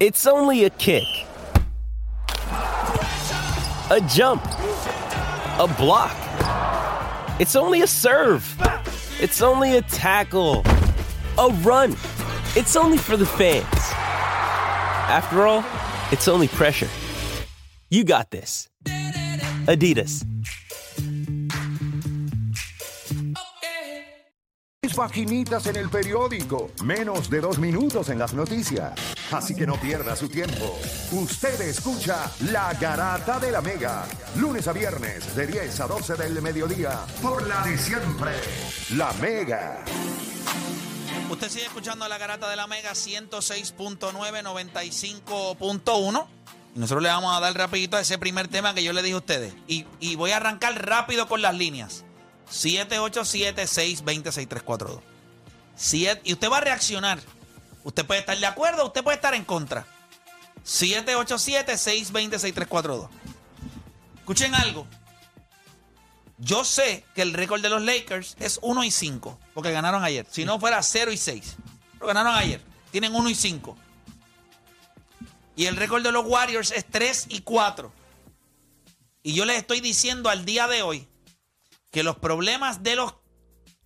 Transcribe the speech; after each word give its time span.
It's 0.00 0.26
only 0.26 0.64
a 0.64 0.70
kick. 0.70 1.04
A 3.90 4.00
jump. 4.08 4.44
A 4.44 5.72
block. 5.78 6.16
It's 7.38 7.54
only 7.54 7.82
a 7.82 7.86
serve. 7.86 8.44
It's 9.20 9.40
only 9.40 9.76
a 9.76 9.82
tackle. 9.82 10.64
A 11.38 11.48
run. 11.62 11.92
It's 12.56 12.74
only 12.74 12.98
for 12.98 13.16
the 13.16 13.24
fans. 13.24 13.64
After 15.06 15.46
all, 15.46 15.64
it's 16.10 16.26
only 16.26 16.48
pressure. 16.48 16.88
You 17.88 18.02
got 18.02 18.32
this. 18.32 18.68
Adidas. 19.68 20.24
Paginitas 24.94 25.66
en 25.66 25.76
el 25.76 25.88
periódico, 25.88 26.70
menos 26.84 27.28
de 27.28 27.40
dos 27.40 27.58
minutos 27.58 28.10
en 28.10 28.18
las 28.18 28.32
noticias. 28.32 28.92
Así 29.34 29.54
que 29.54 29.66
no 29.66 29.80
pierda 29.80 30.14
su 30.14 30.28
tiempo. 30.28 30.78
Usted 31.10 31.60
escucha 31.62 32.30
La 32.52 32.72
Garata 32.74 33.40
de 33.40 33.50
la 33.50 33.60
Mega, 33.60 34.06
lunes 34.36 34.68
a 34.68 34.72
viernes 34.72 35.34
de 35.34 35.48
10 35.48 35.80
a 35.80 35.88
12 35.88 36.14
del 36.14 36.40
mediodía, 36.40 37.00
por 37.20 37.44
la 37.46 37.60
de 37.62 37.76
siempre, 37.76 38.30
La 38.90 39.12
Mega. 39.14 39.84
Usted 41.30 41.48
sigue 41.48 41.64
escuchando 41.64 42.06
la 42.06 42.16
garata 42.16 42.48
de 42.48 42.54
la 42.54 42.68
Mega 42.68 42.92
106.9, 42.92 44.08
95.1. 44.08 46.26
Y 46.76 46.78
nosotros 46.78 47.02
le 47.02 47.08
vamos 47.08 47.36
a 47.36 47.40
dar 47.40 47.56
rapidito 47.56 47.96
a 47.96 48.00
ese 48.00 48.18
primer 48.18 48.46
tema 48.46 48.72
que 48.72 48.84
yo 48.84 48.92
le 48.92 49.02
dije 49.02 49.14
a 49.14 49.18
ustedes. 49.18 49.52
Y, 49.66 49.84
y 49.98 50.14
voy 50.14 50.30
a 50.30 50.36
arrancar 50.36 50.86
rápido 50.86 51.26
con 51.26 51.42
las 51.42 51.56
líneas. 51.56 52.04
787-620-6342. 52.52 55.00
Y 56.22 56.32
usted 56.32 56.50
va 56.50 56.58
a 56.58 56.60
reaccionar. 56.60 57.18
Usted 57.84 58.04
puede 58.06 58.20
estar 58.20 58.36
de 58.36 58.46
acuerdo, 58.46 58.86
usted 58.86 59.04
puede 59.04 59.16
estar 59.16 59.34
en 59.34 59.44
contra. 59.44 59.86
787-620-6342. 60.64 63.08
Escuchen 64.18 64.54
algo. 64.54 64.86
Yo 66.38 66.64
sé 66.64 67.04
que 67.14 67.22
el 67.22 67.34
récord 67.34 67.62
de 67.62 67.68
los 67.68 67.82
Lakers 67.82 68.36
es 68.40 68.58
1 68.62 68.84
y 68.84 68.90
5, 68.90 69.38
porque 69.52 69.70
ganaron 69.70 70.02
ayer. 70.02 70.26
Si 70.30 70.44
no 70.44 70.58
fuera 70.58 70.82
0 70.82 71.12
y 71.12 71.16
6. 71.16 71.56
Pero 71.92 72.06
ganaron 72.06 72.34
ayer. 72.34 72.60
Tienen 72.90 73.14
1 73.14 73.30
y 73.30 73.34
5. 73.34 73.76
Y 75.56 75.66
el 75.66 75.76
récord 75.76 76.02
de 76.02 76.10
los 76.10 76.26
Warriors 76.26 76.72
es 76.72 76.84
3 76.86 77.26
y 77.28 77.42
4. 77.42 77.92
Y 79.22 79.34
yo 79.34 79.44
les 79.44 79.58
estoy 79.58 79.80
diciendo 79.80 80.30
al 80.30 80.44
día 80.44 80.66
de 80.66 80.82
hoy 80.82 81.06
que 81.90 82.02
los 82.02 82.16
problemas 82.16 82.82
de 82.82 82.96
los 82.96 83.14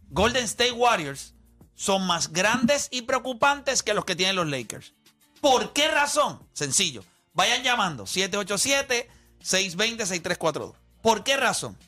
Golden 0.08 0.44
State 0.44 0.72
Warriors 0.72 1.34
son 1.78 2.06
más 2.08 2.32
grandes 2.32 2.88
y 2.90 3.02
preocupantes 3.02 3.84
que 3.84 3.94
los 3.94 4.04
que 4.04 4.16
tienen 4.16 4.34
los 4.34 4.48
Lakers. 4.48 4.94
¿Por 5.40 5.72
qué 5.72 5.86
razón? 5.86 6.44
Sencillo. 6.52 7.04
Vayan 7.34 7.62
llamando 7.62 8.02
787-620-6342. 8.04 10.74
¿Por 11.00 11.22
qué 11.22 11.36
razón? 11.36 11.78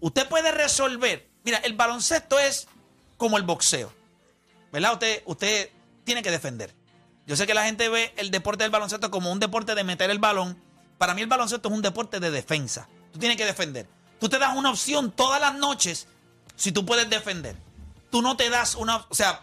Usted 0.00 0.26
puede 0.26 0.52
resolver. 0.52 1.28
Mira, 1.44 1.58
el 1.58 1.74
baloncesto 1.74 2.38
es 2.38 2.66
como 3.18 3.36
el 3.36 3.42
boxeo. 3.42 3.92
¿Verdad? 4.72 4.94
Usted, 4.94 5.22
usted 5.26 5.68
tiene 6.04 6.22
que 6.22 6.30
defender. 6.30 6.74
Yo 7.26 7.36
sé 7.36 7.46
que 7.46 7.52
la 7.52 7.66
gente 7.66 7.90
ve 7.90 8.14
el 8.16 8.30
deporte 8.30 8.64
del 8.64 8.70
baloncesto 8.70 9.10
como 9.10 9.30
un 9.30 9.38
deporte 9.38 9.74
de 9.74 9.84
meter 9.84 10.08
el 10.08 10.18
balón. 10.18 10.58
Para 10.96 11.12
mí 11.12 11.20
el 11.20 11.28
baloncesto 11.28 11.68
es 11.68 11.74
un 11.74 11.82
deporte 11.82 12.20
de 12.20 12.30
defensa. 12.30 12.88
Tú 13.12 13.18
tienes 13.18 13.36
que 13.36 13.44
defender. 13.44 13.86
Tú 14.18 14.30
te 14.30 14.38
das 14.38 14.56
una 14.56 14.70
opción 14.70 15.10
todas 15.10 15.42
las 15.42 15.56
noches 15.56 16.06
si 16.56 16.72
tú 16.72 16.86
puedes 16.86 17.10
defender. 17.10 17.54
Tú 18.14 18.22
no 18.22 18.36
te 18.36 18.48
das 18.48 18.76
una... 18.76 18.98
O 19.08 19.14
sea, 19.16 19.42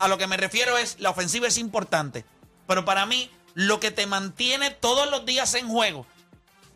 a 0.00 0.08
lo 0.08 0.18
que 0.18 0.26
me 0.26 0.36
refiero 0.36 0.76
es, 0.76 0.96
la 0.98 1.10
ofensiva 1.10 1.46
es 1.46 1.58
importante. 1.58 2.24
Pero 2.66 2.84
para 2.84 3.06
mí, 3.06 3.30
lo 3.54 3.78
que 3.78 3.92
te 3.92 4.04
mantiene 4.08 4.72
todos 4.72 5.08
los 5.08 5.24
días 5.24 5.54
en 5.54 5.68
juego. 5.68 6.08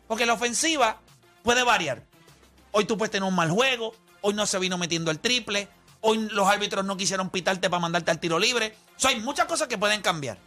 Porque 0.07 0.25
la 0.25 0.31
ofensiva 0.31 1.01
puede 1.43 1.63
variar. 1.63 2.05
Hoy 2.71 2.85
tú 2.85 2.97
puedes 2.97 3.11
tener 3.11 3.27
un 3.27 3.35
mal 3.35 3.51
juego. 3.51 3.93
Hoy 4.21 4.33
no 4.33 4.45
se 4.45 4.59
vino 4.59 4.77
metiendo 4.77 5.11
el 5.11 5.19
triple. 5.19 5.67
Hoy 5.99 6.19
los 6.31 6.47
árbitros 6.47 6.85
no 6.85 6.95
quisieron 6.95 7.29
pitarte 7.29 7.69
para 7.69 7.81
mandarte 7.81 8.11
al 8.11 8.21
tiro 8.21 8.39
libre. 8.39 8.73
O 8.95 8.99
sea, 9.01 9.09
hay 9.09 9.19
muchas 9.19 9.45
cosas 9.45 9.67
que 9.67 9.77
pueden 9.77 10.01
cambiar. 10.01 10.37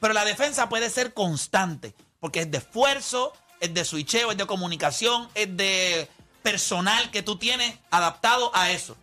Pero 0.00 0.12
la 0.12 0.24
defensa 0.24 0.68
puede 0.68 0.90
ser 0.90 1.14
constante. 1.14 1.94
Porque 2.18 2.40
es 2.40 2.50
de 2.50 2.58
esfuerzo, 2.58 3.32
es 3.60 3.72
de 3.72 3.84
switcheo, 3.84 4.32
es 4.32 4.36
de 4.36 4.46
comunicación, 4.46 5.28
es 5.36 5.56
de 5.56 6.10
personal 6.42 7.12
que 7.12 7.22
tú 7.22 7.38
tienes 7.38 7.78
adaptado 7.92 8.50
a 8.56 8.72
eso. 8.72 8.96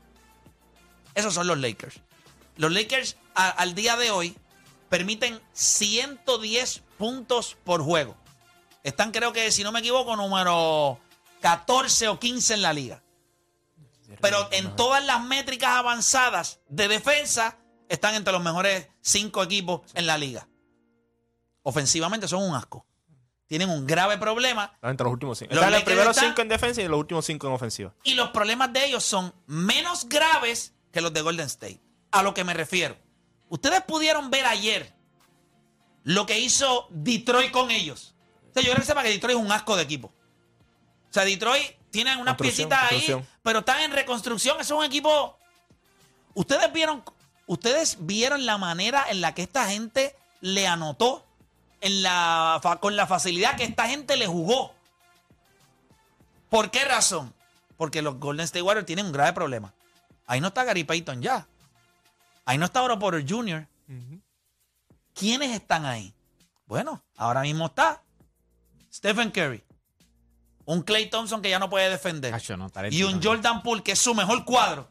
Esos 1.20 1.34
son 1.34 1.48
los 1.48 1.58
Lakers. 1.58 2.00
Los 2.56 2.72
Lakers 2.72 3.18
al 3.34 3.76
día 3.76 3.96
de 3.98 4.12
hoy 4.12 4.38
permiten 4.90 5.40
110 5.54 6.84
puntos 6.98 7.58
por 7.64 7.84
juego. 7.84 8.16
Están, 8.84 9.12
creo 9.12 9.34
que, 9.34 9.52
si 9.52 9.64
no 9.64 9.72
me 9.72 9.80
equivoco, 9.80 10.16
número 10.16 11.00
14 11.42 12.08
o 12.08 12.20
15 12.20 12.54
en 12.56 12.62
la 12.62 12.74
liga. 12.74 13.04
Pero 14.22 14.50
en 14.52 14.76
todas 14.76 15.06
las 15.06 15.22
métricas 15.24 15.72
avanzadas 15.72 16.60
de 16.68 16.88
defensa 16.88 17.58
están 17.88 18.16
entre 18.16 18.34
los 18.34 18.42
mejores 18.42 18.88
cinco 19.02 19.44
equipos 19.44 19.82
en 19.94 20.08
la 20.08 20.18
liga. 20.18 20.48
Ofensivamente 21.64 22.28
son 22.28 22.44
un 22.44 22.56
asco 22.56 22.86
tienen 23.50 23.72
un 23.72 23.88
grave 23.88 24.20
problema. 24.20 24.78
Entre 24.84 25.04
los 25.04 25.12
últimos 25.12 25.40
cinco. 25.40 25.56
Están 25.56 25.72
los 25.72 25.82
primeros 25.82 26.16
cinco 26.16 26.42
en 26.44 26.50
defensa 26.50 26.84
y 26.84 26.88
los 26.88 27.00
últimos 27.00 27.26
cinco 27.26 27.48
en 27.48 27.54
ofensiva. 27.54 27.96
Y 28.04 28.14
los 28.14 28.30
problemas 28.30 28.72
de 28.72 28.86
ellos 28.86 29.04
son 29.04 29.34
menos 29.48 30.08
graves 30.08 30.76
que 30.92 31.02
los 31.02 31.14
de 31.14 31.22
Golden 31.22 31.46
State. 31.48 31.82
A 32.12 32.24
lo 32.24 32.34
que 32.34 32.44
me 32.44 32.54
refiero. 32.54 32.98
Ustedes 33.50 33.82
pudieron 33.84 34.30
ver 34.30 34.46
ayer 34.46 34.94
lo 36.04 36.26
que 36.26 36.40
hizo 36.40 36.88
Detroit 36.90 37.52
con 37.52 37.72
ellos. 37.72 38.16
O 38.50 38.54
sea, 38.54 38.64
yo 38.64 38.72
creo 38.72 38.82
que 38.82 38.86
sepa 38.86 39.04
que 39.04 39.10
Detroit 39.10 39.38
es 39.38 39.44
un 39.44 39.52
asco 39.52 39.76
de 39.76 39.84
equipo. 39.84 40.08
O 41.10 41.14
sea, 41.14 41.26
Detroit 41.26 41.76
tiene 41.92 42.16
unas 42.18 42.36
piecitas 42.36 42.92
ahí, 42.92 43.16
pero 43.44 43.60
están 43.60 43.82
en 43.82 43.92
reconstrucción. 43.92 44.60
Es 44.60 44.70
un 44.72 44.84
equipo. 44.84 45.38
Ustedes 46.34 46.72
vieron, 46.72 47.04
ustedes 47.48 47.98
vieron 48.00 48.46
la 48.46 48.58
manera 48.58 49.06
en 49.10 49.22
la 49.22 49.34
que 49.34 49.42
esta 49.42 49.68
gente 49.70 50.16
le 50.42 50.68
anotó 50.68 51.26
en 51.82 52.04
la, 52.04 52.62
con 52.80 52.96
la 52.96 53.08
facilidad 53.08 53.56
que 53.56 53.64
esta 53.64 53.88
gente 53.88 54.18
le 54.18 54.28
jugó. 54.28 54.74
¿Por 56.50 56.72
qué 56.72 56.86
razón? 56.86 57.34
Porque 57.78 58.02
los 58.02 58.20
Golden 58.20 58.46
State 58.46 58.62
Warriors 58.62 58.86
tienen 58.86 59.08
un 59.08 59.12
grave 59.12 59.34
problema. 59.34 59.74
Ahí 60.30 60.40
no 60.42 60.50
está 60.50 60.64
Gary 60.64 60.84
Payton 60.84 61.24
ya. 61.24 61.48
Ahí 62.46 62.60
no 62.60 62.66
está 62.66 62.84
Oro 62.84 63.00
Porter 63.00 63.26
Jr. 63.28 63.68
¿Quiénes 65.16 65.50
están 65.50 65.88
ahí? 65.88 66.14
Bueno, 66.68 67.04
ahora 67.18 67.42
mismo 67.42 67.66
está 67.66 68.04
Stephen 68.94 69.32
Curry. 69.32 69.64
Un 70.66 70.84
Clay 70.84 71.10
Thompson 71.10 71.42
que 71.42 71.50
ya 71.50 71.58
no 71.58 71.68
puede 71.68 71.90
defender. 71.90 72.40
y 72.92 73.02
un 73.02 73.24
Jordan 73.24 73.64
Poole 73.64 73.82
que 73.82 73.94
es 73.94 74.00
su 74.00 74.14
mejor 74.14 74.46
cuadro, 74.46 74.88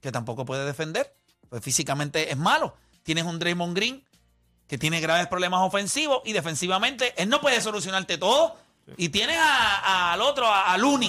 que 0.00 0.10
tampoco 0.10 0.44
puede 0.44 0.66
defender. 0.66 1.14
Pues 1.48 1.62
físicamente 1.62 2.32
es 2.32 2.36
malo. 2.36 2.76
Tienes 3.04 3.24
un 3.24 3.38
Draymond 3.38 3.76
Green 3.76 4.04
que 4.66 4.78
tiene 4.78 5.00
graves 5.00 5.28
problemas 5.28 5.60
ofensivos 5.60 6.22
y 6.24 6.32
defensivamente 6.32 7.14
él 7.22 7.28
no 7.28 7.40
puede 7.40 7.60
solucionarte 7.60 8.18
todo. 8.18 8.56
Y 8.96 9.10
tienes 9.10 9.38
al 9.40 10.20
otro, 10.22 10.52
a, 10.52 10.76
Looney. 10.76 11.08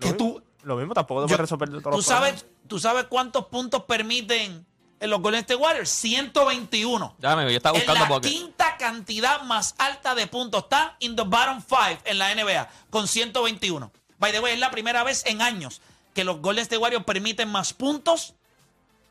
que 0.00 0.14
tú, 0.14 0.42
lo 0.62 0.76
mismo 0.76 0.94
tampoco 0.94 1.26
te 1.26 1.36
resolver 1.36 1.68
todos 1.82 1.96
¿tú 1.96 2.02
sabes, 2.02 2.46
¿Tú 2.68 2.78
sabes 2.78 3.06
cuántos 3.08 3.46
puntos 3.46 3.84
permiten 3.84 4.64
en 5.00 5.10
los 5.10 5.20
Golden 5.20 5.40
State 5.40 5.56
Warriors? 5.56 5.90
121. 5.90 7.16
Ya, 7.18 7.32
amigo, 7.32 7.50
yo 7.50 7.56
estaba 7.56 7.78
buscando 7.78 8.06
la 8.06 8.20
quinta 8.20 8.76
cantidad 8.76 9.42
más 9.42 9.74
alta 9.78 10.14
de 10.14 10.26
puntos. 10.26 10.64
Están 10.64 10.92
in 11.00 11.16
the 11.16 11.22
bottom 11.22 11.62
five 11.62 11.98
en 12.04 12.18
la 12.18 12.34
NBA 12.34 12.68
con 12.90 13.08
121. 13.08 13.90
By 14.18 14.32
the 14.32 14.40
way, 14.40 14.54
es 14.54 14.60
la 14.60 14.70
primera 14.70 15.02
vez 15.02 15.24
en 15.26 15.42
años 15.42 15.80
que 16.14 16.24
los 16.24 16.40
Golden 16.40 16.62
State 16.62 16.78
Warriors 16.78 17.04
permiten 17.04 17.48
más 17.48 17.72
puntos 17.72 18.34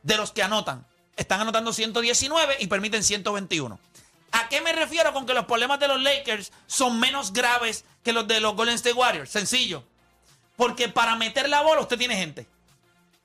de 0.04 0.16
los 0.18 0.32
que 0.32 0.44
anotan 0.44 0.86
están 1.18 1.42
anotando 1.42 1.74
119 1.74 2.58
y 2.60 2.68
permiten 2.68 3.04
121. 3.04 3.80
¿A 4.32 4.50
qué 4.50 4.62
me 4.62 4.72
refiero 4.72 5.12
con 5.14 5.26
que 5.26 5.34
los 5.34 5.46
problemas 5.46 5.80
de 5.80 5.88
los 5.88 6.02
Lakers 6.02 6.52
son 6.68 7.00
menos 7.00 7.34
graves 7.34 7.84
que 8.04 8.14
los 8.14 8.28
de 8.28 8.40
los 8.40 8.56
Golden 8.56 8.76
State 8.76 8.96
Warriors? 8.96 9.30
Sencillo. 9.30 9.84
Porque 10.56 10.88
para 10.88 11.16
meter 11.16 11.50
la 11.50 11.62
bola 11.62 11.82
usted 11.82 11.98
tiene 11.98 12.16
gente. 12.16 12.48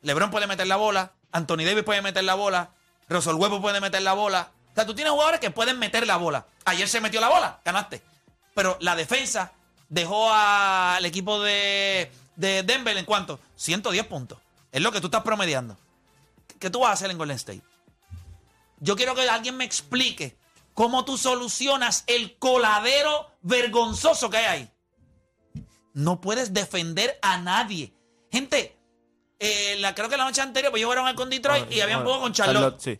LeBron 0.02 0.31
puede 0.31 0.46
meter 0.46 0.66
la 0.66 0.76
bola, 0.76 1.12
Anthony 1.31 1.64
Davis 1.64 1.84
puede 1.84 2.02
meter 2.02 2.25
la 2.25 2.34
bola, 2.34 2.70
Russell 3.08 3.34
Westbrook 3.34 3.62
puede 3.62 3.81
meter 3.81 4.02
la 4.02 4.12
bola, 4.12 4.50
O 4.72 4.75
sea, 4.75 4.87
tú 4.87 4.94
tienes 4.94 5.12
jugadores 5.12 5.40
que 5.40 5.50
pueden 5.50 5.78
meter 5.78 6.06
la 6.06 6.16
bola. 6.16 6.46
Ayer 6.64 6.88
se 6.88 7.00
metió 7.00 7.20
la 7.20 7.28
bola, 7.28 7.60
ganaste. 7.64 8.02
Pero 8.54 8.76
la 8.81 8.96
defensa 8.96 9.52
dejó 9.88 10.32
al 10.32 11.04
equipo 11.04 11.40
de, 11.40 12.10
de 12.37 12.62
Denver 12.62 12.96
en 12.96 13.04
cuanto 13.04 13.38
110 13.56 14.06
puntos. 14.06 14.38
Es 14.70 14.81
lo 14.81 14.90
que 14.93 15.00
tú 15.00 15.08
estás 15.08 15.22
promediando. 15.22 15.76
¿Qué 16.58 16.70
tú 16.70 16.81
vas 16.81 16.90
a 16.90 16.93
hacer 16.93 17.10
en 17.10 17.19
Golden 17.19 17.37
State? 17.37 17.62
Yo 18.81 18.96
quiero 18.96 19.14
que 19.14 19.28
alguien 19.28 19.56
me 19.56 19.64
explique 19.64 20.37
cómo 20.75 21.05
tú 21.05 21.19
solucionas 21.19 22.05
el 22.06 22.38
coladero 22.38 23.31
vergonzoso 23.43 24.31
que 24.31 24.38
hay 24.38 24.46
ahí. 24.46 24.70
No 25.93 26.20
puedes 26.20 26.55
defender 26.55 27.19
a 27.20 27.38
nadie. 27.38 27.93
Gente, 28.31 28.76
eh, 29.42 29.76
la, 29.80 29.94
creo 29.94 30.08
que 30.08 30.16
la 30.16 30.24
noche 30.24 30.40
anterior 30.40 30.70
pues 30.70 30.80
ellos 30.80 30.94
fueron 30.94 31.14
con 31.16 31.28
Detroit 31.28 31.70
y 31.72 31.80
habían 31.80 32.02
jugado 32.02 32.20
con 32.22 32.32
Charlotte. 32.32 32.80
sí. 32.80 32.98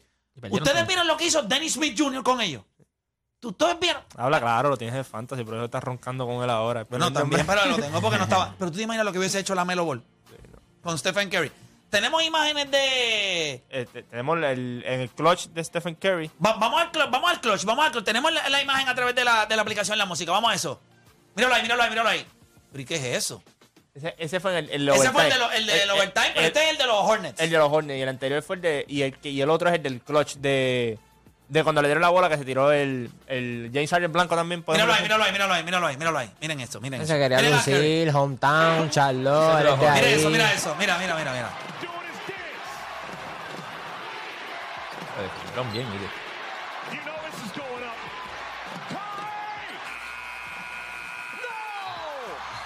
Ustedes 0.51 0.87
vieron 0.87 1.07
lo 1.07 1.17
que 1.17 1.27
hizo 1.27 1.43
Dennis 1.43 1.75
Smith 1.75 1.95
Jr. 1.97 2.23
con 2.23 2.41
ellos. 2.41 2.65
¿Ustedes 3.43 3.79
vieron? 3.79 4.03
Habla 4.17 4.41
claro, 4.41 4.71
lo 4.71 4.77
tienes 4.77 4.95
de 4.95 5.05
fantasy, 5.05 5.45
pero 5.45 5.57
eso 5.57 5.65
estás 5.67 5.83
roncando 5.83 6.27
con 6.27 6.43
él 6.43 6.51
ahora. 6.51 6.85
Pero 6.85 6.99
no, 6.99 7.13
también, 7.13 7.45
pero 7.47 7.67
lo 7.67 7.77
tengo 7.77 8.01
porque 8.01 8.17
no 8.17 8.25
estaba. 8.25 8.55
Pero 8.59 8.71
tú 8.71 8.77
te 8.77 8.85
imaginas 8.85 9.05
lo 9.05 9.13
que 9.13 9.19
hubiese 9.19 9.41
hecho 9.41 9.55
la 9.55 9.65
Melo 9.65 9.85
Ball 9.85 10.03
con 10.83 10.99
Stephen 10.99 11.29
Curry. 11.29 11.51
Tenemos 11.91 12.23
imágenes 12.23 12.71
de. 12.71 13.65
Este, 13.69 14.05
tenemos 14.05 14.39
el, 14.39 14.83
en 14.87 15.01
el 15.01 15.11
clutch 15.11 15.49
de 15.49 15.63
Stephen 15.63 15.97
Curry. 15.97 16.31
vamos, 16.39 16.81
al 16.81 16.91
clutch, 16.91 17.11
vamos 17.11 17.31
al 17.31 17.41
clutch, 17.41 17.65
vamos 17.65 17.85
al 17.85 17.93
clutch. 17.93 18.05
Tenemos 18.05 18.33
la, 18.33 18.63
imagen 18.63 18.89
a 18.89 18.95
través 18.95 19.15
de 19.15 19.25
la, 19.25 19.47
de 19.47 19.57
la 19.57 19.63
aplicación 19.63 19.95
de 19.95 19.99
la 19.99 20.07
música. 20.07 20.33
Vamos 20.33 20.51
a 20.53 20.55
eso. 20.55 20.81
Míralo 21.35 21.55
ahí, 21.55 21.63
míralo 21.63 21.83
ahí, 21.83 21.91
míralo 21.91 22.09
ahí. 22.09 22.27
¿Pero 22.71 22.83
y 22.83 22.85
qué 22.85 22.95
es 22.97 23.25
eso? 23.25 23.43
Ese, 23.95 24.15
ese 24.19 24.41
fue 24.41 24.59
el, 24.59 24.71
el, 24.71 24.89
Ese 24.89 25.11
fue 25.11 25.25
el, 25.25 25.31
de 25.31 25.57
el 25.59 25.67
del 25.67 25.91
overtime, 25.91 26.31
pero 26.35 26.47
este 26.47 26.65
es 26.65 26.71
el 26.71 26.79
de 26.79 26.87
los 26.87 26.97
Hornets. 26.97 27.41
El 27.41 27.51
de 27.51 27.59
los 27.59 27.71
Hornets. 27.71 27.99
Y 27.99 28.03
el 28.03 28.09
anterior 28.09 28.43
fue 28.43 28.57
el 28.57 28.63
de. 28.63 28.85
Y 28.89 29.03
el, 29.03 29.15
y 29.23 29.41
el 29.41 29.51
otro 29.51 29.69
es 29.69 29.75
el 29.75 29.83
del 29.83 30.01
clutch 30.01 30.37
de. 30.37 30.99
De 31.49 31.63
cuando 31.63 31.83
le 31.83 31.89
dieron 31.89 32.01
la 32.01 32.09
bola 32.09 32.31
que 32.31 32.39
se 32.39 32.47
tiró 32.47 32.73
el, 32.73 33.11
el 33.27 33.71
James 33.75 33.91
Harden 33.91 34.11
blanco 34.11 34.35
también. 34.35 34.65
Míralo 34.67 34.95
ahí, 34.95 35.03
míralo 35.03 35.25
ahí, 35.25 35.33
míralo 35.33 35.53
ahí, 35.53 35.65
míralo 35.65 35.87
ahí, 35.87 35.97
míralo 35.99 36.19
ahí. 36.19 36.31
Miren 36.41 36.61
esto, 36.61 36.81
miren 36.81 37.03
eso. 37.03 37.13
Se 37.13 37.19
quería 37.19 37.43
lucir, 37.43 38.09
hometown, 38.15 38.89
Charlotte. 38.89 39.77
Mira 39.79 40.01
eso, 40.01 40.31
mira 40.31 40.53
eso, 40.55 40.75
mira, 40.79 40.97
mira, 40.97 41.15
mira, 41.15 41.33
mira. 41.33 41.51
bien, 45.73 45.87
mire. 45.91 46.22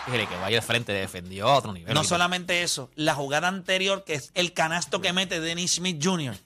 Fíjate 0.07 0.29
que 0.29 0.37
vaya 0.37 0.57
de 0.57 0.63
frente 0.63 0.93
defendió 0.93 1.49
a 1.49 1.57
otro 1.57 1.73
nivel. 1.73 1.93
No 1.93 2.05
solamente 2.05 2.63
eso, 2.63 2.91
la 2.95 3.15
jugada 3.15 3.49
anterior, 3.49 4.05
que 4.05 4.15
es 4.15 4.31
el 4.35 4.53
canasto 4.53 5.01
que 5.01 5.13
mete 5.13 5.41
Dennis 5.41 5.73
Smith 5.75 6.01
Jr., 6.03 6.37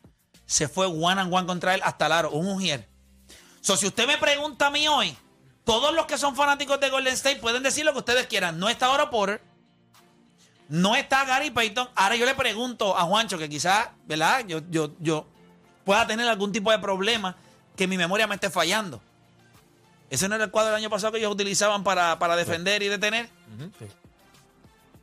se 0.47 0.67
fue 0.67 0.87
one 0.87 1.21
and 1.21 1.33
one 1.33 1.47
contra 1.47 1.75
él 1.75 1.83
hasta 1.85 2.07
el 2.07 2.13
aro, 2.13 2.31
un 2.31 2.47
mujer. 2.47 2.89
So, 3.61 3.77
si 3.77 3.87
usted 3.87 4.07
me 4.07 4.17
pregunta 4.17 4.69
a 4.69 4.71
mí 4.71 4.89
hoy, 4.89 5.15
todos 5.65 5.95
los 5.95 6.07
que 6.07 6.17
son 6.17 6.35
fanáticos 6.35 6.81
de 6.81 6.89
Golden 6.89 7.13
State 7.13 7.37
pueden 7.37 7.63
decir 7.63 7.85
lo 7.85 7.93
que 7.93 7.99
ustedes 7.99 8.27
quieran. 8.27 8.59
No 8.59 8.71
está 8.71 8.91
Oro 8.91 9.11
Porter, 9.11 9.43
no 10.71 10.97
está 10.97 11.27
Gary 11.27 11.51
Payton. 11.51 11.89
Ahora 11.95 12.17
yo 12.17 12.25
le 12.25 12.35
pregunto 12.35 12.97
a 12.97 13.03
Juancho, 13.03 13.37
que 13.37 13.49
quizás, 13.51 13.91
¿verdad? 14.07 14.45
Yo, 14.47 14.61
yo, 14.71 14.93
yo 15.01 15.27
pueda 15.85 16.07
tener 16.07 16.27
algún 16.29 16.51
tipo 16.51 16.71
de 16.71 16.79
problema 16.79 17.37
que 17.77 17.87
mi 17.87 17.99
memoria 17.99 18.27
me 18.27 18.37
esté 18.37 18.49
fallando. 18.49 19.03
Ese 20.11 20.29
no 20.29 20.35
era 20.35 20.45
el 20.45 20.51
cuadro 20.51 20.73
del 20.73 20.81
año 20.81 20.91
pasado 20.91 21.13
que 21.13 21.19
ellos 21.19 21.33
utilizaban 21.33 21.85
para, 21.85 22.37
defender 22.37 22.83
y 22.83 22.89
detener. 22.89 23.29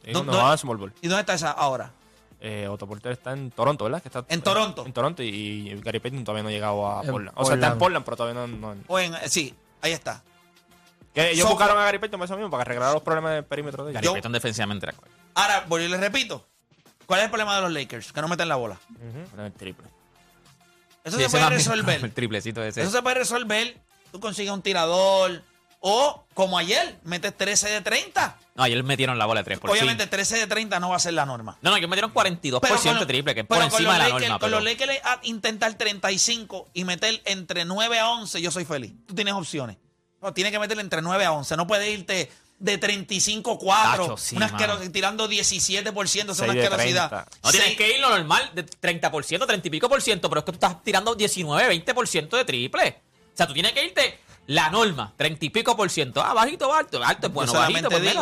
¿Y 0.04 0.12
dónde, 0.12 0.34
¿Y 1.02 1.08
dónde 1.08 1.22
está 1.22 1.34
esa 1.34 1.52
ahora? 1.52 1.92
Eh, 2.40 2.68
Otto 2.70 2.88
Porter 2.88 3.14
está 3.14 3.34
en 3.34 3.50
Toronto, 3.50 3.86
¿verdad? 3.86 4.02
Que 4.02 4.10
está, 4.10 4.26
en 4.28 4.42
Toronto. 4.42 4.86
En 4.86 4.94
Toronto 4.94 5.24
y, 5.24 5.80
Gary 5.82 6.00
Payton 6.00 6.24
todavía 6.24 6.44
no 6.44 6.50
ha 6.50 6.52
llegado 6.52 6.88
a 6.88 7.02
Portland. 7.02 7.32
O 7.36 7.46
sea, 7.46 7.56
está 7.56 7.68
en 7.70 7.78
Portland, 7.78 8.06
pero 8.06 8.18
todavía 8.18 8.46
no. 8.48 8.76
O 8.88 9.00
en, 9.00 9.16
sí, 9.30 9.56
ahí 9.82 9.94
está. 9.94 10.24
Que 11.14 11.32
ellos 11.32 11.50
buscaron 11.50 11.78
a 11.80 11.86
Gary 11.86 11.98
Payton 11.98 12.20
por 12.20 12.26
eso 12.26 12.36
mismo, 12.36 12.52
para 12.52 12.62
arreglar 12.62 12.94
los 12.94 13.02
problemas 13.02 13.34
del 13.34 13.46
perímetro 13.46 13.86
de 13.86 13.92
ellos. 13.92 14.02
Gary 14.02 14.14
Payton 14.14 14.32
defensivamente 14.32 14.86
era 14.86 14.96
Ahora, 15.34 15.66
y 15.84 15.88
les 15.88 16.00
repito, 16.00 16.46
¿cuál 17.06 17.22
es 17.22 17.26
el 17.26 17.32
problema 17.32 17.56
de 17.56 17.62
los 17.62 17.72
Lakers? 17.72 18.12
Que 18.12 18.22
no 18.22 18.28
meten 18.28 18.50
la 18.50 18.56
bola. 18.56 18.78
el 19.38 19.54
triple. 19.54 19.88
Eso 21.04 21.18
se 21.18 21.30
puede 21.30 21.50
resolver. 21.50 22.04
El 22.04 22.12
triplecito 22.12 22.62
ese. 22.62 22.82
Eso 22.82 22.92
se 22.92 23.02
puede 23.02 23.16
resolver 23.16 23.78
Tú 24.18 24.22
consigues 24.22 24.52
un 24.52 24.64
tirador. 24.64 25.44
O, 25.80 26.26
como 26.34 26.58
ayer, 26.58 26.98
metes 27.04 27.38
13 27.38 27.70
de 27.70 27.82
30. 27.82 28.36
No, 28.56 28.64
ayer 28.64 28.84
metieron 28.84 29.20
la 29.20 29.28
bola 29.28 29.42
de 29.42 29.44
3 29.44 29.60
por 29.60 29.70
Obviamente, 29.70 30.08
13 30.08 30.40
de 30.40 30.48
30 30.48 30.80
no 30.80 30.90
va 30.90 30.96
a 30.96 31.00
ser 31.00 31.14
la 31.14 31.24
norma. 31.28 31.60
No, 31.62 31.70
no, 31.70 31.78
ellos 31.78 31.88
metieron 31.88 32.12
42% 32.12 32.98
de 32.98 33.06
triple, 33.06 33.36
que 33.36 33.42
es 33.42 33.46
por 33.46 33.62
encima 33.62 33.94
de 33.94 34.00
la 34.00 34.20
norma. 34.20 34.40
Con 34.40 34.50
los 34.50 34.64
Lakers 34.64 34.92
intentar 35.22 35.76
35 35.76 36.70
y 36.74 36.84
meter 36.84 37.22
entre 37.26 37.64
9 37.64 38.00
a 38.00 38.10
11, 38.10 38.42
yo 38.42 38.50
soy 38.50 38.66
feliz. 38.66 38.92
Tú 39.06 39.14
tienes 39.14 39.36
opciones. 39.36 39.78
No, 40.20 40.34
tienes 40.34 40.52
que 40.52 40.58
meterle 40.58 40.82
entre 40.82 41.04
9 41.04 41.24
a 41.24 41.34
11. 41.34 41.56
No 41.56 41.68
puedes 41.68 41.88
irte 41.88 42.32
de 42.58 42.80
35-4. 42.80 44.18
Sí, 44.18 44.36
tirando 44.92 45.30
17%, 45.30 46.32
es 46.32 46.40
una 46.40 46.54
asquerosidad. 46.54 47.28
No 47.44 47.52
tienes 47.52 47.78
que 47.78 47.94
ir 47.94 48.00
lo 48.00 48.10
normal 48.10 48.50
de 48.56 48.66
30%, 48.66 49.46
30 49.46 49.68
y 49.68 49.70
pico 49.70 49.88
por 49.88 50.02
ciento, 50.02 50.28
pero 50.28 50.40
es 50.40 50.46
que 50.46 50.54
tú 50.54 50.56
estás 50.56 50.84
tirando 50.84 51.14
19, 51.14 51.86
20% 51.86 52.30
de 52.30 52.46
triple. 52.46 53.07
O 53.38 53.38
sea, 53.38 53.46
tú 53.46 53.54
tienes 53.54 53.74
que 53.74 53.86
irte 53.86 54.20
la 54.48 54.72
norma, 54.72 55.14
30 55.16 55.46
y 55.46 55.52
pico 55.52 55.78
por 55.78 55.92
ciento. 55.92 56.24
Ah, 56.24 56.34
bajito, 56.34 56.74
alto, 56.74 57.04
alto, 57.04 57.30
bueno, 57.30 57.54
bajito, 57.54 57.88
pues 57.88 58.16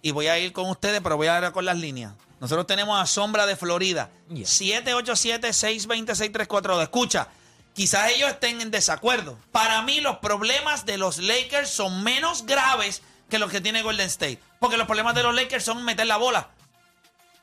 Y 0.00 0.10
voy 0.10 0.28
a 0.28 0.38
ir 0.38 0.54
con 0.54 0.70
ustedes, 0.70 1.02
pero 1.02 1.18
voy 1.18 1.26
a 1.26 1.38
ir 1.38 1.52
con 1.52 1.66
las 1.66 1.76
líneas. 1.76 2.14
Nosotros 2.40 2.66
tenemos 2.66 2.98
a 2.98 3.04
Sombra 3.04 3.44
de 3.44 3.56
Florida. 3.56 4.08
787-620-6342. 4.30 6.82
Escucha, 6.82 7.28
quizás 7.74 8.10
ellos 8.12 8.30
estén 8.30 8.62
en 8.62 8.70
desacuerdo. 8.70 9.36
Para 9.52 9.82
mí, 9.82 10.00
los 10.00 10.16
problemas 10.16 10.86
de 10.86 10.96
los 10.96 11.18
Lakers 11.18 11.68
son 11.68 12.02
menos 12.02 12.46
graves 12.46 13.02
que 13.28 13.38
los 13.38 13.50
que 13.50 13.60
tiene 13.60 13.82
Golden 13.82 14.06
State. 14.06 14.40
Porque 14.60 14.78
los 14.78 14.86
problemas 14.86 15.14
de 15.14 15.24
los 15.24 15.34
Lakers 15.34 15.62
son 15.62 15.84
meter 15.84 16.06
la 16.06 16.16
bola. 16.16 16.48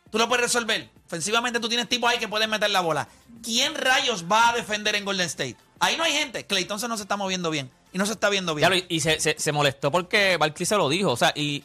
Tú 0.09 0.17
lo 0.17 0.27
puedes 0.27 0.45
resolver. 0.45 0.89
Ofensivamente 1.05 1.59
tú 1.59 1.69
tienes 1.69 1.87
tipos 1.87 2.09
ahí 2.09 2.17
que 2.17 2.27
pueden 2.27 2.49
meter 2.49 2.71
la 2.71 2.81
bola. 2.81 3.07
¿Quién 3.43 3.75
rayos 3.75 4.25
va 4.25 4.49
a 4.49 4.53
defender 4.53 4.95
en 4.95 5.05
Golden 5.05 5.27
State? 5.27 5.57
Ahí 5.81 5.97
no 5.97 6.03
hay 6.03 6.13
gente. 6.13 6.45
Clay 6.45 6.65
Thompson 6.65 6.89
no 6.89 6.95
se 6.95 7.03
está 7.03 7.17
moviendo 7.17 7.49
bien. 7.49 7.69
Y 7.91 7.97
no 7.97 8.05
se 8.05 8.13
está 8.13 8.29
viendo 8.29 8.55
bien. 8.55 8.85
y 8.87 8.99
se, 9.01 9.51
molestó 9.51 9.91
porque 9.91 10.37
Barkley 10.37 10.65
se 10.65 10.77
lo 10.77 10.87
dijo. 10.87 11.11
O 11.11 11.17
sea, 11.17 11.33
y 11.35 11.63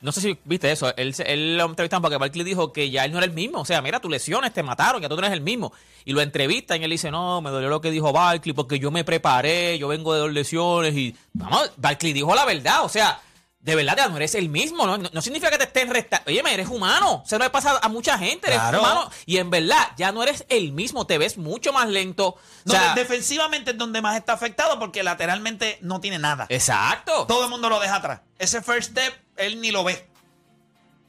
no 0.00 0.12
sé 0.12 0.22
si 0.22 0.38
viste 0.44 0.72
eso. 0.72 0.94
Él, 0.96 1.14
él 1.26 1.58
lo 1.58 1.66
entrevistaron 1.66 2.00
porque 2.00 2.16
Barkley 2.16 2.42
dijo 2.42 2.72
que 2.72 2.90
ya 2.90 3.04
él 3.04 3.12
no 3.12 3.18
era 3.18 3.26
el 3.26 3.32
mismo. 3.32 3.60
O 3.60 3.64
sea, 3.66 3.82
mira, 3.82 4.00
tus 4.00 4.10
lesiones 4.10 4.54
te 4.54 4.62
mataron, 4.62 5.02
ya 5.02 5.10
tú 5.10 5.14
no 5.14 5.20
eres 5.20 5.32
el 5.32 5.42
mismo. 5.42 5.72
Y 6.06 6.12
lo 6.12 6.22
entrevistan 6.22 6.80
y 6.80 6.84
él 6.84 6.90
dice, 6.90 7.10
no, 7.10 7.42
me 7.42 7.50
dolió 7.50 7.68
lo 7.68 7.82
que 7.82 7.90
dijo 7.90 8.12
Barkley 8.12 8.54
porque 8.54 8.78
yo 8.78 8.90
me 8.90 9.04
preparé, 9.04 9.78
yo 9.78 9.88
vengo 9.88 10.14
de 10.14 10.20
dos 10.20 10.32
lesiones. 10.32 10.94
Y 10.94 11.14
vamos, 11.34 11.70
Barkley 11.76 12.14
dijo 12.14 12.34
la 12.34 12.46
verdad. 12.46 12.84
O 12.84 12.88
sea, 12.88 13.20
de 13.60 13.74
verdad 13.74 13.94
ya 13.94 14.08
no 14.08 14.16
eres 14.16 14.34
el 14.34 14.48
mismo, 14.48 14.86
¿no? 14.86 14.96
No, 14.96 15.20
significa 15.20 15.50
que 15.50 15.58
te 15.58 15.64
estés 15.64 15.88
restando. 15.88 16.24
Oye, 16.28 16.42
eres 16.50 16.68
humano. 16.68 17.22
Se 17.26 17.38
lo 17.38 17.44
he 17.44 17.50
pasado 17.50 17.78
a 17.82 17.88
mucha 17.88 18.16
gente, 18.16 18.46
eres 18.48 18.60
humano. 18.78 19.10
Y 19.26 19.36
en 19.36 19.50
verdad, 19.50 19.88
ya 19.98 20.12
no 20.12 20.22
eres 20.22 20.46
el 20.48 20.72
mismo, 20.72 21.06
te 21.06 21.18
ves 21.18 21.36
mucho 21.36 21.72
más 21.72 21.88
lento. 21.88 22.36
O 22.66 22.94
defensivamente 22.94 23.72
es 23.72 23.78
donde 23.78 24.00
más 24.00 24.16
está 24.16 24.32
afectado 24.32 24.78
porque 24.78 25.02
lateralmente 25.02 25.78
no 25.82 26.00
tiene 26.00 26.18
nada. 26.18 26.46
Exacto. 26.48 27.26
Todo 27.26 27.44
el 27.44 27.50
mundo 27.50 27.68
lo 27.68 27.78
deja 27.80 27.96
atrás. 27.96 28.20
Ese 28.38 28.62
first 28.62 28.92
step, 28.92 29.12
él 29.36 29.60
ni 29.60 29.70
lo 29.70 29.84
ve. 29.84 30.08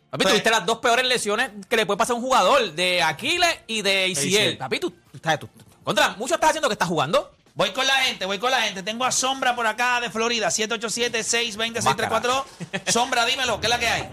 Papi, 0.09 0.23
pues, 0.23 0.33
tuviste 0.33 0.49
las 0.49 0.65
dos 0.65 0.79
peores 0.79 1.05
lesiones 1.05 1.51
que 1.69 1.77
le 1.77 1.85
puede 1.85 1.97
pasar 1.97 2.15
a 2.15 2.17
un 2.17 2.21
jugador, 2.21 2.73
de 2.73 3.01
Aquiles 3.01 3.59
y 3.67 3.81
de 3.81 4.09
Isiel. 4.09 4.57
Papi, 4.57 4.77
tú, 4.77 4.91
tú, 5.39 5.49
contra, 5.85 6.09
mucho 6.17 6.35
estás 6.35 6.49
haciendo 6.49 6.67
que 6.67 6.73
estás 6.73 6.89
jugando. 6.89 7.31
Voy 7.53 7.71
con 7.71 7.85
la 7.85 7.93
gente, 7.93 8.25
voy 8.25 8.39
con 8.39 8.49
la 8.49 8.61
gente. 8.61 8.81
Tengo 8.81 9.03
a 9.03 9.11
Sombra 9.11 9.55
por 9.55 9.67
acá 9.67 9.99
de 9.99 10.09
Florida, 10.09 10.47
787-620-6342. 10.47 12.43
Sombra, 12.91 13.25
dímelo, 13.25 13.59
¿qué 13.59 13.67
es 13.67 13.69
la 13.69 13.79
que 13.79 13.87
hay? 13.87 14.03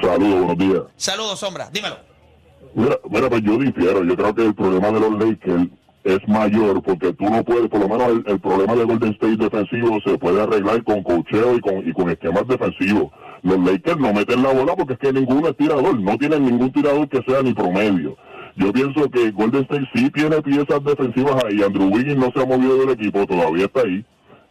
Saludos, 0.00 0.38
buenos 0.38 0.58
días. 0.58 0.82
Saludos, 0.96 1.40
Sombra, 1.40 1.68
dímelo. 1.72 1.98
Mira, 2.74 2.98
mira, 3.10 3.28
pues 3.28 3.42
yo 3.42 3.58
difiero. 3.58 4.04
Yo 4.04 4.16
creo 4.16 4.34
que 4.34 4.46
el 4.46 4.54
problema 4.54 4.92
de 4.92 5.00
los 5.00 5.12
Lakers 5.18 5.68
es 6.04 6.28
mayor 6.28 6.82
porque 6.82 7.12
tú 7.12 7.24
no 7.24 7.44
puedes, 7.44 7.68
por 7.68 7.80
lo 7.80 7.88
menos 7.88 8.24
el, 8.26 8.40
problema 8.40 8.74
de 8.74 8.84
Golden 8.84 9.12
State 9.12 9.36
defensivo 9.36 9.98
se 10.04 10.16
puede 10.18 10.42
arreglar 10.42 10.82
con 10.84 11.02
cocheo 11.02 11.56
y 11.56 11.60
con, 11.60 11.88
y 11.88 11.92
con 11.92 12.08
esquemas 12.10 12.46
defensivos. 12.46 13.12
Los 13.42 13.58
Lakers 13.58 13.98
no 13.98 14.12
meten 14.12 14.42
la 14.42 14.52
bola 14.52 14.76
porque 14.76 14.92
es 14.94 14.98
que 15.00 15.12
ninguno 15.12 15.48
es 15.48 15.56
tirador, 15.56 15.98
no 15.98 16.16
tienen 16.18 16.44
ningún 16.44 16.72
tirador 16.72 17.08
que 17.08 17.20
sea 17.26 17.42
ni 17.42 17.52
promedio. 17.52 18.16
Yo 18.56 18.72
pienso 18.72 19.08
que 19.10 19.30
Golden 19.30 19.62
State 19.62 19.88
sí 19.94 20.10
tiene 20.10 20.42
piezas 20.42 20.84
defensivas 20.84 21.42
ahí. 21.44 21.62
Andrew 21.62 21.88
Wiggins 21.88 22.18
no 22.18 22.30
se 22.34 22.42
ha 22.42 22.46
movido 22.46 22.78
del 22.78 22.90
equipo, 22.90 23.26
todavía 23.26 23.64
está 23.64 23.80
ahí. 23.80 24.04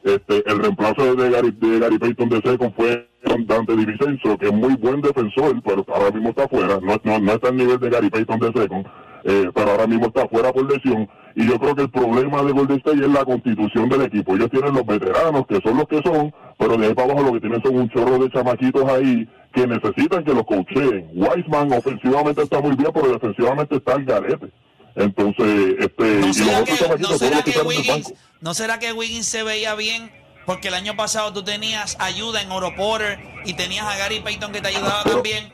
Este, 0.04 0.44
el 0.50 0.60
reemplazo 0.60 1.16
de 1.16 1.30
Gary, 1.30 1.52
de 1.52 1.80
Gary 1.80 2.00
Payton 2.00 2.30
de 2.30 2.42
Second 2.42 2.74
fue 2.76 3.08
Dante 3.46 3.76
Divisenso, 3.76 4.38
que 4.40 4.48
es 4.48 4.54
muy 4.54 4.76
buen 4.76 5.02
defensor, 5.02 5.62
pero 5.64 5.86
ahora 5.94 6.10
mismo 6.12 6.30
está 6.30 6.46
afuera. 6.46 6.80
No, 6.82 7.00
no, 7.04 7.20
no 7.20 7.32
está 7.34 7.50
al 7.50 7.58
nivel 7.58 7.80
de 7.80 7.90
Gary 7.90 8.10
Payton 8.10 8.40
de 8.40 8.48
Second, 8.48 8.88
eh, 9.26 9.50
pero 9.54 9.72
ahora 9.72 9.86
mismo 9.86 10.08
está 10.08 10.24
afuera 10.24 10.52
por 10.52 10.72
lesión. 10.72 11.08
Y 11.36 11.48
yo 11.48 11.60
creo 11.60 11.76
que 11.76 11.84
el 11.84 11.92
problema 11.92 12.42
de 12.42 12.52
Golden 12.52 12.78
State 12.78 13.06
es 13.06 13.10
la 13.12 13.24
constitución 13.24 13.90
del 13.90 14.02
equipo. 14.02 14.36
Ellos 14.36 14.50
tienen 14.50 14.74
los 14.74 14.86
veteranos, 14.86 15.46
que 15.46 15.60
son 15.64 15.78
los 15.78 15.88
que 15.88 16.02
son, 16.04 16.34
pero 16.58 16.76
de 16.76 16.88
ahí 16.88 16.94
para 16.96 17.14
abajo 17.14 17.28
lo 17.28 17.34
que 17.34 17.42
tienen 17.42 17.62
son 17.62 17.78
un 17.78 17.90
chorro 17.90 18.18
de 18.18 18.30
chamaquitos 18.32 18.84
ahí 18.86 19.30
que 19.54 19.68
necesitan 19.68 20.24
que 20.24 20.34
los 20.34 20.46
coacheen. 20.46 21.10
Wiseman 21.14 21.72
ofensivamente 21.74 22.42
está 22.44 22.60
muy 22.62 22.76
bien, 22.76 22.92
pero 22.94 23.12
defensivamente 23.14 23.76
está 23.76 23.94
el 23.94 24.06
garete. 24.06 24.52
Entonces, 24.96 25.76
este, 25.80 26.04
¿No 26.20 26.28
y 26.28 26.34
será, 26.34 26.60
los 26.60 26.70
que, 26.70 26.98
no 27.00 27.08
será 27.18 27.42
que 27.44 27.60
Wiggins. 27.62 28.14
¿No 28.42 28.54
será 28.54 28.80
que 28.80 28.92
Wiggins 28.94 29.26
se 29.28 29.44
veía 29.44 29.74
bien? 29.76 30.12
Porque 30.46 30.68
el 30.70 30.74
año 30.74 30.96
pasado 30.98 31.32
tú 31.32 31.44
tenías 31.44 31.96
ayuda 32.00 32.42
en 32.42 32.52
Oro 32.52 32.76
Porter 32.76 33.20
y 33.46 33.54
tenías 33.54 33.86
a 33.86 33.96
Gary 33.98 34.20
Payton 34.22 34.52
que 34.52 34.60
te 34.62 34.68
ayudaba 34.70 35.02
Pero- 35.04 35.16
también. 35.16 35.54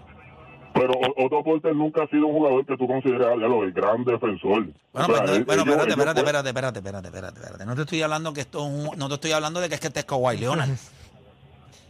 Pero 0.73 0.93
Otto 1.17 1.43
Porter 1.43 1.75
nunca 1.75 2.03
ha 2.03 2.07
sido 2.07 2.27
un 2.27 2.33
jugador 2.33 2.63
que 2.65 2.77
tú 2.77 2.85
consideras 2.87 3.29
ya 3.39 3.47
lo 3.47 3.63
el 3.63 3.71
gran 3.73 4.03
defensor. 4.05 4.63
Bueno, 4.63 4.73
O 4.93 4.99
sea, 4.99 5.07
pues, 5.25 5.37
él- 5.37 5.43
bueno, 5.43 5.61
ellos- 5.63 5.73
espérate, 5.73 5.73
ellos 5.73 5.89
espérate, 5.89 6.19
espérate, 6.19 6.49
espérate, 6.49 6.77
espérate, 6.79 7.07
espérate, 7.07 7.39
espérate. 7.39 7.65
No 7.65 7.75
te 7.75 7.81
estoy 7.81 8.01
hablando 8.03 8.33
que 8.33 8.41
esto 8.41 8.59
es 8.59 8.65
un- 8.65 8.97
no 8.97 9.07
te 9.07 9.13
estoy 9.15 9.31
hablando 9.31 9.59
de 9.59 9.69
que 9.69 9.75
es 9.75 9.81
que 9.81 9.87
este 9.87 9.99
es 10.01 10.05
Kawhi 10.05 10.37
Leonard. 10.37 10.69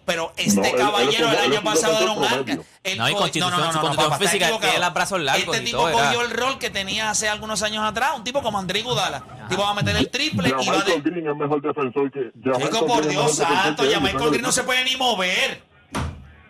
Pero 0.07 0.31
este 0.37 0.55
No, 0.61 0.63
él- 0.65 0.71
él 0.71 0.77
caballero 0.77 1.27
es 1.27 1.33
el 1.33 1.45
él 1.45 1.51
año 1.51 1.63
pasado 1.63 2.01
era 2.01 2.11
un 2.13 2.23
arca. 2.23 2.57
Él 2.83 2.97
No, 2.97 3.09
y 3.09 3.11
co- 3.11 3.19
constitución- 3.19 3.51
su 3.73 3.79
constitución 3.81 3.95
papá, 4.09 4.17
física, 4.17 4.45
equivocado. 4.45 4.71
que 4.71 4.77
él 4.77 4.83
a 4.83 4.89
brazos 4.91 5.19
largos 5.19 5.53
Este 5.55 5.65
tipo 5.65 5.77
todo, 5.79 5.89
era- 5.89 5.97
cogió 6.07 6.21
el 6.21 6.31
rol 6.31 6.57
que 6.59 6.69
tenía 6.69 7.09
hace 7.09 7.27
algunos 7.27 7.61
años 7.61 7.83
atrás, 7.83 8.11
un 8.15 8.23
tipo 8.23 8.41
como 8.41 8.57
André 8.57 8.83
Gudala. 8.83 9.21
Tipo 9.49 9.63
va 9.63 9.71
a 9.71 9.73
meter 9.73 9.97
el 9.97 10.09
triple 10.09 10.49
Ya 10.49 10.55
y 10.61 10.65
va 10.69 10.73
a 10.73 10.77
Michael 10.77 11.03
de... 11.03 11.09
Green 11.11 11.27
es 11.29 11.35
mejor 11.35 11.61
defensor 11.61 12.09
que. 12.11 12.19
ya 12.35 12.53
Chico, 12.53 12.57
Michael 12.57 12.85
por 12.85 13.01
Dios 13.05 13.13
mejor 13.13 13.29
defensor 13.35 13.57
santo, 13.63 13.83
que 13.83 13.89
ya 13.89 13.97
él, 13.97 14.03
Michael. 14.03 14.29
Green 14.29 14.41
no 14.43 14.51
se 14.53 14.63
puede 14.63 14.83
ni 14.85 14.95
mover. 14.95 15.61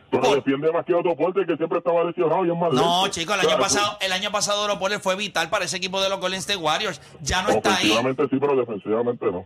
Pero 0.10 0.24
por- 0.24 0.36
defiende 0.36 0.72
más 0.72 0.86
que 0.86 0.94
Otto 0.94 1.16
Porter, 1.18 1.46
que 1.48 1.58
siempre 1.58 1.80
estaba 1.80 2.04
lesionado 2.04 2.46
y 2.46 2.52
es 2.52 2.56
más 2.58 2.72
No, 2.74 3.02
lento. 3.02 3.08
chico, 3.20 3.34
el 3.34 3.40
año 3.42 3.58
pasado, 3.58 3.98
el 4.00 4.12
año 4.14 4.32
pasado 4.32 4.80
Porter 4.80 5.00
fue 5.00 5.16
vital 5.16 5.50
para 5.50 5.66
ese 5.66 5.78
equipo 5.78 6.00
de 6.00 6.10
los 6.10 6.20
Golden 6.20 6.40
State 6.40 6.58
Warriors. 6.60 7.02
Ya 7.22 7.42
no 7.42 7.50
está 7.50 7.70
ahí. 7.70 7.90
Ofensivamente 7.92 8.24
sí, 8.30 8.38
pero 8.40 8.56
defensivamente 8.56 9.26
no. 9.32 9.46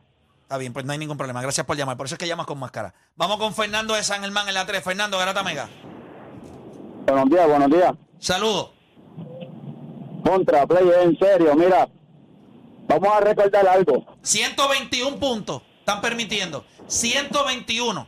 Está 0.52 0.58
bien, 0.58 0.74
pues 0.74 0.84
no 0.86 0.92
hay 0.92 0.98
ningún 0.98 1.16
problema. 1.16 1.42
Gracias 1.42 1.66
por 1.66 1.78
llamar. 1.78 1.96
Por 1.96 2.08
eso 2.08 2.16
es 2.16 2.20
que 2.20 2.28
llamas 2.28 2.46
con 2.46 2.60
máscara. 2.60 2.94
Vamos 3.16 3.38
con 3.38 3.54
Fernando 3.56 3.94
de 3.94 4.04
San 4.04 4.20
Germán 4.22 4.50
en 4.50 4.54
la 4.54 4.66
3. 4.66 4.84
Fernando, 4.84 5.18
Garata 5.18 5.44
Mega. 5.44 5.70
Buenos 7.08 7.30
días, 7.30 7.48
buenos 7.48 7.70
días. 7.72 7.94
Saludos. 8.20 8.72
Contra, 10.26 10.68
play, 10.68 10.84
en 11.04 11.18
serio, 11.18 11.56
mira. 11.56 11.88
Vamos 12.86 13.08
a 13.14 13.22
recordar 13.22 13.66
algo. 13.66 14.06
121 14.24 15.16
puntos 15.22 15.62
están 15.80 16.02
permitiendo. 16.02 16.66
121. 16.86 18.06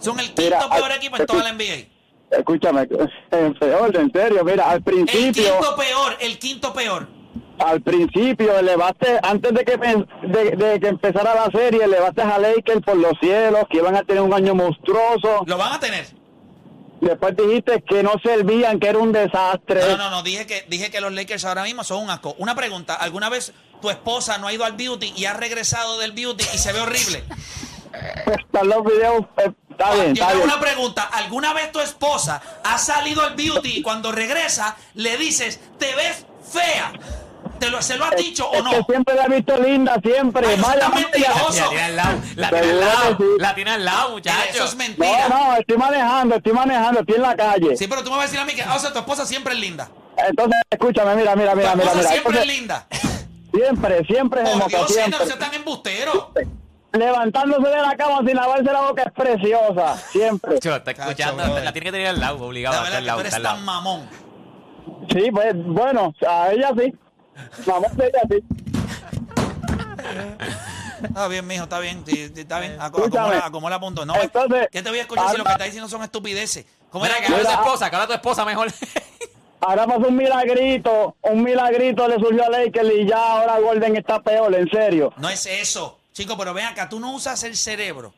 Son 0.00 0.18
el 0.18 0.26
quinto 0.34 0.42
Mira, 0.42 0.68
peor 0.68 0.90
al- 0.90 0.96
equipo 0.98 1.16
en 1.16 1.26
toda 1.26 1.44
la 1.44 1.52
NBA. 1.52 1.86
Escúchame, 2.36 2.88
en 3.30 3.54
peor, 3.54 3.96
en 3.96 4.10
serio, 4.10 4.42
mira, 4.42 4.68
al 4.68 4.78
El 4.78 4.82
principio, 4.82 5.30
quinto 5.32 5.76
peor, 5.76 6.16
el 6.18 6.38
quinto 6.40 6.72
peor. 6.74 7.06
Al 7.58 7.80
principio 7.82 8.58
elevaste, 8.58 9.18
antes 9.22 9.52
de 9.54 9.64
que 9.64 9.76
de, 9.76 10.50
de 10.56 10.80
que 10.80 10.88
empezara 10.88 11.34
la 11.34 11.50
serie, 11.50 11.84
elevaste 11.84 12.22
a 12.22 12.38
Lakers 12.38 12.82
por 12.82 12.96
los 12.96 13.12
cielos, 13.20 13.64
que 13.70 13.78
iban 13.78 13.96
a 13.96 14.02
tener 14.02 14.22
un 14.22 14.32
año 14.34 14.54
monstruoso. 14.54 15.44
Lo 15.46 15.56
van 15.56 15.72
a 15.74 15.80
tener. 15.80 16.06
Después 17.00 17.36
dijiste 17.36 17.82
que 17.86 18.02
no 18.02 18.12
servían, 18.22 18.78
que 18.80 18.88
era 18.88 18.98
un 18.98 19.12
desastre. 19.12 19.80
No, 19.90 19.96
no, 19.98 20.10
no. 20.10 20.22
Dije 20.22 20.46
que, 20.46 20.64
dije 20.68 20.90
que 20.90 21.00
los 21.00 21.12
Lakers 21.12 21.44
ahora 21.44 21.62
mismo 21.64 21.84
son 21.84 22.02
un 22.04 22.10
asco. 22.10 22.34
Una 22.38 22.54
pregunta. 22.54 22.94
¿Alguna 22.94 23.28
vez 23.28 23.52
tu 23.82 23.90
esposa 23.90 24.38
no 24.38 24.46
ha 24.46 24.52
ido 24.52 24.64
al 24.64 24.72
beauty 24.72 25.12
y 25.14 25.26
ha 25.26 25.34
regresado 25.34 25.98
del 25.98 26.12
beauty 26.12 26.44
y 26.54 26.58
se 26.58 26.72
ve 26.72 26.80
horrible? 26.80 27.24
Están 28.26 28.68
los 28.68 28.84
videos, 28.84 29.24
eh, 29.36 29.52
está 29.70 29.92
bien, 29.94 30.14
Yo 30.14 30.22
está 30.24 30.28
tengo 30.28 30.44
bien. 30.44 30.50
una 30.50 30.60
pregunta. 30.60 31.02
¿Alguna 31.12 31.52
vez 31.52 31.70
tu 31.72 31.80
esposa 31.80 32.40
ha 32.64 32.78
salido 32.78 33.22
al 33.22 33.34
beauty 33.34 33.78
y 33.78 33.82
cuando 33.82 34.10
regresa 34.10 34.76
le 34.94 35.16
dices, 35.18 35.60
te 35.78 35.94
ves 35.94 36.24
fea? 36.50 36.92
¿Te 37.64 37.70
lo, 37.70 37.80
¿Se 37.82 37.96
lo 37.96 38.04
has 38.04 38.16
dicho 38.16 38.46
o 38.48 38.54
Es 38.56 38.62
no? 38.64 38.70
que 38.70 38.82
siempre 38.92 39.14
la 39.14 39.24
he 39.24 39.28
visto 39.28 39.56
linda, 39.56 39.98
siempre. 40.02 40.46
Ay, 40.46 40.78
mentiroso. 40.94 41.62
La 41.62 41.68
tiene 41.70 41.82
al 41.82 41.96
lado, 41.96 42.18
la 42.36 42.50
tiene 42.50 42.70
al 42.70 42.80
lado, 42.80 43.16
que 43.16 43.24
sí. 43.24 43.30
la 43.38 43.54
tiene 43.54 43.70
al 43.70 43.84
lado, 43.84 44.00
Eso 44.04 44.12
muchachos. 44.12 44.68
es 44.70 44.76
mentira. 44.76 45.28
No, 45.30 45.46
no, 45.52 45.56
estoy 45.56 45.76
manejando, 45.78 46.34
estoy 46.36 46.52
manejando, 46.52 47.00
estoy 47.00 47.14
en 47.16 47.22
la 47.22 47.36
calle. 47.36 47.76
Sí, 47.76 47.86
pero 47.88 48.04
tú 48.04 48.10
me 48.10 48.16
vas 48.16 48.24
a 48.24 48.26
decir 48.26 48.40
a 48.40 48.44
mí 48.44 48.52
que, 48.54 48.62
o 48.62 48.78
sea, 48.78 48.92
tu 48.92 48.98
esposa 48.98 49.24
siempre 49.24 49.54
es 49.54 49.60
linda. 49.60 49.88
Entonces, 50.16 50.60
escúchame, 50.70 51.14
mira, 51.16 51.34
mira, 51.36 51.52
Tu 51.52 51.56
mira, 51.58 51.74
mira, 51.74 51.84
esposa 51.90 51.96
mira. 51.98 52.10
siempre 52.10 52.40
es 52.40 52.46
linda. 52.46 52.86
siempre, 53.52 54.04
siempre 54.04 54.42
es 54.42 54.48
hermosa, 54.50 54.68
Dios, 54.68 54.92
siempre. 54.92 55.26
tan 55.38 55.54
embustero. 55.54 56.32
Levantándose 56.92 57.68
de 57.68 57.82
la 57.82 57.96
cama 57.96 58.18
sin 58.26 58.36
lavarse 58.36 58.64
la 58.64 58.80
boca 58.82 59.02
es 59.04 59.12
preciosa, 59.12 59.96
siempre. 60.12 60.54
Está 60.56 60.90
escuchando, 60.90 61.42
Cacho, 61.42 61.58
la 61.60 61.72
tiene 61.72 61.86
que 61.86 61.92
tener 61.92 62.06
al 62.08 62.20
lado, 62.20 62.44
obligado 62.44 62.76
La 62.76 62.82
a 62.82 62.84
estar 62.84 63.00
verdad 63.00 63.00
al 63.00 63.02
que 63.02 63.04
tú 63.04 63.06
lado, 63.06 63.20
eres 63.20 63.32
tan 63.32 63.42
lado. 63.42 63.56
mamón. 63.58 64.08
Sí, 65.10 65.30
pues, 65.32 65.54
bueno, 65.56 66.14
a 66.28 66.52
ella 66.52 66.70
sí. 66.78 66.94
Vamos 67.66 67.96
de 67.96 68.06
ella 68.06 68.20
sí. 68.30 68.44
Está 71.02 71.28
bien, 71.28 71.46
mijo, 71.46 71.64
está 71.64 71.78
bien. 71.80 72.02
sí, 72.06 72.30
sí, 72.34 72.40
está 72.40 72.60
bien. 72.60 72.76
Aco- 72.80 72.98
Escúchame. 72.98 73.26
Acomoda, 73.28 73.46
acomoda 73.46 73.80
punto. 73.80 74.06
No, 74.06 74.14
Entonces, 74.20 74.68
¿qué 74.70 74.82
te 74.82 74.88
voy 74.88 74.98
a 74.98 75.02
escuchar 75.02 75.30
si 75.30 75.36
lo 75.36 75.44
que 75.44 75.48
anda- 75.50 75.52
estás 75.52 75.66
diciendo 75.66 75.88
son 75.88 76.02
estupideces? 76.02 76.64
¿Cómo 76.90 77.04
era 77.04 77.14
Mira, 77.16 77.26
que 77.26 77.32
que 77.32 77.38
habla 77.38 77.44
tu 77.44 77.50
Mira, 77.56 77.62
esposa, 77.64 77.90
que 77.90 77.96
habla 77.96 78.06
tu 78.06 78.12
esposa 78.14 78.44
mejor. 78.44 78.68
Ahora 79.60 79.86
pasó 79.86 80.08
un 80.08 80.16
milagrito, 80.16 81.16
un 81.22 81.42
milagrito 81.42 82.06
le 82.06 82.16
surgió 82.18 82.44
a 82.44 82.50
Lakers 82.50 82.88
y 82.98 83.06
ya 83.08 83.32
ahora 83.32 83.58
Golden 83.60 83.96
está 83.96 84.22
peor, 84.22 84.54
en 84.54 84.68
serio. 84.68 85.10
No 85.16 85.30
es 85.30 85.46
eso. 85.46 85.98
Chico, 86.12 86.36
pero 86.36 86.52
ven 86.52 86.66
acá, 86.66 86.88
tú 86.90 87.00
no 87.00 87.12
usas 87.14 87.42
el 87.44 87.56
cerebro. 87.56 88.12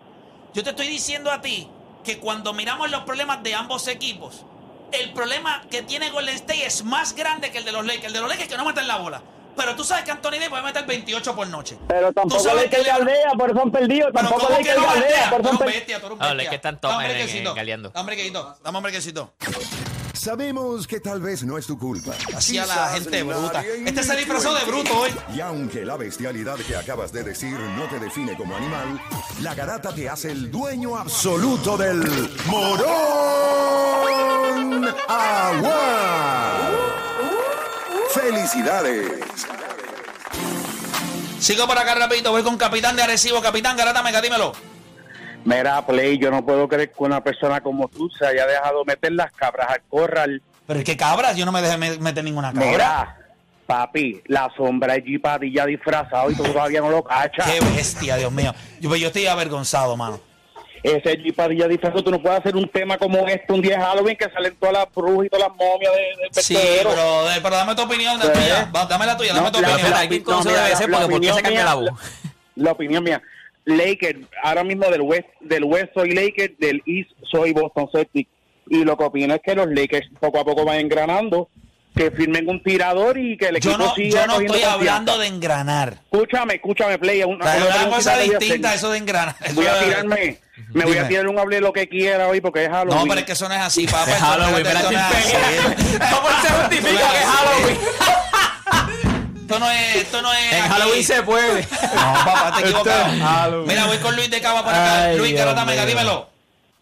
Yo 0.54 0.64
te 0.64 0.70
estoy 0.70 0.88
diciendo 0.88 1.30
a 1.30 1.40
ti 1.40 1.68
que 2.02 2.18
cuando 2.18 2.52
miramos 2.52 2.90
los 2.90 3.02
problemas 3.04 3.44
de 3.44 3.54
ambos 3.54 3.87
equipos, 3.87 4.44
el 4.93 5.12
problema 5.12 5.62
que 5.71 5.83
tiene 5.83 6.11
Golden 6.11 6.35
State 6.37 6.64
es 6.66 6.85
más 6.85 7.14
grande 7.14 7.50
que 7.50 7.59
el 7.59 7.64
de 7.64 7.73
los 7.73 7.85
Lakers. 7.85 8.07
El 8.07 8.12
de 8.14 8.21
los 8.21 8.28
Lakers 8.28 8.45
es 8.49 8.52
que 8.52 8.57
no 8.59 8.64
meten 8.64 8.87
la 8.88 8.97
bola. 8.97 9.23
Pero 9.57 9.75
tú 9.75 9.85
sabes 9.85 10.05
que 10.05 10.11
Anthony 10.11 10.33
Davis 10.33 10.49
puede 10.50 10.62
meter 10.64 10.85
28 10.85 11.35
por 11.35 11.47
noche. 11.49 11.78
Pero 11.88 12.09
Tú 12.09 12.12
tampoco 12.14 12.43
sabes 12.43 12.64
Lakers 12.64 12.85
que 12.85 12.90
LeBron- 12.90 12.99
galdea, 12.99 13.31
por 13.38 13.50
eso 13.50 13.62
han 13.62 13.71
perdido. 13.73 14.07
Pero 14.12 14.28
Tampoco 14.28 14.47
¿cómo 14.49 14.59
que 14.59 14.75
no 14.75 14.83
galdea? 14.83 14.90
por 14.90 15.02
Tú 15.02 15.09
eso 15.09 15.35
eres 15.37 15.47
han 15.47 15.52
un 15.52 15.59
perdido. 15.59 15.66
bestia, 15.78 16.00
tú 16.00 16.07
eres 16.07 16.12
un 16.12 16.19
los 16.19 16.19
bestia. 16.19 16.35
Lakers 16.35 16.55
están 16.75 16.99
brequecito. 16.99 17.55
galeando. 17.55 17.88
Dame 17.90 18.00
un 18.00 18.07
brequecito. 18.07 18.57
Dame 18.62 18.76
un 18.78 18.83
brequecito. 18.83 19.33
Sabemos 20.26 20.88
que 20.88 20.99
tal 20.99 21.21
vez 21.21 21.45
no 21.45 21.56
es 21.56 21.68
tu 21.68 21.78
culpa. 21.78 22.12
Así 22.35 22.59
a 22.59 22.66
la 22.66 22.88
gente 22.88 23.23
bruta. 23.23 23.62
Este 23.64 24.02
se 24.02 24.16
disfrazó 24.16 24.52
de 24.54 24.64
bruto 24.64 24.99
hoy. 24.99 25.12
Y 25.33 25.40
aunque 25.40 25.85
la 25.85 25.97
bestialidad 25.97 26.56
que 26.56 26.75
acabas 26.75 27.12
de 27.12 27.23
decir 27.23 27.56
no 27.56 27.85
te 27.85 28.00
define 28.00 28.37
como 28.37 28.56
animal, 28.56 29.00
la 29.40 29.54
garata 29.54 29.95
te 29.95 30.09
hace 30.09 30.33
el 30.33 30.50
dueño 30.50 30.97
absoluto 30.97 31.76
del 31.76 32.00
morón 32.47 32.88
agua. 35.06 36.71
¡Felicidades! 38.12 39.12
Sigo 41.38 41.68
por 41.68 41.78
acá 41.78 41.95
rapidito. 41.95 42.33
Voy 42.33 42.42
con 42.42 42.59
Capitán 42.59 42.97
de 42.97 43.04
Arecibo. 43.04 43.40
Capitán 43.40 43.76
Garata 43.76 44.02
Mega, 44.02 44.21
dímelo. 44.21 44.54
Mira, 45.46 45.86
Play, 45.86 46.18
yo 46.18 46.30
no 46.30 46.44
puedo 46.44 46.68
creer 46.68 46.90
que 46.90 47.02
una 47.04 47.22
persona 47.22 47.60
como 47.60 47.88
tú 47.88 48.10
se 48.10 48.26
haya 48.26 48.46
dejado 48.46 48.84
meter 48.84 49.12
las 49.12 49.30
cabras 49.32 49.70
al 49.70 49.80
corral. 49.88 50.42
Pero 50.66 50.80
es 50.80 50.84
que 50.84 50.96
cabras, 50.96 51.36
yo 51.36 51.46
no 51.46 51.52
me 51.52 51.62
dejé 51.62 51.78
me- 51.78 51.98
meter 51.98 52.24
ninguna 52.24 52.52
cabra. 52.52 52.66
Mira, 52.68 53.18
papi, 53.66 54.20
la 54.26 54.50
sombra 54.56 54.94
de 54.94 55.04
G 55.04 55.20
Padilla 55.20 55.64
disfrazado 55.64 56.30
y 56.30 56.34
tú 56.34 56.42
todavía 56.52 56.80
no 56.80 56.90
lo 56.90 57.04
cachas. 57.04 57.48
Qué 57.50 57.60
bestia, 57.60 58.16
Dios 58.16 58.32
mío. 58.32 58.52
Yo, 58.80 58.88
pues, 58.88 59.00
yo 59.00 59.06
estoy 59.06 59.26
avergonzado, 59.28 59.96
mano. 59.96 60.20
Ese 60.82 61.16
G 61.18 61.32
Padilla 61.34 61.68
disfrazado, 61.68 62.02
tú 62.02 62.10
no 62.10 62.20
puedes 62.20 62.40
hacer 62.40 62.56
un 62.56 62.68
tema 62.68 62.98
como 62.98 63.26
este 63.28 63.52
un 63.52 63.62
día 63.62 63.76
de 63.78 63.84
Halloween 63.84 64.16
que 64.16 64.28
salen 64.30 64.54
todas 64.56 64.72
las 64.74 64.92
brujas 64.92 65.26
y 65.26 65.28
todas 65.30 65.48
las 65.48 65.56
momias 65.56 65.92
de, 65.92 66.00
del 66.22 66.44
Sí, 66.44 66.54
vertedero. 66.54 66.90
pero, 66.90 67.30
eh, 67.30 67.40
pero 67.42 67.56
dame 67.56 67.74
tu 67.76 67.82
opinión, 67.82 68.20
Sí. 68.20 68.28
tuya. 68.32 68.70
Va, 68.74 68.84
dame 68.86 69.06
la 69.06 69.16
tuya, 69.16 69.32
dame 69.32 69.46
No, 69.46 69.52
tu 69.52 69.60
la- 69.60 69.68
opinión. 69.68 69.86
Espera, 69.86 70.00
alguien 70.00 70.22
conoce 70.24 70.48
mira, 70.48 70.60
debe 70.62 70.72
la- 70.72 70.76
ser 70.76 70.90
la 70.90 70.96
porque 70.98 71.12
¿por 71.12 71.20
qué 71.20 71.26
se 71.28 71.32
opinión 71.32 71.44
cambia 71.44 71.62
mía- 71.62 71.84
la 71.84 71.90
voz? 71.92 72.00
La 72.56 72.72
opinión 72.72 73.04
mía. 73.04 73.22
Lakers, 73.66 74.20
ahora 74.42 74.64
mismo 74.64 74.88
del 74.90 75.02
West, 75.02 75.28
del 75.40 75.64
West 75.64 75.88
soy 75.94 76.12
Lakers, 76.12 76.58
del 76.58 76.82
East 76.87 77.11
soy 77.30 77.52
Boston 77.52 77.88
Celtics. 77.92 78.30
Y 78.68 78.85
lo 78.85 78.96
que 78.96 79.04
opino 79.04 79.35
es 79.35 79.40
que 79.44 79.54
los 79.54 79.66
Lakers 79.68 80.08
poco 80.18 80.40
a 80.40 80.44
poco 80.44 80.64
van 80.64 80.78
engranando, 80.78 81.49
que 81.94 82.11
firmen 82.11 82.49
un 82.49 82.62
tirador 82.62 83.18
y 83.18 83.37
que 83.37 83.46
el 83.46 83.56
equipo 83.56 83.76
Yo 83.76 83.78
no, 83.78 83.94
siga 83.94 84.20
yo 84.23 84.26
no 84.26 84.32
estoy 84.35 84.46
confianza. 84.46 84.75
hablando 84.75 85.18
de 85.18 85.26
engranar. 85.28 85.94
Escúchame, 86.12 86.54
escúchame, 86.54 86.99
Play. 86.99 87.23
Una, 87.23 87.44
O 87.44 87.49
sea, 87.49 87.56
es 87.56 87.62
una 87.64 87.88
cosa 87.96 88.18
que 88.18 88.26
voy 88.26 88.35
a 88.35 88.38
distinta 88.38 88.75
eso 88.75 88.90
de 88.90 88.99
engranar. 88.99 89.37
Voy 89.54 89.66
a 89.66 89.78
tirarme, 89.80 90.38
me 90.73 90.85
voy 90.85 90.99
a 90.99 91.08
tirar 91.08 91.26
un 91.26 91.38
hable 91.38 91.61
lo 91.61 91.73
que 91.73 91.88
quiera 91.88 92.28
hoy 92.28 92.40
porque 92.40 92.64
es 92.64 92.70
Halloween. 92.70 92.99
No, 92.99 93.04
pero 93.06 93.20
es 93.20 93.26
que 93.26 93.32
eso 93.32 93.49
no 93.49 93.54
es 93.54 93.61
así, 93.61 93.87
papá. 93.87 94.12
Es 94.12 94.20
no 94.20 94.26
Halloween, 94.26 94.66
esto 94.66 94.78
espérate, 94.78 94.94
no 94.94 95.00
es 95.00 95.35
así. 95.35 95.99
¿Cómo 96.14 96.28
Esto 99.46 99.60
no 99.60 99.70
es, 99.70 99.94
esto 99.94 100.22
no 100.22 100.32
es. 100.32 100.52
En 100.52 100.62
aquí. 100.64 100.72
Halloween 100.72 101.04
se 101.04 101.22
puede. 101.22 101.62
No, 101.94 102.14
papá, 102.24 102.52
te 102.56 102.62
equivocado. 102.62 103.62
Mira, 103.62 103.86
voy 103.86 103.98
con 103.98 104.16
Luis 104.16 104.28
de 104.28 104.40
Cava 104.40 104.64
por 104.64 104.74
acá. 104.74 105.02
Ay, 105.04 105.18
Luis, 105.18 105.30
Dios 105.30 105.38
Garata 105.38 105.64
Mega, 105.64 105.82
mío. 105.82 105.90
dímelo. 105.90 106.28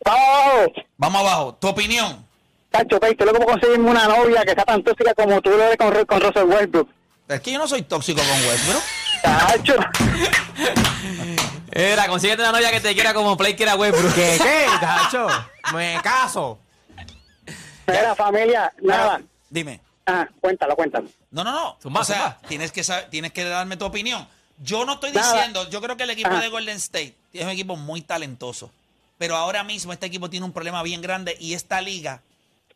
¡Oh! 0.06 0.64
Vamos 0.96 1.20
abajo. 1.20 1.58
Tu 1.60 1.68
opinión. 1.68 2.26
Tacho, 2.70 2.98
tú 2.98 3.24
luego 3.24 3.44
conseguirme 3.44 3.90
una 3.90 4.08
novia 4.08 4.46
que 4.46 4.54
sea 4.54 4.64
tan 4.64 4.82
tóxica 4.82 5.12
como 5.12 5.42
tú 5.42 5.50
lo 5.50 5.62
eres 5.62 5.76
con, 5.76 5.92
con 6.06 6.20
Russell 6.22 6.44
Westbrook. 6.44 6.88
Es 7.28 7.40
que 7.42 7.52
yo 7.52 7.58
no 7.58 7.68
soy 7.68 7.82
tóxico 7.82 8.22
con 8.22 8.48
Westbrook. 8.48 8.82
Tacho. 9.22 9.76
Era, 11.70 12.08
consíguete 12.08 12.40
una 12.40 12.52
novia 12.52 12.70
que 12.70 12.80
te 12.80 12.94
quiera 12.94 13.12
como 13.12 13.36
Play 13.36 13.54
quiera 13.56 13.74
Westbrook. 13.76 14.14
¿Qué, 14.14 14.38
qué, 14.42 14.66
tacho? 14.80 15.26
Me 15.74 16.00
caso. 16.02 16.58
Mira, 17.86 18.14
familia, 18.14 18.72
nada. 18.80 19.20
Dime. 19.50 19.83
Ah, 20.06 20.28
cuéntalo, 20.40 20.76
cuéntalo. 20.76 21.08
No, 21.30 21.44
no, 21.44 21.52
no. 21.52 21.78
Zumba, 21.82 22.00
o 22.00 22.04
sea, 22.04 22.32
zumba. 22.34 22.48
tienes 22.48 22.72
que 22.72 22.84
saber- 22.84 23.08
tienes 23.10 23.32
que 23.32 23.44
darme 23.44 23.76
tu 23.76 23.84
opinión. 23.86 24.26
Yo 24.58 24.84
no 24.84 24.94
estoy 24.94 25.12
Nada. 25.12 25.32
diciendo, 25.32 25.68
yo 25.70 25.80
creo 25.80 25.96
que 25.96 26.04
el 26.04 26.10
equipo 26.10 26.28
Ajá. 26.30 26.40
de 26.40 26.48
Golden 26.48 26.76
State 26.76 27.16
es 27.32 27.42
un 27.44 27.50
equipo 27.50 27.76
muy 27.76 28.02
talentoso. 28.02 28.70
Pero 29.18 29.36
ahora 29.36 29.64
mismo 29.64 29.92
este 29.92 30.06
equipo 30.06 30.28
tiene 30.28 30.44
un 30.44 30.52
problema 30.52 30.82
bien 30.82 31.00
grande 31.00 31.36
y 31.40 31.54
esta 31.54 31.80
liga, 31.80 32.20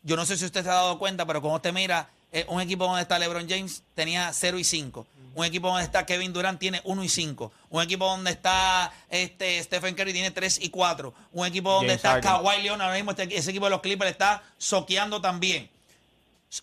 yo 0.03 0.17
no 0.17 0.25
sé 0.25 0.37
si 0.37 0.45
usted 0.45 0.63
se 0.63 0.71
ha 0.71 0.75
dado 0.75 0.99
cuenta, 0.99 1.27
pero 1.27 1.43
como 1.43 1.57
usted 1.57 1.73
mira, 1.73 2.09
eh, 2.33 2.45
un 2.49 2.61
equipo 2.61 2.85
donde 2.85 3.03
está 3.03 3.19
LeBron 3.19 3.49
James 3.49 3.83
tenía 3.95 4.33
0 4.33 4.59
y 4.59 4.65
5. 4.65 5.07
Un 5.35 5.45
equipo 5.45 5.69
donde 5.69 5.85
está 5.85 6.05
Kevin 6.07 6.33
Durant 6.33 6.59
tiene 6.59 6.81
1 6.85 7.05
y 7.05 7.09
5. 7.09 7.53
Un 7.71 7.83
equipo 7.83 8.07
donde 8.07 8.31
está 8.33 8.93
este, 9.09 9.63
Stephen 9.63 9.95
Curry 9.95 10.13
tiene 10.13 10.31
3 10.31 10.59
y 10.63 10.71
4. 10.71 11.15
Un 11.33 11.47
equipo 11.47 11.71
donde 11.71 11.89
James 11.97 11.97
está 11.99 12.09
Harden. 12.15 12.23
Kawhi 12.31 12.63
Leonard, 12.63 12.87
ahora 12.89 12.97
mismo 12.97 13.11
este- 13.13 13.37
ese 13.37 13.51
equipo 13.51 13.67
de 13.67 13.71
los 13.71 13.81
Clippers 13.81 14.11
está 14.11 14.43
soqueando 14.57 15.21
también. 15.21 15.71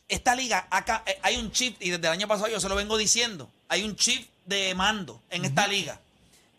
Esta 0.08 0.36
liga, 0.36 0.68
acá, 0.70 1.04
eh, 1.06 1.20
hay 1.22 1.38
un 1.38 1.52
chip, 1.52 1.78
y 1.80 1.92
desde 1.92 2.08
el 2.08 2.14
año 2.14 2.28
pasado 2.28 2.50
yo 2.50 2.60
se 2.60 2.70
lo 2.70 2.76
vengo 2.76 2.98
diciendo, 2.98 3.50
hay 3.68 3.84
un 3.84 3.96
chip 3.96 4.28
de 4.46 4.74
mando 4.76 5.22
en 5.30 5.46
esta 5.46 5.68
liga. 5.68 6.00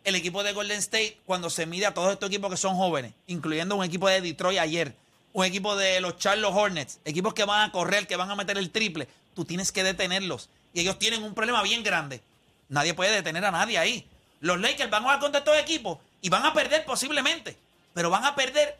El 0.04 0.14
equipo 0.14 0.44
de 0.44 0.52
Golden 0.52 0.78
State, 0.78 1.18
cuando 1.26 1.50
se 1.50 1.66
mide 1.66 1.86
a 1.86 1.94
todos 1.94 2.12
estos 2.12 2.28
equipos 2.28 2.50
que 2.50 2.56
son 2.56 2.76
jóvenes, 2.76 3.12
incluyendo 3.26 3.74
un 3.74 3.84
equipo 3.84 4.08
de 4.08 4.20
Detroit 4.20 4.58
ayer, 4.60 4.94
un 5.32 5.44
equipo 5.44 5.76
de 5.76 6.00
los 6.00 6.16
Charlotte 6.18 6.54
Hornets, 6.54 7.00
equipos 7.04 7.34
que 7.34 7.44
van 7.44 7.68
a 7.68 7.72
correr, 7.72 8.06
que 8.06 8.16
van 8.16 8.30
a 8.30 8.36
meter 8.36 8.56
el 8.56 8.70
triple, 8.70 9.08
tú 9.34 9.44
tienes 9.44 9.72
que 9.72 9.82
detenerlos. 9.82 10.48
Y 10.72 10.80
ellos 10.80 10.98
tienen 10.98 11.22
un 11.22 11.34
problema 11.34 11.62
bien 11.62 11.82
grande. 11.82 12.22
Nadie 12.68 12.94
puede 12.94 13.10
detener 13.10 13.44
a 13.44 13.50
nadie 13.50 13.78
ahí. 13.78 14.06
Los 14.40 14.60
Lakers 14.60 14.90
van 14.90 15.02
a 15.02 15.04
jugar 15.04 15.20
contra 15.20 15.40
estos 15.40 15.58
equipos 15.58 15.98
y 16.22 16.28
van 16.28 16.44
a 16.44 16.52
perder 16.52 16.84
posiblemente, 16.84 17.56
pero 17.92 18.08
van 18.08 18.24
a 18.24 18.34
perder 18.34 18.78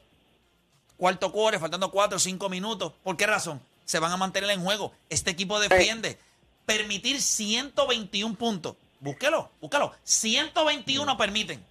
cuarto 0.97 1.33
cuore, 1.33 1.59
faltando 1.59 1.91
cuatro 1.91 2.17
o 2.17 2.21
cinco 2.21 2.49
minutos. 2.49 2.93
¿Por 3.03 3.17
qué 3.17 3.27
razón? 3.27 3.61
Se 3.87 3.99
van 3.99 4.13
a 4.13 4.17
mantener 4.19 4.51
en 4.51 4.63
juego. 4.63 4.93
Este 5.09 5.31
equipo 5.31 5.59
defiende. 5.59 6.19
Permitir 6.67 7.23
121 7.23 8.35
puntos. 8.35 8.75
Búsquelo, 9.01 9.51
búsquelo. 9.61 9.95
121 10.05 11.17
permiten. 11.17 11.65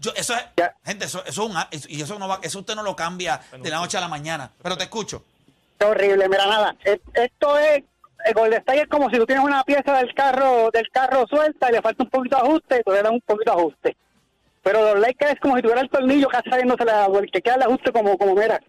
Yo, 0.00 0.12
eso 0.16 0.34
es, 0.34 0.44
Ya. 0.56 0.74
gente, 0.84 1.04
eso, 1.06 1.24
eso 1.24 1.44
es 1.44 1.50
un, 1.50 1.56
y 1.90 2.02
eso 2.02 2.18
no 2.18 2.26
va, 2.28 2.38
eso 2.42 2.58
usted 2.58 2.74
no 2.74 2.82
lo 2.82 2.94
cambia 2.96 3.40
de 3.62 3.70
la 3.70 3.76
noche 3.78 3.96
a 3.96 4.00
la 4.00 4.08
mañana. 4.08 4.50
Pero 4.62 4.76
te 4.76 4.84
escucho. 4.84 5.22
Qué 5.78 5.84
horrible, 5.86 6.28
mira 6.28 6.46
nada. 6.46 6.76
Es- 6.84 7.00
Esto 7.14 7.58
es 7.58 7.82
el 8.24 8.34
Golden 8.34 8.58
State 8.60 8.80
es 8.82 8.88
como 8.88 9.08
si 9.10 9.16
tú 9.18 9.26
tienes 9.26 9.44
una 9.44 9.62
pieza 9.64 9.92
del 9.98 10.12
carro 10.14 10.70
del 10.72 10.90
carro 10.90 11.26
suelta 11.28 11.68
y 11.68 11.72
le 11.74 11.82
falta 11.82 12.02
un 12.02 12.10
poquito 12.10 12.36
de 12.36 12.42
ajuste, 12.42 12.78
y 12.80 12.82
tú 12.82 12.90
le 12.92 13.02
das 13.02 13.12
un 13.12 13.20
poquito 13.20 13.52
de 13.54 13.58
ajuste. 13.60 13.96
Pero 14.62 14.94
los 14.94 14.98
Lakers 15.00 15.32
es 15.34 15.40
como 15.40 15.56
si 15.56 15.62
tuviera 15.62 15.80
el 15.82 15.90
tornillo 15.90 16.28
casi 16.28 16.48
saliéndose 16.50 16.84
la 16.84 17.08
que 17.32 17.42
queda 17.42 17.54
el 17.56 17.62
ajuste 17.62 17.92
como 17.92 18.16
como 18.18 18.34
mira. 18.34 18.60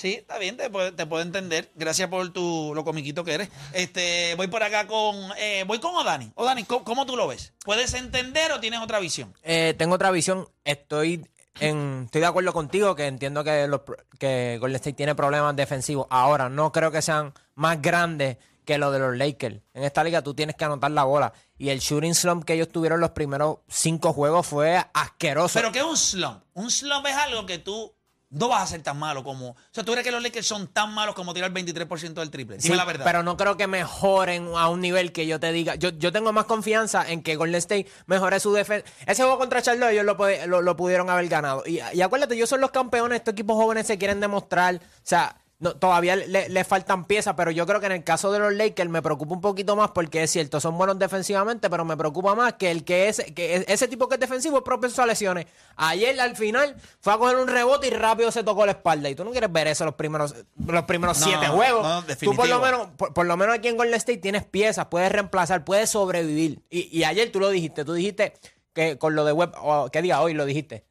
Sí, 0.00 0.14
está 0.14 0.38
bien, 0.38 0.56
te 0.56 0.70
puedo, 0.70 0.94
te 0.94 1.04
puedo 1.04 1.22
entender. 1.22 1.70
Gracias 1.74 2.08
por 2.08 2.32
tu 2.32 2.72
lo 2.74 2.84
comiquito 2.84 3.22
que 3.22 3.34
eres. 3.34 3.50
Este, 3.74 4.34
voy 4.34 4.46
por 4.46 4.62
acá 4.62 4.86
con, 4.86 5.14
eh, 5.36 5.62
voy 5.66 5.78
con 5.78 5.94
Odani. 5.94 6.32
Odani, 6.36 6.64
¿cómo, 6.64 6.84
cómo 6.84 7.04
tú 7.04 7.18
lo 7.18 7.28
ves? 7.28 7.52
¿Puedes 7.66 7.92
entender 7.92 8.50
o 8.52 8.60
tienes 8.60 8.80
otra 8.80 8.98
visión? 8.98 9.34
Eh, 9.42 9.74
tengo 9.76 9.96
otra 9.96 10.10
visión. 10.10 10.48
Estoy 10.64 11.28
en, 11.60 12.04
estoy 12.06 12.22
de 12.22 12.26
acuerdo 12.26 12.54
contigo 12.54 12.94
que 12.94 13.08
entiendo 13.08 13.44
que, 13.44 13.68
los, 13.68 13.82
que 14.18 14.56
Golden 14.58 14.76
State 14.76 14.94
tiene 14.96 15.14
problemas 15.14 15.54
defensivos. 15.54 16.06
Ahora, 16.08 16.48
no 16.48 16.72
creo 16.72 16.90
que 16.90 17.02
sean 17.02 17.34
más 17.54 17.82
grandes 17.82 18.38
que 18.64 18.78
lo 18.78 18.90
de 18.90 19.00
los 19.00 19.14
Lakers. 19.18 19.60
En 19.74 19.84
esta 19.84 20.02
liga 20.02 20.22
tú 20.22 20.32
tienes 20.32 20.56
que 20.56 20.64
anotar 20.64 20.92
la 20.92 21.04
bola. 21.04 21.34
Y 21.58 21.68
el 21.68 21.80
shooting 21.80 22.14
slump 22.14 22.46
que 22.46 22.54
ellos 22.54 22.70
tuvieron 22.70 23.00
los 23.00 23.10
primeros 23.10 23.58
cinco 23.68 24.14
juegos 24.14 24.46
fue 24.46 24.82
asqueroso. 24.94 25.58
Pero 25.58 25.72
¿qué 25.72 25.80
es 25.80 25.84
un 25.84 25.98
slump? 25.98 26.42
Un 26.54 26.70
slump 26.70 27.04
es 27.06 27.16
algo 27.16 27.44
que 27.44 27.58
tú 27.58 27.92
no 28.30 28.48
vas 28.48 28.62
a 28.62 28.66
ser 28.66 28.82
tan 28.82 28.96
malo 28.96 29.24
como... 29.24 29.50
O 29.50 29.56
sea, 29.72 29.84
¿tú 29.84 29.92
crees 29.92 30.06
que 30.06 30.12
los 30.12 30.22
Lakers 30.22 30.46
son 30.46 30.68
tan 30.68 30.92
malos 30.94 31.14
como 31.14 31.34
tirar 31.34 31.52
23% 31.52 32.14
del 32.14 32.30
triple? 32.30 32.56
Dime 32.56 32.68
Sí, 32.68 32.74
la 32.76 32.84
verdad. 32.84 33.04
Pero 33.04 33.22
no 33.22 33.36
creo 33.36 33.56
que 33.56 33.66
mejoren 33.66 34.48
a 34.56 34.68
un 34.68 34.80
nivel 34.80 35.12
que 35.12 35.26
yo 35.26 35.40
te 35.40 35.50
diga. 35.52 35.74
Yo, 35.74 35.90
yo 35.90 36.12
tengo 36.12 36.32
más 36.32 36.44
confianza 36.44 37.10
en 37.10 37.22
que 37.22 37.34
Golden 37.34 37.56
State 37.56 37.88
mejore 38.06 38.38
su 38.38 38.52
defensa. 38.52 38.88
Ese 39.06 39.22
juego 39.22 39.38
contra 39.38 39.62
Charlotte 39.62 39.92
ellos 39.92 40.04
lo, 40.04 40.16
lo, 40.46 40.62
lo 40.62 40.76
pudieron 40.76 41.10
haber 41.10 41.28
ganado. 41.28 41.64
Y, 41.66 41.80
y 41.92 42.02
acuérdate, 42.02 42.34
ellos 42.36 42.48
son 42.48 42.60
los 42.60 42.70
campeones. 42.70 43.18
Estos 43.18 43.32
equipos 43.32 43.56
jóvenes 43.56 43.88
se 43.88 43.98
quieren 43.98 44.20
demostrar. 44.20 44.76
O 44.76 44.80
sea, 45.02 45.36
no, 45.60 45.76
todavía 45.76 46.16
le, 46.16 46.48
le 46.48 46.64
faltan 46.64 47.04
piezas, 47.04 47.34
pero 47.36 47.50
yo 47.50 47.66
creo 47.66 47.78
que 47.80 47.86
en 47.86 47.92
el 47.92 48.02
caso 48.02 48.32
de 48.32 48.38
los 48.38 48.52
Lakers 48.54 48.88
me 48.90 49.02
preocupa 49.02 49.34
un 49.34 49.40
poquito 49.42 49.76
más 49.76 49.90
porque 49.90 50.22
es 50.22 50.30
cierto, 50.30 50.58
son 50.58 50.76
buenos 50.78 50.98
defensivamente, 50.98 51.68
pero 51.70 51.84
me 51.84 51.96
preocupa 51.96 52.34
más 52.34 52.54
que 52.54 52.70
el 52.70 52.82
que 52.82 53.08
es 53.08 53.22
que 53.36 53.56
es- 53.56 53.64
ese 53.68 53.86
tipo 53.86 54.08
que 54.08 54.14
es 54.14 54.20
defensivo 54.20 54.56
es 54.56 54.62
propenso 54.64 55.02
a 55.02 55.06
lesiones. 55.06 55.46
Ayer 55.76 56.18
al 56.20 56.34
final 56.34 56.74
fue 57.00 57.12
a 57.12 57.18
coger 57.18 57.36
un 57.36 57.46
rebote 57.46 57.88
y 57.88 57.90
rápido 57.90 58.32
se 58.32 58.42
tocó 58.42 58.64
la 58.66 58.72
espalda. 58.72 59.08
Y 59.10 59.14
tú 59.14 59.22
no 59.24 59.30
quieres 59.32 59.52
ver 59.52 59.66
eso 59.68 59.84
los 59.84 59.94
primeros, 59.94 60.34
los 60.66 60.84
primeros 60.84 61.18
No, 61.20 61.26
siete 61.26 61.46
juegos. 61.48 61.82
no, 61.82 62.04
tú 62.16 62.34
por 62.34 62.48
lo 62.48 62.58
menos, 62.60 62.88
por, 62.96 63.12
por 63.12 63.26
lo 63.26 63.36
menos 63.36 63.54
aquí 63.56 63.68
en 63.68 63.76
Golden 63.76 63.94
State 63.94 64.18
tienes 64.18 64.44
piezas, 64.44 64.86
puedes 64.86 65.12
reemplazar, 65.12 65.64
puedes 65.64 65.90
sobrevivir. 65.90 66.62
Y, 66.70 66.88
y 66.98 67.04
ayer 67.04 67.30
tú 67.30 67.38
lo 67.38 67.50
dijiste, 67.50 67.84
tú 67.84 67.92
dijiste 67.92 68.32
que 68.72 68.96
con 68.96 69.14
lo 69.14 69.24
de 69.26 69.32
web, 69.32 69.52
o 69.60 69.90
¿qué 69.90 70.00
día 70.00 70.22
hoy 70.22 70.32
lo 70.32 70.46
dijiste? 70.46 70.84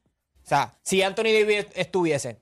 O 0.46 0.48
sea, 0.50 0.78
si 0.84 1.02
Anthony 1.02 1.26
Davis 1.34 1.66
estuviese, 1.76 2.40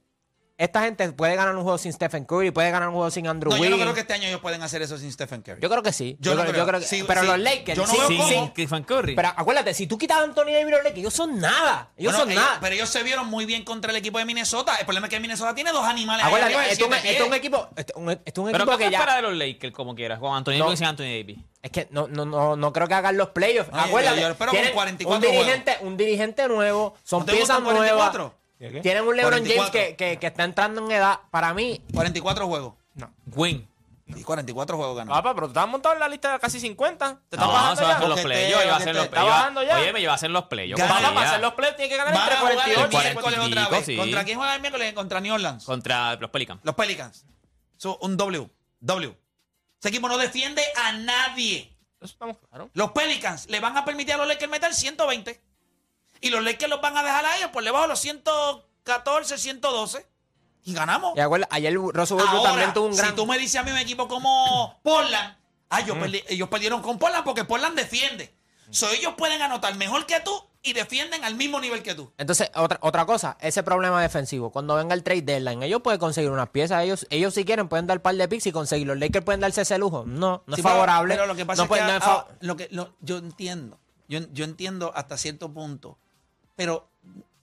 esta 0.58 0.82
gente 0.82 1.12
puede 1.12 1.36
ganar 1.36 1.56
un 1.56 1.62
juego 1.64 1.78
sin 1.78 1.94
Stephen 1.94 2.26
Curry, 2.26 2.50
puede 2.52 2.72
ganar 2.72 2.90
un 2.90 2.96
juego 2.96 3.12
sin 3.12 3.28
Andrew 3.28 3.52
no, 3.52 3.58
yo 3.64 3.70
no 3.70 3.78
creo 3.78 3.94
que 3.94 4.00
este 4.00 4.14
año 4.14 4.28
ellos 4.28 4.42
pueden 4.42 4.64
hacer 4.64 4.82
eso 4.82 4.98
sin 4.98 5.12
Stephen 5.12 5.42
Curry. 5.44 5.62
Yo 5.62 5.70
creo 5.70 5.84
que 5.84 5.94
sí. 5.94 6.18
Yo 6.20 6.34
no 6.34 6.42
creo, 6.42 6.54
creo. 6.54 6.66
creo 6.68 6.80
que- 6.80 6.86
Sí, 6.88 7.04
pero 7.08 7.22
sí. 7.22 7.28
los 7.28 7.40
Lakers, 7.40 7.78
Yo 7.78 7.86
no 7.86 7.92
sí, 7.94 7.98
veo 8.00 8.08
cómo. 8.08 8.28
sí. 8.28 8.50
Stephen 8.54 8.84
Curry. 8.84 9.16
Pero 9.16 9.28
acuérdate, 9.36 9.74
si 9.76 9.86
tú 9.86 9.98
quitas 9.98 10.18
a 10.18 10.24
Anthony 10.24 10.46
Davis 10.54 10.68
y 10.68 10.72
los 10.72 10.80
Lakers, 10.84 10.98
ellos 10.98 11.14
son 11.14 11.40
nada. 11.40 11.92
Ellos 11.96 12.12
Bueno, 12.14 12.20
son 12.20 12.32
ellos- 12.32 12.44
nada. 12.44 12.58
Pero 12.60 12.74
ellos 12.76 12.90
se 12.90 13.04
vieron 13.04 13.28
muy 13.28 13.46
bien 13.46 13.64
contra 13.64 13.92
el 13.92 13.98
equipo 13.98 14.18
de 14.18 14.26
Minnesota. 14.26 14.76
El 14.78 14.86
problema 14.86 15.08
es 15.08 15.12
que 15.14 15.20
Minnesota 15.20 15.54
tiene 15.54 15.72
dos 15.72 15.86
animales. 15.86 16.26
Acuérdate, 16.26 16.56
arriba 16.56 16.72
esto 16.72 16.86
es 16.86 16.92
un- 16.92 16.94
siete 17.02 17.10
esto 17.12 17.24
es 17.24 17.26
un 17.26 17.30
pies. 17.30 17.40
equipo, 17.40 17.70
esto 17.76 17.94
es 17.96 18.02
un, 18.02 18.10
esto 18.10 18.24
es 18.26 18.38
un 18.38 18.52
Pero 18.52 18.64
equipo 18.64 18.78
¿qué 18.78 18.84
que 18.86 18.92
ya... 18.92 19.16
de 19.16 19.22
los 19.22 19.34
Lakers 19.36 19.74
como 19.74 19.94
quieras? 19.96 20.20
Con 20.20 20.36
Anthony 20.36 20.54
No. 20.58 20.66
Davis 20.66 20.82
y 20.82 20.86
Anthony 20.86 21.04
Davis. 21.04 21.38
Es 21.62 21.72
que 21.72 21.88
no, 21.92 22.08
no, 22.08 22.26
no, 22.26 22.56
no 22.56 22.74
creo 22.74 22.88
que 22.88 22.94
hagan 22.96 23.16
los 23.16 23.30
playoffs. 23.30 23.70
Acuérdate, 23.74 24.16
yo- 24.22 24.22
yo 24.28 24.32
espero 24.32 24.50
con 24.52 24.58
tienen 24.58 24.74
44 24.74 25.30
un 25.30 25.36
dirigente, 25.36 25.78
un 25.82 25.98
dirigente 25.98 26.48
nuevo, 26.48 26.96
son 27.04 27.20
¿No 27.20 27.26
te 27.26 27.34
piezas 27.34 27.62
nuevas. 27.62 28.12
44? 28.58 28.82
Tienen 28.82 29.04
un 29.08 29.16
LeBron 29.16 29.40
44. 29.40 29.72
James 29.72 29.72
que, 29.72 29.96
que, 29.96 30.20
que 30.20 30.28
está 30.28 30.44
entrando 30.44 30.84
en 30.86 30.92
edad. 30.92 31.20
Para 31.32 31.54
mí, 31.54 31.82
44 31.94 32.48
juegos. 32.48 32.74
Win. 33.36 33.68
Y 34.16 34.24
44 34.24 34.78
juegos 34.78 34.96
ganó. 34.96 35.12
Papá, 35.12 35.36
pero 35.36 35.48
tú 35.48 35.52
estás 35.52 35.68
montado 35.68 35.94
en 35.94 36.00
la 36.00 36.08
lista 36.08 36.32
de 36.32 36.40
casi 36.40 36.62
50. 36.62 37.20
¿Te 37.28 37.36
estás 37.36 37.46
No, 37.46 37.54
bajando 37.54 37.74
eso 37.74 37.84
va 37.84 37.90
a 37.90 37.94
ya? 37.94 38.00
ser 38.00 38.08
los 38.10 38.20
playoffs. 38.22 38.50
Iba 38.50 38.60
a 38.60 38.78
coqueteo. 38.78 38.94
los 38.94 39.04
¿Está 39.04 39.12
playoffs. 39.12 39.38
bajando 39.38 39.64
ya? 39.64 39.78
Oye, 39.80 39.94
me 39.94 40.00
iba 40.00 40.12
a 40.14 40.16
hacer 40.16 40.30
los 40.32 40.44
playoffs. 40.46 40.82
Papá, 40.82 41.14
para 41.14 41.28
hacer 41.30 41.42
los 41.42 41.54
playoffs 41.56 41.78
tiene 41.78 41.90
que 41.90 41.98
ganar 41.98 42.14
entre 42.16 42.34
a 42.34 42.38
jugar 42.40 42.52
el 42.54 42.58
48 42.76 42.88
y 42.88 43.04
miércoles 43.04 43.40
50. 43.40 43.62
otra 43.68 43.78
vez. 43.78 43.86
sí. 43.86 43.98
¿Contra 43.98 44.24
quién 44.24 44.38
juega 44.38 44.56
el 44.56 44.62
miércoles? 44.62 44.94
Contra 44.94 45.20
New 45.20 45.34
Orleans. 45.34 45.66
Contra 45.66 46.16
los 46.16 46.30
Pelicans. 46.30 46.62
Los 46.64 46.76
Pelicans. 46.76 47.26
So, 47.76 47.98
un 48.02 48.16
W. 48.16 48.50
W. 48.80 49.18
Ese 49.80 49.90
equipo 49.90 50.08
no 50.08 50.18
defiende 50.18 50.64
a 50.86 50.94
nadie. 50.94 51.78
Eso 52.00 52.14
estamos 52.14 52.38
claros. 52.50 52.70
Los 52.74 52.92
Pelicans 52.92 53.50
le 53.50 53.60
van 53.60 53.76
a 53.76 53.84
permitir 53.84 54.14
a 54.14 54.18
los 54.18 54.28
Lakers 54.28 54.50
meter 54.50 54.74
120. 54.74 55.42
Y 56.22 56.30
los 56.30 56.44
Lakers 56.44 56.70
los 56.70 56.82
van 56.82 56.98
a 56.98 57.04
dejar 57.04 57.26
a 57.26 57.38
ellos 57.38 57.50
por 57.52 57.64
debajo 57.64 57.84
de 57.84 57.90
los 57.90 58.00
114, 58.00 59.38
112. 59.38 60.06
Y 60.64 60.74
ganamos. 60.74 61.14
y 61.16 61.22
acuérdate, 61.22 61.56
ayer 61.56 61.78
Westbrook 61.78 62.22
Ahora, 62.28 62.44
también 62.50 62.74
tuvo 62.74 62.88
un 62.88 62.96
gran. 62.96 63.10
si 63.10 63.16
tú 63.16 63.26
me 63.26 63.38
dices 63.38 63.56
a 63.56 63.64
mí 63.64 63.72
un 63.72 63.78
equipo 63.78 64.10
como 64.10 64.78
Portland, 64.84 65.38
ah, 65.70 65.80
yo 65.82 65.96
perdí- 65.96 66.24
ellos 66.28 66.50
perdieron 66.50 66.82
con 66.82 66.98
Portland 66.98 67.24
porque 67.24 67.46
Portland 67.46 67.78
defiende. 67.78 68.34
So, 68.70 68.90
ellos 68.90 69.14
pueden 69.18 69.42
anotar 69.42 69.76
mejor 69.76 70.06
que 70.06 70.20
tú 70.20 70.44
y 70.62 70.74
defienden 70.74 71.24
al 71.24 71.36
mismo 71.36 71.62
nivel 71.62 71.84
que 71.84 71.96
tú. 71.96 72.12
Entonces, 72.18 72.52
otra, 72.54 72.78
otra 72.82 73.06
cosa, 73.06 73.38
ese 73.40 73.64
problema 73.64 74.02
defensivo. 74.02 74.52
Cuando 74.52 74.76
venga 74.76 74.94
el 74.94 75.04
trade 75.04 75.22
deadline, 75.22 75.64
ellos 75.64 75.82
pueden 75.82 76.02
conseguir 76.02 76.32
unas 76.32 76.50
piezas. 76.50 76.84
Ellos, 76.84 77.08
ellos 77.10 77.34
si 77.34 77.46
quieren, 77.46 77.70
pueden 77.70 77.88
dar 77.88 78.02
par 78.02 78.16
de 78.16 78.28
picks 78.28 78.46
y 78.48 78.52
conseguir. 78.52 78.88
Los 78.88 78.98
Lakers 79.00 79.24
pueden 79.24 79.40
darse 79.40 79.62
ese 79.62 79.78
lujo. 79.78 80.04
No, 80.06 80.44
no 80.46 80.56
Sí, 80.58 80.60
es 80.60 80.64
favorable. 80.64 81.14
Pero, 81.16 81.28
lo 81.28 81.36
que 81.38 81.46
pasa 81.46 81.66
No 81.66 81.74
es 81.74 81.80
que 81.80 81.86
no 81.86 81.92
es 81.96 82.04
ah, 82.04 82.26
fa- 82.28 82.28
lo 82.42 82.58
que, 82.58 82.68
lo- 82.72 82.94
yo 83.00 83.20
entiendo. 83.20 83.80
Yo, 84.10 84.20
yo 84.34 84.44
entiendo 84.44 84.92
hasta 84.94 85.18
cierto 85.18 85.50
punto. 85.54 85.98
Pero 86.58 86.90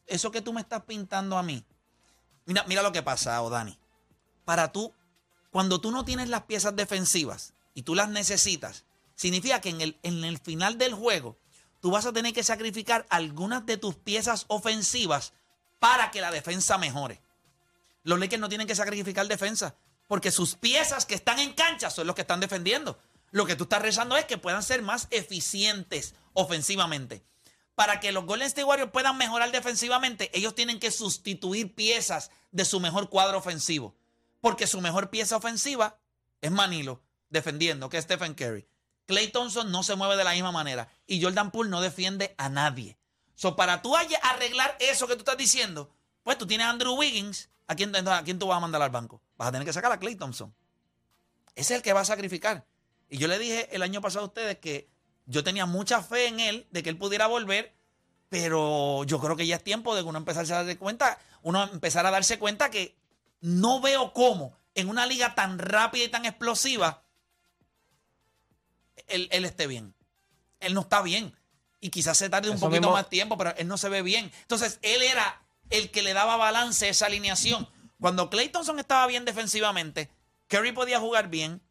eso 0.06 0.30
que 0.30 0.42
tú 0.42 0.52
me 0.52 0.60
estás 0.60 0.82
pintando 0.82 1.38
a 1.38 1.42
mí. 1.42 1.64
Mira, 2.44 2.64
mira 2.68 2.82
lo 2.82 2.92
que 2.92 3.02
pasa, 3.02 3.40
Odani. 3.40 3.78
Para 4.44 4.72
tú, 4.72 4.92
cuando 5.50 5.80
tú 5.80 5.90
no 5.90 6.04
tienes 6.04 6.28
las 6.28 6.42
piezas 6.42 6.76
defensivas 6.76 7.54
y 7.72 7.82
tú 7.82 7.94
las 7.94 8.10
necesitas, 8.10 8.84
significa 9.14 9.62
que 9.62 9.70
en 9.70 9.80
el, 9.80 9.98
en 10.02 10.24
el 10.24 10.38
final 10.38 10.76
del 10.76 10.92
juego 10.92 11.38
tú 11.80 11.92
vas 11.92 12.04
a 12.04 12.12
tener 12.12 12.34
que 12.34 12.42
sacrificar 12.42 13.06
algunas 13.08 13.64
de 13.64 13.78
tus 13.78 13.94
piezas 13.94 14.44
ofensivas 14.48 15.32
para 15.78 16.10
que 16.10 16.20
la 16.20 16.30
defensa 16.30 16.76
mejore. 16.76 17.22
Los 18.02 18.18
Lakers 18.18 18.40
no 18.40 18.48
tienen 18.48 18.66
que 18.66 18.74
sacrificar 18.74 19.26
defensa 19.28 19.76
porque 20.08 20.30
sus 20.30 20.56
piezas 20.56 21.06
que 21.06 21.14
están 21.14 21.38
en 21.38 21.54
cancha 21.54 21.88
son 21.88 22.06
los 22.06 22.16
que 22.16 22.22
están 22.22 22.40
defendiendo. 22.40 22.98
Lo 23.30 23.46
que 23.46 23.56
tú 23.56 23.64
estás 23.64 23.80
rezando 23.80 24.16
es 24.16 24.26
que 24.26 24.38
puedan 24.38 24.62
ser 24.62 24.82
más 24.82 25.06
eficientes 25.10 26.14
ofensivamente. 26.34 27.22
Para 27.74 28.00
que 28.00 28.12
los 28.12 28.24
Golden 28.24 28.46
State 28.46 28.64
Warriors 28.64 28.92
puedan 28.92 29.18
mejorar 29.18 29.50
defensivamente, 29.50 30.30
ellos 30.36 30.54
tienen 30.54 30.78
que 30.78 30.90
sustituir 30.90 31.74
piezas 31.74 32.30
de 32.52 32.64
su 32.64 32.78
mejor 32.78 33.10
cuadro 33.10 33.38
ofensivo. 33.38 33.96
Porque 34.40 34.66
su 34.66 34.80
mejor 34.80 35.10
pieza 35.10 35.36
ofensiva 35.36 35.98
es 36.40 36.50
Manilo, 36.50 37.02
defendiendo, 37.30 37.88
que 37.88 37.98
es 37.98 38.04
Stephen 38.04 38.34
Curry. 38.34 38.66
Clay 39.06 39.28
Thompson 39.28 39.70
no 39.70 39.82
se 39.82 39.96
mueve 39.96 40.16
de 40.16 40.24
la 40.24 40.32
misma 40.32 40.52
manera. 40.52 40.88
Y 41.06 41.22
Jordan 41.22 41.50
Poole 41.50 41.70
no 41.70 41.80
defiende 41.80 42.34
a 42.38 42.48
nadie. 42.48 42.96
So, 43.34 43.56
para 43.56 43.82
tú 43.82 43.94
arreglar 43.96 44.76
eso 44.78 45.06
que 45.06 45.14
tú 45.14 45.20
estás 45.20 45.36
diciendo, 45.36 45.90
pues 46.22 46.38
tú 46.38 46.46
tienes 46.46 46.66
a 46.66 46.70
Andrew 46.70 46.94
Wiggins. 46.94 47.50
¿A 47.66 47.74
quién, 47.74 47.94
¿A 47.96 48.22
quién 48.22 48.38
tú 48.38 48.46
vas 48.46 48.58
a 48.58 48.60
mandar 48.60 48.82
al 48.82 48.90
banco? 48.90 49.22
Vas 49.36 49.48
a 49.48 49.52
tener 49.52 49.66
que 49.66 49.72
sacar 49.72 49.90
a 49.90 49.98
Clay 49.98 50.16
Thompson. 50.16 50.54
Ese 51.54 51.74
es 51.74 51.78
el 51.78 51.82
que 51.82 51.92
va 51.92 52.00
a 52.00 52.04
sacrificar. 52.04 52.66
Y 53.08 53.18
yo 53.18 53.28
le 53.28 53.38
dije 53.38 53.74
el 53.74 53.82
año 53.82 54.00
pasado 54.00 54.24
a 54.24 54.28
ustedes 54.28 54.58
que 54.58 54.88
yo 55.26 55.42
tenía 55.44 55.66
mucha 55.66 56.02
fe 56.02 56.26
en 56.28 56.40
él, 56.40 56.66
de 56.70 56.82
que 56.82 56.90
él 56.90 56.98
pudiera 56.98 57.26
volver, 57.26 57.74
pero 58.28 59.04
yo 59.04 59.20
creo 59.20 59.36
que 59.36 59.46
ya 59.46 59.56
es 59.56 59.64
tiempo 59.64 59.94
de 59.94 60.02
que 60.02 60.08
uno 60.08 60.18
empezarse 60.18 60.52
a 60.52 60.58
darse 60.58 60.76
cuenta, 60.78 61.18
uno 61.42 61.62
empezar 61.64 62.04
a 62.06 62.10
darse 62.10 62.38
cuenta 62.38 62.70
que 62.70 62.96
no 63.40 63.80
veo 63.80 64.12
cómo 64.12 64.56
en 64.74 64.88
una 64.88 65.06
liga 65.06 65.34
tan 65.34 65.58
rápida 65.58 66.04
y 66.04 66.08
tan 66.08 66.24
explosiva 66.26 67.02
él, 69.06 69.28
él 69.30 69.44
esté 69.44 69.66
bien. 69.66 69.94
Él 70.60 70.74
no 70.74 70.80
está 70.82 71.02
bien. 71.02 71.34
Y 71.80 71.90
quizás 71.90 72.16
se 72.16 72.30
tarde 72.30 72.48
un 72.50 72.58
poquito 72.58 72.80
mismo- 72.82 72.92
más 72.92 73.08
tiempo, 73.08 73.36
pero 73.36 73.54
él 73.56 73.68
no 73.68 73.76
se 73.76 73.88
ve 73.88 74.02
bien. 74.02 74.32
Entonces, 74.42 74.78
él 74.82 75.02
era 75.02 75.42
el 75.70 75.90
que 75.90 76.02
le 76.02 76.14
daba 76.14 76.36
balance 76.36 76.86
a 76.86 76.88
esa 76.88 77.06
alineación. 77.06 77.68
Cuando 78.00 78.30
Clay 78.30 78.48
Thompson 78.48 78.78
estaba 78.78 79.06
bien 79.06 79.24
defensivamente, 79.24 80.10
Curry 80.48 80.72
podía 80.72 81.00
jugar 81.00 81.28
bien, 81.28 81.62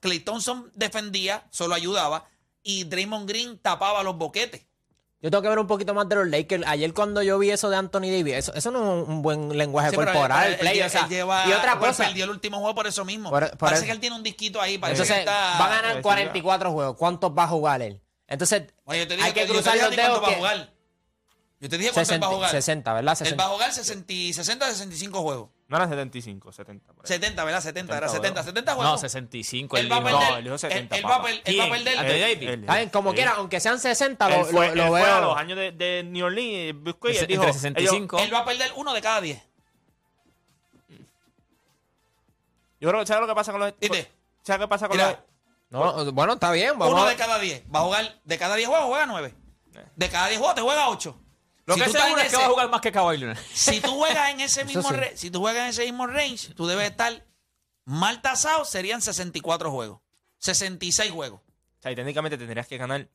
Clay 0.00 0.20
Thompson 0.20 0.70
defendía, 0.74 1.46
solo 1.50 1.74
ayudaba, 1.74 2.28
y 2.64 2.82
Draymond 2.84 3.28
Green 3.28 3.58
tapaba 3.58 4.02
los 4.02 4.16
boquetes. 4.16 4.66
Yo 5.22 5.30
tengo 5.30 5.40
que 5.42 5.48
ver 5.48 5.58
un 5.58 5.66
poquito 5.66 5.94
más 5.94 6.06
de 6.08 6.16
los 6.16 6.26
Lakers. 6.28 6.64
Ayer 6.66 6.92
cuando 6.92 7.22
yo 7.22 7.38
vi 7.38 7.50
eso 7.50 7.70
de 7.70 7.76
Anthony 7.76 8.10
Davis, 8.10 8.34
eso, 8.34 8.52
eso 8.54 8.70
no 8.70 9.02
es 9.02 9.08
un 9.08 9.22
buen 9.22 9.56
lenguaje 9.56 9.88
Sí, 9.90 9.96
él- 9.96 10.04
corporal. 10.04 10.52
él- 10.52 10.58
play, 10.58 10.80
él 10.80 10.86
o 10.86 10.90
sea, 10.90 11.08
lleva- 11.08 11.46
y 11.48 11.52
otra 11.52 11.78
pues, 11.78 11.92
cosa. 11.92 12.04
perdió 12.04 12.24
el 12.24 12.30
último 12.30 12.58
juego 12.58 12.74
por 12.74 12.86
eso 12.86 13.04
mismo. 13.06 13.30
Por- 13.30 13.48
por 13.50 13.58
Parece 13.70 13.86
que 13.86 13.92
él 13.92 14.00
tiene 14.00 14.16
un 14.16 14.22
disquito 14.22 14.60
ahí. 14.60 14.76
Parece 14.76 15.02
Entonces, 15.02 15.24
que 15.24 15.30
está... 15.30 15.58
va 15.58 15.64
a 15.66 15.80
ganar 15.82 16.02
44 16.02 16.72
juegos. 16.72 16.96
¿Cuántos 16.98 17.30
va 17.32 17.44
a 17.44 17.48
jugar 17.48 17.80
él? 17.80 18.02
Entonces, 18.26 18.64
Oye, 18.84 18.98
yo 19.00 19.08
te 19.08 19.14
dije 19.16 19.26
hay 19.28 19.32
que 19.32 19.40
yo 19.40 19.46
te 19.46 19.52
cruzar 19.52 19.76
los 19.78 19.96
dedos. 19.96 20.22
va 20.22 20.26
a 20.26 20.30
que- 20.30 20.36
jugar. 20.36 20.70
Yo 21.60 21.68
te 21.70 21.78
dije 21.78 21.90
cuánto 21.92 22.12
él 22.14 22.20
va 22.22 22.26
a 22.26 22.28
60, 22.28 22.34
jugar. 22.34 22.50
60, 22.50 22.92
¿verdad? 22.92 23.12
Él 23.12 23.16
60. 23.18 23.42
va 23.44 23.48
a 23.48 23.52
jugar 23.54 23.72
60, 23.72 24.12
60 24.34 24.66
65 24.68 25.22
juegos. 25.22 25.48
No 25.66 25.76
eran 25.76 25.88
75, 25.88 26.52
70. 26.52 26.92
por 26.92 27.04
ahí. 27.04 27.08
70, 27.08 27.44
¿verdad? 27.44 27.60
70, 27.62 27.96
era 27.96 28.08
70 28.08 28.42
70, 28.42 28.42
70 28.44 28.74
juegos. 28.74 28.92
No, 28.92 28.98
65. 28.98 29.76
Él 29.78 29.84
Él 29.86 29.92
va 29.92 29.96
a 29.96 30.00
dijo. 30.00 30.10
perder. 30.18 30.30
No, 30.32 30.36
él 30.38 30.44
dijo 30.44 30.58
70, 30.58 30.94
él, 30.96 31.00
él 31.02 31.10
va 31.10 31.14
a 31.14 31.18
papá. 31.18 31.28
per- 31.28 31.42
él 31.44 31.58
va 31.58 31.64
a 31.64 31.66
¿Quién? 31.68 31.70
perder. 31.84 31.98
Anthony 31.98 32.12
él-. 32.14 32.48
Él- 32.48 32.60
Está 32.60 32.76
bien, 32.76 32.88
como 32.90 33.10
sí. 33.10 33.16
quiera, 33.16 33.32
aunque 33.36 33.60
sean 33.60 33.78
60, 33.80 34.28
lo, 34.28 34.44
fue, 34.44 34.68
lo- 34.68 34.74
lo 34.74 34.82
él 34.84 34.88
fue 34.90 35.00
a 35.10 35.18
veo. 35.20 35.20
los 35.28 35.36
años 35.38 35.58
de, 35.58 35.72
de 35.72 36.02
New 36.04 36.26
Orleans, 36.26 36.82
Busco, 36.82 37.08
y 37.08 37.12
él 37.12 37.16
Entre 37.22 37.36
dijo, 37.38 37.44
65. 37.52 38.18
Él 38.18 38.34
va 38.34 38.38
a 38.40 38.44
perder 38.44 38.72
uno 38.76 38.92
de 38.92 39.00
cada 39.00 39.20
10. 39.22 39.38
ellos- 39.38 39.48
yo 42.80 42.88
creo 42.90 43.00
que 43.00 43.06
¿sabes 43.06 43.20
lo 43.22 43.26
que 43.28 43.34
pasa 43.34 43.52
con 43.52 43.60
los 43.62 43.72
¿Viste? 43.80 44.10
¿Sabes 44.42 44.60
qué 44.60 44.68
pasa 44.68 44.88
con 44.88 44.96
Mira, 44.98 45.24
No, 45.70 46.12
bueno, 46.12 46.34
está 46.34 46.50
bien. 46.52 46.78
Vamos 46.78 46.92
uno 46.94 47.04
a- 47.04 47.08
de 47.08 47.16
cada 47.16 47.38
10. 47.38 47.64
Va 47.74 47.78
a 47.80 47.82
jugar 47.82 48.20
de 48.22 48.38
cada 48.38 48.54
10 48.56 48.68
juegos, 48.68 48.86
juega 48.88 49.06
9. 49.06 49.34
De 49.96 50.08
cada 50.10 50.28
10 50.28 50.38
juegos 50.38 50.54
te 50.54 50.60
juega 50.60 50.88
8. 50.90 51.18
Lo 51.66 51.74
Si 51.74 51.80
que 51.80 51.86
tú 51.90 51.96
en 51.96 52.04
es 52.10 52.14
que 52.16 52.26
ese- 52.26 52.36
va 52.36 52.44
a 52.44 52.48
jugar 52.48 52.68
más 52.70 52.80
que 52.82 52.92
Kawhi 52.92 53.16
Leonard. 53.18 53.38
Si 53.52 53.80
tú 53.80 53.90
juegas 53.96 54.30
en 54.30 54.40
ese 54.40 54.64
mismo 54.64 54.82
sí. 54.82 54.94
re- 54.94 55.16
si 55.16 55.30
tú 55.30 55.40
juegas 55.40 55.62
en 55.64 55.68
ese 55.70 55.84
mismo 55.84 56.06
range, 56.06 56.52
tú 56.54 56.66
debes 56.66 56.90
estar 56.90 57.24
mal 57.86 58.20
tasado, 58.22 58.64
serían 58.64 59.00
64 59.00 59.70
juegos. 59.70 60.00
66 60.38 61.10
juegos. 61.10 61.40
O 61.40 61.82
sea, 61.82 61.90
y 61.92 61.96
técnicamente 61.96 62.36
tendrías 62.36 62.66
que 62.66 62.76
ganar. 62.76 63.08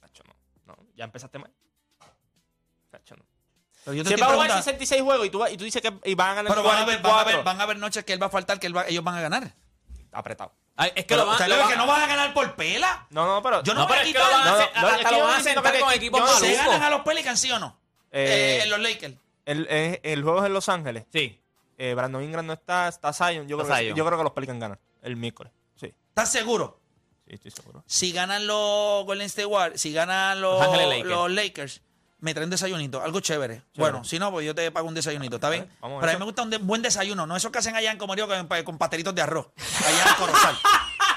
Nacho, 0.00 0.22
no. 0.24 0.34
No, 0.66 0.76
ya 0.96 1.04
empezaste 1.04 1.38
mal. 1.38 1.50
Nacho, 2.90 3.16
no. 3.16 3.24
Pero 3.84 3.94
yo 3.94 4.04
te 4.04 4.10
Si 4.10 4.14
va 4.20 4.26
a 4.26 4.30
jugar 4.30 4.46
preguntando- 4.48 4.62
66 4.64 5.02
juegos 5.02 5.26
y 5.26 5.30
tú, 5.30 5.46
y 5.46 5.56
tú 5.56 5.64
dices 5.64 5.82
que 5.82 5.92
y 6.04 6.14
van 6.14 6.30
a 6.30 6.34
ganar 6.34 6.52
pero 6.52 6.62
van 6.62 6.78
a, 6.82 6.84
ver, 6.84 7.02
van, 7.02 7.12
a 7.12 7.24
44, 7.24 7.36
ver, 7.38 7.44
van 7.44 7.60
a 7.60 7.66
ver 7.66 7.76
noches 7.78 8.04
que 8.04 8.12
él 8.12 8.22
va 8.22 8.26
a 8.26 8.30
faltar, 8.30 8.58
que 8.60 8.66
él 8.66 8.76
va- 8.76 8.86
ellos 8.86 9.02
van 9.04 9.16
a 9.16 9.20
ganar. 9.20 9.54
apretado. 10.12 10.52
Ay, 10.76 10.88
es 10.94 11.04
que 11.04 11.08
Pero, 11.08 11.22
lo 11.22 11.26
van, 11.26 11.38
¿sabes 11.38 11.50
lo 11.50 11.56
lo 11.56 11.62
van- 11.62 11.70
que 11.72 11.76
no 11.78 11.86
van 11.86 12.02
a 12.02 12.06
ganar 12.06 12.34
por 12.34 12.54
pela? 12.56 13.06
No, 13.10 13.26
no, 13.26 13.42
pero. 13.42 13.62
Yo 13.62 13.74
no, 13.74 13.80
No, 13.82 13.88
pero 13.88 14.00
es 14.00 14.12
que 14.12 14.18
lo 14.18 14.24
van 14.24 14.32
a 14.32 14.44
No, 14.44 14.50
hacer, 14.56 14.68
no, 14.74 14.88
es 14.88 14.94
hasta 14.94 14.96
que 15.08 15.10
lo 15.14 15.18
yo 15.18 15.24
van 15.24 15.34
a 15.34 15.38
diciendo 15.38 15.62
sentar 15.62 15.80
con 15.80 15.92
equipos 15.92 16.20
yo- 16.20 16.38
¿Se 16.38 16.54
ganan 16.56 16.82
a 16.82 16.90
los 16.90 17.00
Pelicans, 17.02 17.40
sí 17.40 17.50
o 17.52 17.58
no? 17.58 17.76
Eh, 18.10 18.60
Eh, 18.64 18.66
los 18.68 18.80
Lakers. 18.80 19.14
El, 19.44 19.66
el, 19.68 20.00
el 20.02 20.22
juego 20.22 20.38
es 20.40 20.46
en 20.46 20.52
Los 20.54 20.68
Ángeles. 20.68 21.04
Sí. 21.12 21.38
Eh, 21.78 21.94
Brandon 21.94 22.22
Ingram 22.22 22.46
no 22.46 22.52
está, 22.52 22.88
está 22.88 23.12
Zion. 23.12 23.48
Yo, 23.48 23.56
Está 23.60 23.64
creo 23.74 23.76
que, 23.76 23.82
Zion. 23.84 23.96
yo 23.96 24.06
creo 24.06 24.18
que 24.18 24.24
los 24.24 24.32
Pelicans 24.32 24.60
ganan 24.60 24.78
el 25.02 25.16
miércoles. 25.16 25.52
Sí, 25.74 25.92
¿Estás 26.08 26.30
seguro? 26.30 26.78
sí, 27.26 27.34
estoy 27.34 27.50
seguro. 27.50 27.82
Si 27.86 28.12
ganan 28.12 28.46
los 28.46 29.04
Golden 29.04 29.26
State 29.26 29.46
Warriors, 29.46 29.80
si 29.80 29.92
ganan 29.92 30.40
los, 30.40 30.58
Los 30.58 30.68
Ángeles 30.68 30.88
Lakers. 30.88 31.08
los 31.08 31.30
Lakers, 31.30 31.82
me 32.22 32.32
traen 32.34 32.48
desayunito, 32.50 33.02
algo 33.02 33.20
chévere. 33.20 33.62
Bueno, 33.76 34.02
si 34.04 34.18
no, 34.18 34.30
pues 34.30 34.46
yo 34.46 34.54
te 34.54 34.70
pago 34.70 34.88
un 34.88 34.94
desayunito, 34.94 35.36
¿está 35.36 35.50
bien? 35.50 35.68
vamos 35.80 35.98
a 35.98 36.00
Pero 36.00 36.12
a 36.12 36.14
mí 36.14 36.18
me 36.20 36.24
gusta 36.24 36.42
un 36.42 36.50
de- 36.50 36.56
buen 36.58 36.80
desayuno, 36.80 37.26
no 37.26 37.36
esos 37.36 37.50
que 37.52 37.58
hacen 37.58 37.76
allá 37.76 37.90
en 37.92 37.98
Comerío 37.98 38.26
con, 38.26 38.48
con 38.64 38.78
pastelitos 38.78 39.14
de 39.14 39.22
arroz, 39.22 39.48
allá 39.86 40.04
en 40.08 40.14
Corozal. 40.14 40.56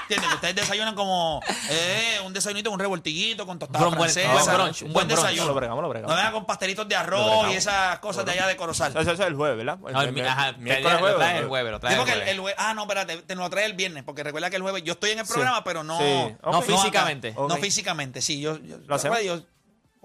¿Entiendes? 0.08 0.28
Que 0.28 0.34
ustedes 0.36 0.54
desayunan 0.54 0.94
como 0.94 1.40
eh, 1.68 2.20
un 2.24 2.32
desayunito, 2.32 2.70
un 2.70 2.78
revoltillito 2.78 3.44
con 3.44 3.58
tostada 3.58 3.88
Un 3.88 3.96
buen- 3.96 4.08
brunch, 4.14 4.82
un 4.82 4.92
buen 4.92 5.08
brunch. 5.08 5.20
desayuno. 5.20 5.48
Lo 5.48 5.54
bregamos, 5.54 5.82
lo 5.82 5.88
bregamos. 5.88 6.10
No 6.12 6.16
vengan 6.16 6.32
con 6.32 6.46
pastelitos 6.46 6.88
de 6.88 6.94
arroz 6.94 7.44
Lo 7.46 7.50
y 7.52 7.56
esas 7.56 7.98
cosas 7.98 8.24
de 8.24 8.30
allá 8.30 8.46
de 8.46 8.56
Corozal. 8.56 8.92
Eso, 8.92 9.00
eso 9.00 9.12
es 9.14 9.20
el 9.20 9.34
jueves, 9.34 9.56
¿verdad? 9.58 9.78
No, 9.78 10.00
el, 10.00 10.12
mi- 10.12 10.20
ajá, 10.20 10.52
miércoles 10.58 10.92
lo 10.92 10.98
jueves. 11.00 11.16
traes 11.18 11.40
el 11.40 11.48
jueves, 11.48 11.72
lo 11.72 11.80
traes 11.80 11.96
Digo 11.96 12.06
el 12.06 12.12
jueves. 12.12 12.28
el 12.34 12.40
jue- 12.40 12.54
ah, 12.56 12.74
no, 12.74 12.82
espérate, 12.82 13.16
te 13.22 13.34
lo 13.34 13.50
trae 13.50 13.64
el 13.64 13.72
viernes, 13.72 14.04
porque 14.04 14.22
recuerda 14.22 14.48
que 14.48 14.54
el 14.56 14.62
jueves 14.62 14.84
yo 14.84 14.92
estoy 14.92 15.10
en 15.10 15.18
el 15.18 15.26
Sí. 15.26 15.32
programa, 15.32 15.64
pero 15.64 15.82
no, 15.82 15.98
Sí. 15.98 16.36
No 16.44 16.62
físicamente. 16.62 17.34
No 17.36 17.56
físicamente, 17.56 18.22
sí, 18.22 18.40
yo, 18.40 18.58
yo- 18.58 18.78
¿Lo 18.86 18.94
hacemos? 18.94 19.20
yo- 19.24 19.40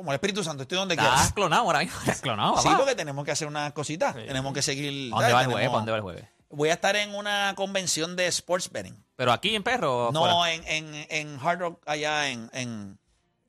como 0.01 0.11
el 0.11 0.15
Espíritu 0.15 0.43
Santo, 0.43 0.63
estoy 0.63 0.77
donde 0.77 0.95
Estás 0.95 1.09
quieras. 1.09 1.33
clonado 1.33 1.63
ahora 1.63 1.79
mismo. 1.79 1.97
Estás 1.99 2.21
clonado, 2.21 2.57
Sí, 2.57 2.65
papá. 2.65 2.77
porque 2.77 2.95
tenemos 2.95 3.23
que 3.25 3.31
hacer 3.31 3.47
unas 3.47 3.71
cositas, 3.73 4.13
tenemos 4.15 4.53
que 4.53 4.61
seguir. 4.61 5.09
¿Pa' 5.11 5.15
¿Dónde 5.17 5.31
¿sabes? 5.31 5.35
va 5.35 5.41
el 5.41 5.45
jueves? 5.47 5.61
Tenemos- 5.61 5.71
¿Pa' 5.73 5.77
¿Dónde 5.79 5.91
va 5.91 5.97
el 5.97 6.03
jueves? 6.03 6.25
Voy 6.49 6.69
a 6.69 6.73
estar 6.73 6.95
en 6.97 7.15
una 7.15 7.53
convención 7.55 8.15
de 8.17 8.27
sports 8.27 8.69
betting. 8.71 8.95
¿Pero 9.15 9.31
aquí 9.31 9.55
en 9.55 9.63
Perro 9.63 10.07
o 10.07 10.11
No, 10.11 10.19
fuera? 10.21 10.51
en, 10.53 10.67
en, 10.67 11.07
en 11.09 11.39
Hard 11.41 11.59
Rock, 11.59 11.81
allá 11.85 12.27
en, 12.29 12.49
en, 12.53 12.99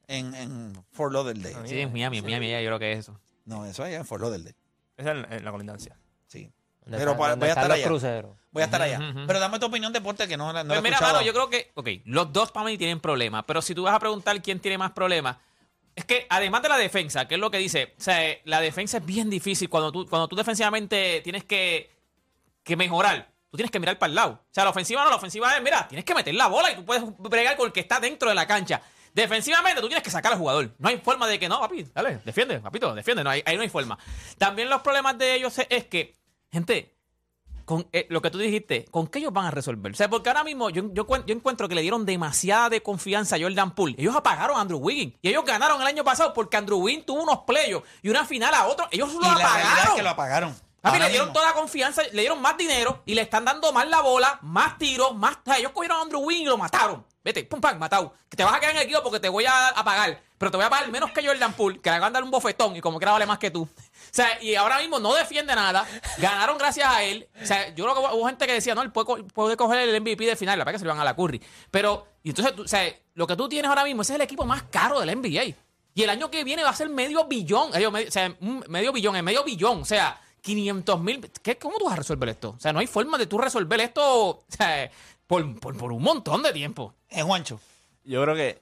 en, 0.07 0.35
en 0.35 0.85
Fort 0.93 1.13
Lauderdale. 1.13 1.69
Sí, 1.69 1.81
en 1.81 1.93
Miami, 1.93 2.19
en 2.19 2.25
Miami, 2.25 2.51
ya 2.51 2.61
yo 2.61 2.69
creo 2.69 2.79
que 2.79 2.93
es 2.93 2.99
eso. 3.01 3.19
No, 3.45 3.67
eso 3.67 3.83
allá 3.83 3.97
en 3.97 4.05
Fort 4.07 4.23
Lauderdale. 4.23 4.55
Esa 4.97 5.13
es 5.13 5.27
en, 5.31 5.45
la 5.45 5.51
colindancia. 5.51 5.97
Sí. 6.29 6.53
¿Dónde 6.83 6.99
Pero 6.99 7.11
está- 7.13 7.19
pa- 7.23 7.31
dónde 7.31 7.45
voy 7.47 7.49
a 7.51 7.53
estar 7.55 7.73
allá. 7.73 7.87
cruceros? 7.87 8.37
Voy 8.53 8.63
a 8.63 8.67
estar 8.67 8.83
allá. 8.83 9.01
Pero 9.27 9.41
dame 9.41 9.59
tu 9.59 9.67
opinión 9.67 9.93
deporte 9.93 10.29
que 10.29 10.37
no, 10.37 10.47
no 10.47 10.53
la 10.53 10.61
he 10.61 10.65
Pues 10.67 10.83
mira, 10.83 10.95
escuchado. 10.97 11.15
mano, 11.15 11.27
yo 11.27 11.33
creo 11.33 11.49
que, 11.51 11.73
ok, 11.75 11.89
los 12.05 12.33
dos 12.33 12.53
para 12.53 12.67
mí 12.67 12.77
tienen 12.79 13.01
problemas, 13.01 13.45
pero 13.47 13.63
si 13.63 13.75
tú 13.75 13.83
vas 13.85 13.95
a 13.95 13.99
preguntar 13.99 14.41
quién 14.43 14.61
tiene 14.61 14.79
más 14.79 14.91
problemas, 14.93 15.39
es 15.95 16.05
que 16.05 16.27
además 16.31 16.63
de 16.63 16.69
la 16.69 16.77
defensa, 16.79 17.27
que 17.29 17.35
es 17.35 17.41
lo 17.41 17.51
que 17.51 17.59
dice, 17.59 17.95
o 17.99 18.01
sea, 18.03 18.25
eh, 18.27 18.41
la 18.45 18.61
defensa 18.61 18.99
es 18.99 19.05
bien 19.07 19.29
difícil 19.31 19.69
cuando 19.69 19.93
tú, 19.93 20.07
cuando 20.09 20.29
tú 20.29 20.37
defensivamente 20.37 21.21
tienes 21.23 21.45
que, 21.45 21.91
que 22.63 22.77
mejorar. 22.77 23.31
Tú 23.51 23.57
tienes 23.59 23.71
que 23.71 23.79
mirar 23.81 23.99
para 23.99 24.09
el 24.09 24.15
lado. 24.15 24.33
O 24.33 24.49
sea, 24.55 24.65
la 24.65 24.71
ofensiva 24.71 25.05
no, 25.05 25.11
la 25.11 25.17
ofensiva 25.17 25.55
es, 25.55 25.63
mira, 25.63 25.87
tienes 25.87 26.07
que 26.07 26.15
meter 26.15 26.35
la 26.35 26.47
bola 26.47 26.71
y 26.73 26.77
tú 26.77 26.87
puedes 26.87 27.03
bregar 27.19 27.55
con 27.57 27.67
el 27.67 27.73
que 27.73 27.81
está 27.81 28.01
dentro 28.01 28.31
de 28.31 28.35
la 28.35 28.47
cancha. 28.47 28.81
Defensivamente, 29.13 29.83
tú 29.83 29.89
tienes 29.89 30.03
que 30.03 30.11
sacar 30.11 30.33
al 30.33 30.39
jugador. 30.39 30.71
No 30.79 30.89
hay 30.89 30.97
forma 30.97 31.29
de 31.29 31.39
que 31.39 31.47
no, 31.51 31.61
papi, 31.61 31.85
dale, 31.95 32.21
defiende, 32.25 32.61
papito, 32.61 32.95
defiende. 32.95 33.23
No, 33.23 33.29
hay- 33.29 33.43
ahí 33.45 33.57
no 33.57 33.63
hay 33.63 33.69
forma. 33.69 33.99
También 34.39 34.71
los 34.71 34.81
problemas 34.81 35.19
de 35.19 35.35
ellos 35.35 35.59
es, 35.59 35.67
es 35.69 35.85
que, 35.85 36.15
gente, 36.51 36.95
con 37.73 37.89
eh, 37.93 38.07
lo 38.11 38.21
que 38.21 38.31
tú 38.31 38.37
dijiste, 38.39 38.85
¿con 38.91 39.07
qué 39.07 39.19
ellos 39.21 39.33
van 39.33 39.47
a 39.47 39.51
resolver? 39.51 39.93
O 39.93 39.95
sea, 39.95 40.11
porque 40.11 40.29
ahora 40.29 40.45
mismo 40.45 40.69
yo, 40.69 40.93
yo, 40.93 41.07
cuen- 41.07 41.25
yo 41.25 41.35
encuentro 41.35 41.69
que 41.69 41.75
le 41.75 41.81
dieron 41.81 42.05
demasiada 42.05 42.69
de 42.69 42.83
confianza 42.83 43.37
a 43.37 43.41
Jordan 43.41 43.75
Poole. 43.75 43.95
Ellos 43.97 44.15
apagaron 44.15 44.59
a 44.59 44.61
Andrew 44.61 44.79
Wiggins. 44.79 45.15
Y 45.23 45.29
ellos 45.31 45.45
ganaron 45.47 45.81
el 45.81 45.87
año 45.87 46.05
pasado 46.05 46.35
porque 46.35 46.59
Andrew 46.59 46.79
Wiggins 46.79 47.07
tuvo 47.07 47.23
unos 47.23 47.39
playos 47.47 47.83
y 48.03 48.11
una 48.11 48.27
final 48.27 48.53
a 48.53 48.67
otro. 48.67 48.87
Ellos 48.91 49.13
lo 49.15 49.21
Y 49.21 49.25
la 49.25 49.33
apagaron. 49.47 49.97
que 49.97 50.03
lo 50.03 50.11
apagaron. 50.11 50.57
Papi, 50.83 50.99
le 50.99 51.09
dieron 51.11 51.29
mismo. 51.29 51.33
toda 51.41 51.47
la 51.47 51.55
confianza, 51.55 52.03
le 52.13 52.21
dieron 52.23 52.43
más 52.43 52.57
dinero 52.59 53.03
y 53.07 53.15
le 53.15 53.23
están 53.23 53.45
dando 53.45 53.73
más 53.73 53.89
la 53.89 54.01
bola, 54.01 54.39
más 54.43 54.77
tiros, 54.79 55.15
más. 55.17 55.39
Ellos 55.57 55.71
cogieron 55.73 55.99
a 55.99 56.03
Andrew 56.03 56.21
Wiggins 56.21 56.43
y 56.47 56.49
lo 56.51 56.59
mataron. 56.59 57.07
Vete, 57.25 57.45
pum, 57.45 57.61
pam, 57.61 57.79
matado. 57.79 58.13
Que 58.29 58.37
te 58.37 58.43
vas 58.43 58.53
a 58.55 58.59
quedar 58.59 58.73
en 58.73 58.79
el 58.79 58.83
equipo 58.85 59.01
porque 59.03 59.21
te 59.21 59.29
voy 59.29 59.47
a, 59.47 59.69
a 59.69 59.85
pagar. 59.85 60.21
Pero 60.43 60.51
te 60.51 60.57
voy 60.57 60.67
a 60.67 60.71
pagar 60.71 60.91
menos 60.91 61.13
que 61.13 61.25
Jordan 61.25 61.53
Poole, 61.53 61.79
que 61.79 61.89
le 61.89 62.01
van 62.01 62.11
a 62.11 62.15
dar 62.15 62.25
un 62.25 62.31
bofetón 62.33 62.75
y 62.75 62.81
como 62.81 62.99
quiera 62.99 63.13
vale 63.13 63.27
más 63.27 63.39
que 63.39 63.53
tú. 63.53 63.63
O 64.13 64.15
sea, 64.15 64.43
y 64.43 64.57
ahora 64.57 64.79
mismo 64.81 64.99
no 64.99 65.15
defiende 65.15 65.55
nada. 65.55 65.87
Ganaron 66.19 66.59
gracias 66.59 66.87
a 66.89 67.05
él. 67.05 67.29
O 67.41 67.47
sea, 67.47 67.69
yo 67.75 67.85
creo 67.85 67.95
que 67.95 68.15
hubo 68.17 68.27
gente 68.27 68.45
que 68.49 68.55
decía, 68.55 68.75
no, 68.75 68.83
él 68.83 68.91
puede, 68.91 69.07
co- 69.07 69.25
puede 69.29 69.57
coger 69.57 69.89
el 69.89 70.01
MVP 70.01 70.27
de 70.27 70.35
final, 70.35 70.59
la 70.59 70.65
verdad 70.65 70.73
que 70.73 70.79
se 70.81 70.85
lo 70.85 70.91
van 70.91 70.99
a 71.01 71.05
la 71.05 71.15
Curry. 71.15 71.41
Pero, 71.71 72.09
y 72.25 72.31
entonces, 72.31 72.57
tú- 72.57 72.63
o 72.65 72.69
sea, 72.69 72.93
lo 73.15 73.27
que 73.29 73.37
tú 73.37 73.49
tienes 73.49 73.69
ahora 73.69 73.85
mismo, 73.85 74.03
ese 74.03 74.13
es 74.15 74.17
el 74.17 74.23
equipo 74.23 74.45
más 74.45 74.65
caro 74.65 74.99
del 75.01 75.17
NBA. 75.17 75.55
Y 75.95 76.03
el 76.03 76.11
año 76.11 76.29
que 76.29 76.43
viene 76.43 76.65
va 76.65 76.71
a 76.71 76.75
ser 76.75 76.89
medio 76.91 77.25
billón. 77.27 77.71
eh, 77.75 77.89
medio- 77.91 78.09
o 78.09 78.11
sea, 78.11 78.37
un 78.41 78.65
medio 78.69 78.93
billón, 78.93 79.15
es 79.17 79.23
medio 79.23 79.45
billón. 79.45 79.83
O 79.83 79.85
sea, 79.85 80.21
500 80.43 81.01
mil. 81.01 81.31
¿Cómo 81.61 81.79
tú 81.79 81.85
vas 81.85 81.95
a 81.95 81.99
resolver 81.99 82.29
esto? 82.29 82.51
O 82.57 82.61
sea, 82.61 82.73
no 82.73 82.81
hay 82.81 82.89
forma 82.89 83.17
de 83.17 83.27
tú 83.29 83.39
resolver 83.39 83.81
esto 83.81 84.03
o 84.27 84.45
sea, 84.49 84.91
por, 85.29 85.59
por, 85.61 85.77
por 85.79 85.93
un 85.93 86.03
montón 86.03 86.43
de 86.43 86.53
tiempo. 86.53 86.93
Eh, 87.09 87.23
Juancho. 87.23 87.61
Yo 88.05 88.21
creo 88.25 88.35
que 88.35 88.61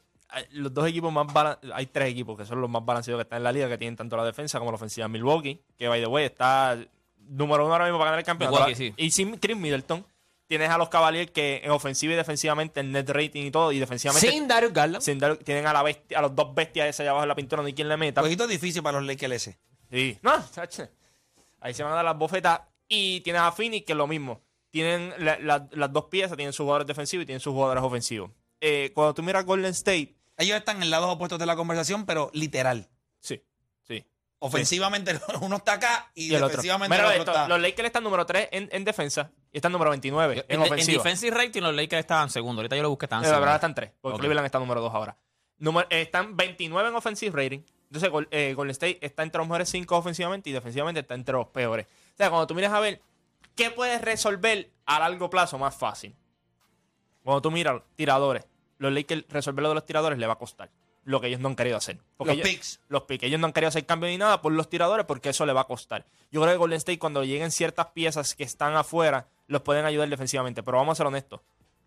los 0.52 0.72
dos 0.72 0.86
equipos 0.88 1.12
más 1.12 1.26
balan- 1.32 1.58
hay 1.74 1.86
tres 1.86 2.08
equipos 2.10 2.36
que 2.38 2.44
son 2.44 2.60
los 2.60 2.70
más 2.70 2.84
balanceados 2.84 3.18
que 3.18 3.22
están 3.22 3.38
en 3.38 3.44
la 3.44 3.52
liga, 3.52 3.68
que 3.68 3.78
tienen 3.78 3.96
tanto 3.96 4.16
la 4.16 4.24
defensa 4.24 4.58
como 4.58 4.70
la 4.70 4.76
ofensiva. 4.76 5.08
Milwaukee, 5.08 5.60
que 5.76 5.88
by 5.88 6.00
the 6.00 6.06
way 6.06 6.24
está 6.26 6.78
número 7.18 7.64
uno 7.64 7.72
ahora 7.74 7.84
mismo 7.84 7.98
para 7.98 8.10
ganar 8.12 8.20
el 8.20 8.26
campeonato. 8.26 8.56
Milwaukee, 8.58 8.74
sí. 8.74 8.94
Y 8.96 9.10
sin 9.10 9.36
Chris 9.38 9.56
Middleton, 9.56 10.04
tienes 10.46 10.68
a 10.70 10.78
los 10.78 10.88
Cavaliers 10.88 11.30
que 11.30 11.60
en 11.64 11.70
ofensiva 11.70 12.12
y 12.12 12.16
defensivamente, 12.16 12.80
en 12.80 12.90
net 12.92 13.08
rating 13.08 13.44
y 13.46 13.50
todo, 13.50 13.70
y 13.72 13.78
defensivamente 13.78 14.28
Sin 14.30 14.48
Darius 14.48 14.72
Garland. 14.72 15.02
sin 15.02 15.18
dar- 15.18 15.36
tienen 15.36 15.66
a 15.66 15.72
la 15.72 15.82
bestia, 15.82 16.18
a 16.18 16.22
los 16.22 16.34
dos 16.34 16.54
bestias 16.54 16.88
ese 16.88 17.02
allá 17.02 17.10
abajo 17.12 17.24
en 17.24 17.28
la 17.28 17.34
pintura, 17.36 17.62
no 17.62 17.66
hay 17.66 17.74
quien 17.74 17.88
le 17.88 17.96
meta. 17.96 18.20
Poquito 18.20 18.46
difícil 18.46 18.82
para 18.82 18.98
los 18.98 19.06
Lakers 19.06 19.32
ese. 19.34 19.58
Sí. 19.90 20.18
No. 20.22 20.32
Ahí 21.60 21.74
se 21.74 21.82
van 21.82 21.92
a 21.92 21.96
dar 21.96 22.04
las 22.04 22.16
bofetas. 22.18 22.60
Y 22.88 23.20
tienes 23.20 23.42
a 23.42 23.52
Phoenix, 23.52 23.86
que 23.86 23.92
es 23.92 23.96
lo 23.96 24.06
mismo. 24.06 24.40
Tienen 24.70 25.12
la- 25.18 25.38
la- 25.38 25.68
las 25.72 25.92
dos 25.92 26.06
piezas, 26.06 26.36
tienen 26.36 26.52
sus 26.52 26.64
jugadores 26.64 26.86
defensivos 26.86 27.22
y 27.22 27.26
tienen 27.26 27.40
sus 27.40 27.52
jugadores 27.52 27.82
ofensivos. 27.82 28.30
Eh, 28.60 28.90
cuando 28.94 29.14
tú 29.14 29.22
miras 29.22 29.44
Golden 29.44 29.70
State, 29.70 30.14
Ellos 30.40 30.57
están 30.57 30.83
en 30.83 30.90
lados 30.90 31.09
opuestos 31.14 31.38
de 31.38 31.46
la 31.46 31.55
conversación, 31.57 32.07
pero 32.07 32.31
literal. 32.33 32.88
sí, 33.20 33.42
sí. 33.87 34.05
Ofensivamente 34.38 35.18
uno 35.42 35.57
está 35.57 35.74
acá 35.74 36.11
y, 36.14 36.24
Y 36.24 36.35
el 36.35 36.37
otro. 36.42 36.48
defensivamente 36.48 36.96
Mira 36.96 37.14
el 37.14 37.20
otro 37.20 37.33
esto, 37.33 37.42
está. 37.42 37.48
los 37.48 37.61
Lakers 37.61 37.87
están 37.87 38.03
número 38.05 38.24
3 38.26 38.48
en, 38.53 38.68
en 38.72 38.85
defensa 38.85 39.31
y 39.53 39.59
están 39.59 39.70
número 39.72 39.90
29 39.90 40.35
en, 40.35 40.44
En, 40.48 40.61
en 40.62 40.66
ofensiva. 40.66 41.03
defensive 41.03 41.37
rating, 41.37 41.61
los 41.62 41.74
Lakers 41.74 42.00
estaban 42.00 42.31
segundo. 42.31 42.61
Ahorita 42.61 42.74
yo 42.76 42.83
lo 42.83 42.88
busqué, 42.90 43.05
estaban 43.07 43.24
Eh, 43.24 43.29
la 43.29 43.38
verdad 43.38 43.61
segundo. 43.61 43.66
están 43.68 43.74
3, 43.74 43.92
porque 44.00 44.14
Ok. 44.14 44.20
Cleveland 44.20 44.46
está 44.46 44.59
número 44.59 44.81
2 44.81 44.94
ahora. 44.94 45.16
Número- 45.59 45.87
eh, 45.90 46.00
están 46.03 46.37
29 46.37 46.88
en 46.88 46.94
offensive 46.94 47.37
rating. 47.44 47.61
Entonces, 47.92 48.29
eh, 48.31 48.55
Golden 48.55 48.70
State 48.70 48.98
está 49.05 49.22
entre 49.24 49.38
los 49.40 49.46
mejores 49.48 49.68
5 49.68 49.96
ofensivamente 49.96 50.48
y 50.48 50.53
defensivamente 50.55 51.00
está 51.00 51.14
entre 51.14 51.35
los 51.35 51.48
peores. 51.48 51.87
O 51.87 52.16
sea, 52.16 52.31
cuando 52.31 52.46
tú 52.46 52.55
miras 52.55 52.72
a 52.72 52.81
ver, 52.81 53.03
¿qué 53.57 53.70
puedes 53.70 54.00
resolver 54.00 54.70
a 54.87 55.00
largo 55.00 55.29
plazo 55.29 55.59
más 55.59 55.76
fácil? 55.76 56.16
Cuando 57.22 57.42
tú 57.42 57.50
miras 57.50 57.83
tiradores, 57.96 58.46
los 58.80 58.92
Lakers 58.92 59.24
resolver 59.28 59.62
lo 59.62 59.68
de 59.68 59.74
los 59.76 59.84
tiradores 59.86 60.18
le 60.18 60.26
va 60.26 60.32
a 60.32 60.38
costar. 60.38 60.70
Lo 61.04 61.20
que 61.20 61.28
ellos 61.28 61.40
no 61.40 61.48
han 61.48 61.56
querido 61.56 61.76
hacer. 61.76 61.98
Los 62.18 62.28
ellos, 62.28 62.48
picks. 62.48 62.80
Los 62.88 63.02
picks. 63.02 63.24
Ellos 63.24 63.38
no 63.38 63.46
han 63.46 63.52
querido 63.52 63.68
hacer 63.68 63.84
cambio 63.86 64.08
ni 64.08 64.16
nada 64.18 64.40
por 64.42 64.52
los 64.52 64.68
tiradores 64.68 65.06
porque 65.06 65.28
eso 65.28 65.44
le 65.46 65.52
va 65.52 65.62
a 65.62 65.64
costar. 65.64 66.04
Yo 66.30 66.40
creo 66.40 66.52
que 66.54 66.58
Golden 66.58 66.78
State, 66.78 66.98
cuando 66.98 67.22
lleguen 67.24 67.50
ciertas 67.50 67.88
piezas 67.88 68.34
que 68.34 68.44
están 68.44 68.74
afuera, 68.74 69.26
los 69.46 69.62
pueden 69.62 69.84
ayudar 69.84 70.08
defensivamente. 70.08 70.62
Pero 70.62 70.78
vamos 70.78 70.92
a 70.92 70.96
ser 70.96 71.06
honestos. 71.06 71.40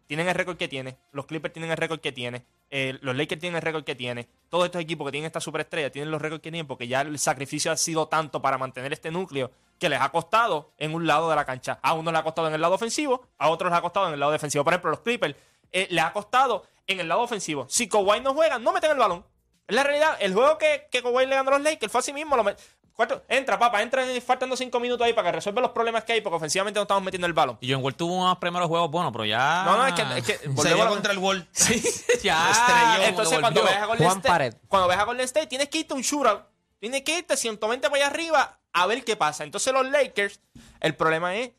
Tienen 0.07 0.27
el 0.27 0.35
récord 0.35 0.57
que 0.57 0.67
tiene. 0.67 0.97
Los 1.13 1.25
Clippers 1.25 1.53
tienen 1.53 1.71
el 1.71 1.77
récord 1.77 1.99
que 1.99 2.11
tiene. 2.11 2.43
eh, 2.69 2.97
los 3.01 3.15
Lakers 3.15 3.39
tienen 3.41 3.55
el 3.55 3.61
récord 3.61 3.83
que 3.83 3.95
tiene. 3.95 4.27
Todos 4.49 4.65
estos 4.65 4.81
equipos 4.81 5.05
que 5.07 5.11
tienen 5.11 5.27
esta 5.27 5.39
superestrella 5.39 5.91
tienen 5.91 6.11
los 6.11 6.21
récords 6.21 6.41
que 6.41 6.51
tienen 6.51 6.67
porque 6.67 6.87
ya 6.87 7.01
el 7.01 7.17
sacrificio 7.17 7.71
ha 7.71 7.77
sido 7.77 8.07
tanto 8.07 8.41
para 8.41 8.57
mantener 8.57 8.93
este 8.93 9.09
núcleo 9.11 9.49
que 9.79 9.89
les 9.89 9.99
ha 10.01 10.09
costado 10.09 10.71
en 10.77 10.93
un 10.93 11.07
lado 11.07 11.29
de 11.29 11.35
la 11.35 11.45
cancha. 11.45 11.79
A 11.81 11.93
unos 11.93 12.11
les 12.13 12.19
ha 12.19 12.23
costado 12.23 12.47
en 12.49 12.53
el 12.55 12.61
lado 12.61 12.75
ofensivo, 12.75 13.27
a 13.37 13.49
otros 13.49 13.71
les 13.71 13.77
ha 13.77 13.81
costado 13.81 14.07
en 14.07 14.13
el 14.13 14.19
lado 14.19 14.31
defensivo. 14.31 14.63
Por 14.63 14.73
ejemplo, 14.73 14.91
los 14.91 14.99
Clippers 15.01 15.35
eh, 15.71 15.87
les 15.89 16.03
ha 16.03 16.11
costado 16.11 16.65
en 16.87 16.99
el 16.99 17.07
lado 17.07 17.21
ofensivo. 17.21 17.65
Si 17.69 17.87
Kawhi 17.87 18.19
no 18.21 18.33
juega, 18.33 18.59
no 18.59 18.71
meten 18.73 18.91
el 18.91 18.97
balón. 18.97 19.25
Es 19.67 19.75
la 19.75 19.83
realidad. 19.83 20.17
El 20.19 20.33
juego 20.33 20.57
que, 20.57 20.87
que 20.91 21.01
Kawhi 21.01 21.25
le 21.25 21.35
ganó 21.35 21.49
a 21.51 21.53
los 21.57 21.61
Lakers 21.63 21.91
fue 21.91 21.99
así 21.99 22.11
mismo. 22.13 22.35
Lo 22.35 22.43
met- 22.43 22.57
Cuarto- 22.95 23.23
entra, 23.27 23.57
papá, 23.57 23.81
entra 23.81 24.05
en- 24.07 24.21
faltando 24.21 24.55
cinco 24.55 24.79
minutos 24.79 25.03
ahí 25.03 25.13
para 25.13 25.29
que 25.29 25.37
resuelva 25.37 25.61
los 25.61 25.71
problemas 25.71 26.03
que 26.03 26.13
hay 26.13 26.21
porque 26.21 26.35
ofensivamente 26.35 26.77
no 26.77 26.83
estamos 26.83 27.01
metiendo 27.01 27.25
el 27.25 27.33
balón. 27.33 27.57
Y 27.59 27.71
John 27.73 27.83
Wall 27.83 27.95
tuvo 27.95 28.13
unos 28.17 28.37
primeros 28.37 28.67
juegos 28.67 28.91
buenos, 28.91 29.11
pero 29.11 29.25
ya. 29.25 29.63
No, 29.65 29.77
no, 29.77 29.87
es 29.87 29.93
que, 29.93 30.01
es 30.19 30.23
que 30.25 30.37
Se 30.61 30.73
dio 30.75 30.83
a- 30.83 30.89
contra 30.89 31.11
el 31.11 31.17
Wall. 31.17 31.47
Sí, 31.53 31.81
ya. 32.23 32.51
Estrelló. 32.51 33.07
Entonces, 33.09 33.39
cuando 33.39 33.63
ves 33.63 33.73
a 33.75 33.85
Golden 33.87 34.05
Juan 34.05 34.17
State, 34.19 34.27
Pared. 34.29 34.53
cuando 34.67 34.87
ves 34.87 34.97
a 34.97 35.03
Golden 35.05 35.25
State, 35.25 35.47
tienes 35.47 35.69
que 35.69 35.79
irte 35.79 35.93
a 35.93 35.97
un 35.97 36.03
shootout. 36.03 36.43
Tienes 36.79 37.01
que 37.01 37.17
irte 37.17 37.35
120 37.35 37.89
para 37.89 37.95
allá 38.03 38.13
arriba 38.13 38.59
a 38.73 38.85
ver 38.85 39.03
qué 39.03 39.15
pasa. 39.15 39.43
Entonces, 39.43 39.73
los 39.73 39.89
Lakers, 39.89 40.39
el 40.81 40.95
problema 40.95 41.35
es, 41.35 41.51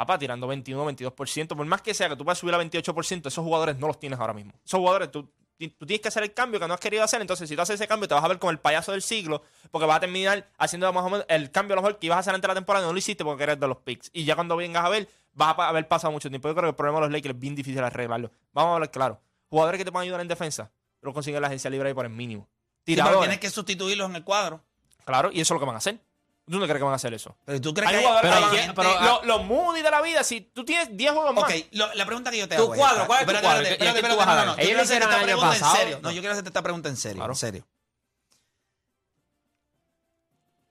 papá, 0.00 0.18
tirando 0.18 0.46
21, 0.46 0.92
22%. 0.92 1.48
Por 1.48 1.66
más 1.66 1.82
que 1.82 1.92
sea 1.94 2.08
que 2.08 2.16
tú 2.16 2.24
puedas 2.24 2.38
subir 2.38 2.54
a 2.54 2.58
28%, 2.62 3.26
esos 3.26 3.44
jugadores 3.44 3.76
no 3.76 3.86
los 3.86 3.98
tienes 3.98 4.18
ahora 4.18 4.32
mismo. 4.32 4.52
Esos 4.64 4.78
jugadores, 4.78 5.10
tú, 5.10 5.30
tú 5.58 5.86
tienes 5.86 6.00
que 6.00 6.08
hacer 6.08 6.22
el 6.22 6.32
cambio 6.32 6.58
que 6.58 6.66
no 6.66 6.74
has 6.74 6.80
querido 6.80 7.04
hacer. 7.04 7.20
Entonces, 7.20 7.48
si 7.48 7.54
tú 7.54 7.60
haces 7.60 7.74
ese 7.74 7.86
cambio, 7.86 8.08
te 8.08 8.14
vas 8.14 8.24
a 8.24 8.28
ver 8.28 8.38
como 8.38 8.50
el 8.50 8.58
payaso 8.58 8.92
del 8.92 9.02
siglo, 9.02 9.42
porque 9.70 9.86
vas 9.86 9.98
a 9.98 10.00
terminar 10.00 10.48
haciendo 10.56 10.90
más 10.92 11.04
o 11.04 11.10
menos 11.10 11.26
el 11.28 11.50
cambio 11.50 11.74
a 11.74 11.76
lo 11.76 11.82
mejor 11.82 11.98
que 11.98 12.06
ibas 12.06 12.16
a 12.16 12.20
hacer 12.20 12.34
antes 12.34 12.42
de 12.42 12.48
la 12.48 12.54
temporada 12.54 12.86
no 12.86 12.92
lo 12.92 12.98
hiciste 12.98 13.24
porque 13.24 13.42
eres 13.42 13.60
de 13.60 13.68
los 13.68 13.76
picks. 13.78 14.10
Y 14.14 14.24
ya 14.24 14.34
cuando 14.34 14.56
vengas 14.56 14.84
a 14.84 14.88
ver, 14.88 15.08
vas 15.34 15.58
a 15.58 15.68
haber 15.68 15.86
pasado 15.86 16.12
mucho 16.12 16.30
tiempo. 16.30 16.48
Yo 16.48 16.54
creo 16.54 16.64
que 16.64 16.70
el 16.70 16.76
problema 16.76 16.98
de 17.00 17.06
los 17.06 17.12
Lakers 17.12 17.34
es 17.34 17.40
bien 17.40 17.54
difícil 17.54 17.82
arreglarlo. 17.82 18.30
Vamos 18.52 18.70
a 18.70 18.74
hablar 18.74 18.90
claro. 18.90 19.20
Jugadores 19.48 19.78
que 19.78 19.84
te 19.84 19.92
puedan 19.92 20.04
ayudar 20.04 20.20
en 20.22 20.28
defensa, 20.28 20.70
lo 21.02 21.12
consiguen 21.12 21.42
la 21.42 21.48
agencia 21.48 21.68
libre 21.68 21.88
ahí 21.88 21.94
por 21.94 22.06
el 22.06 22.12
mínimo. 22.12 22.48
Sí, 22.86 22.96
pero 22.96 23.18
tienes 23.20 23.38
que 23.38 23.50
sustituirlos 23.50 24.08
en 24.08 24.16
el 24.16 24.24
cuadro. 24.24 24.64
Claro, 25.04 25.30
y 25.32 25.40
eso 25.40 25.54
es 25.54 25.56
lo 25.56 25.60
que 25.60 25.66
van 25.66 25.74
a 25.74 25.78
hacer. 25.78 26.00
¿Tú 26.46 26.58
no 26.58 26.64
crees 26.64 26.78
que 26.78 26.82
van 26.84 26.92
a 26.92 26.96
hacer 26.96 27.14
eso? 27.14 27.36
Pero 27.44 27.60
tú 27.60 27.72
crees 27.72 27.90
Hay 27.90 27.96
que 28.00 28.06
jugadores 28.06 28.60
gente- 28.60 28.74
pero, 28.74 29.00
lo- 29.00 29.22
los 29.24 29.44
Moody 29.44 29.82
de 29.82 29.90
la 29.90 30.02
vida, 30.02 30.24
si 30.24 30.40
tú 30.40 30.64
tienes 30.64 30.96
10 30.96 31.12
juegos 31.12 31.32
más. 31.34 31.44
Ok, 31.44 31.50
lo- 31.72 31.94
la 31.94 32.04
pregunta 32.06 32.30
que 32.32 32.38
yo 32.38 32.48
te 32.48 32.56
Tu 32.56 32.62
hago. 32.62 32.74
cuadro. 32.74 33.06
¿cuál 33.06 33.20
es 33.20 33.26
tu 33.26 33.30
Espérate, 33.30 33.46
cuadro? 33.46 33.62
espérate, 33.62 33.84
¿Y 33.84 33.88
a 33.88 33.92
quién 33.92 34.04
espérate, 34.04 34.18
vas 34.18 34.26
a 34.28 34.30
no, 34.34 34.40
no, 34.40 34.46
no. 34.46 34.56
Yo 34.56 34.62
Ellos 34.62 34.66
quiero 34.66 34.76
lo 34.78 34.82
hacerte 34.82 35.04
hicieron 35.04 35.08
esta 35.10 35.16
el 35.16 35.22
año 35.22 35.26
pregunta 35.26 35.54
en 35.54 35.60
pasado. 35.60 35.76
serio. 35.76 36.00
No, 36.02 36.10
yo 36.10 36.20
quiero 36.20 36.32
hacerte 36.32 36.48
esta 36.50 36.62
pregunta 36.62 36.88
en 36.88 36.96
serio. 36.96 37.16
Claro. 37.18 37.32
En 37.32 37.36
serio. 37.36 37.66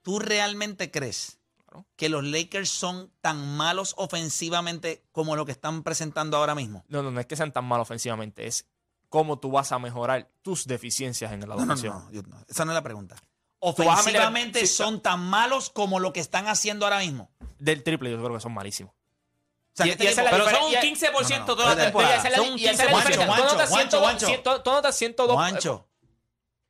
¿Tú 0.01 0.19
realmente 0.19 0.91
crees 0.91 1.39
Claro. 1.65 1.85
que 1.95 2.09
los 2.09 2.23
Lakers 2.23 2.69
son 2.69 3.11
tan 3.21 3.55
malos 3.57 3.93
ofensivamente 3.97 5.03
como 5.11 5.35
lo 5.35 5.45
que 5.45 5.51
están 5.51 5.83
presentando 5.83 6.37
ahora 6.37 6.55
mismo? 6.55 6.83
No, 6.87 7.03
no, 7.03 7.11
no 7.11 7.19
es 7.19 7.25
que 7.25 7.35
sean 7.35 7.51
tan 7.51 7.65
mal 7.65 7.79
ofensivamente, 7.79 8.47
es 8.47 8.65
cómo 9.09 9.39
tú 9.39 9.51
vas 9.51 9.71
a 9.71 9.79
mejorar 9.79 10.29
tus 10.41 10.65
deficiencias 10.65 11.31
en 11.31 11.41
la 11.41 11.47
No, 11.47 11.65
no, 11.65 11.75
no, 11.75 12.11
yo- 12.11 12.21
no, 12.23 12.43
esa 12.47 12.65
no 12.65 12.71
es 12.71 12.75
la 12.75 12.83
pregunta. 12.83 13.15
Ofensivamente 13.61 14.65
son 14.67 15.01
tan 15.01 15.19
malos 15.19 15.69
como 15.69 15.99
lo 15.99 16.13
que 16.13 16.19
están 16.19 16.47
haciendo 16.47 16.85
ahora 16.85 16.99
mismo. 16.99 17.29
Del 17.59 17.83
triple, 17.83 18.09
yo 18.11 18.17
creo 18.17 18.33
que 18.35 18.39
son 18.39 18.53
malísimos. 18.53 18.93
O 18.93 19.71
sea, 19.81 19.85
Y- 19.87 19.95
que 19.95 20.03
y 20.03 20.07
esa 20.07 20.21
equipo- 20.21 20.21
es 20.21 20.25
la 20.25 20.31
Pero 20.31 20.43
son 20.45 20.65
un 20.65 20.71
diferencia- 20.71 21.09
15% 21.11 21.39
No, 21.39 21.39
no, 21.39 21.47
no, 21.47 21.55
toda 21.63 21.75
la 21.75 21.83
temporada. 21.83 22.21
Son 22.35 22.49
un 22.53 22.59
y 22.59 22.65
esa 22.65 22.71
es 22.71 22.77
la 22.79 22.85
15%. 22.85 22.97
diferencia. 22.97 23.25
Juancho, 23.27 23.43
Tú 23.47 23.53
notas 23.53 23.69
Juancho, 23.69 23.89
100 23.89 24.01
Juancho. 24.01 24.25
100 24.27 24.43
tú 24.63 24.71
notas 24.71 24.95
102 24.97 25.35
Juancho, 25.35 25.89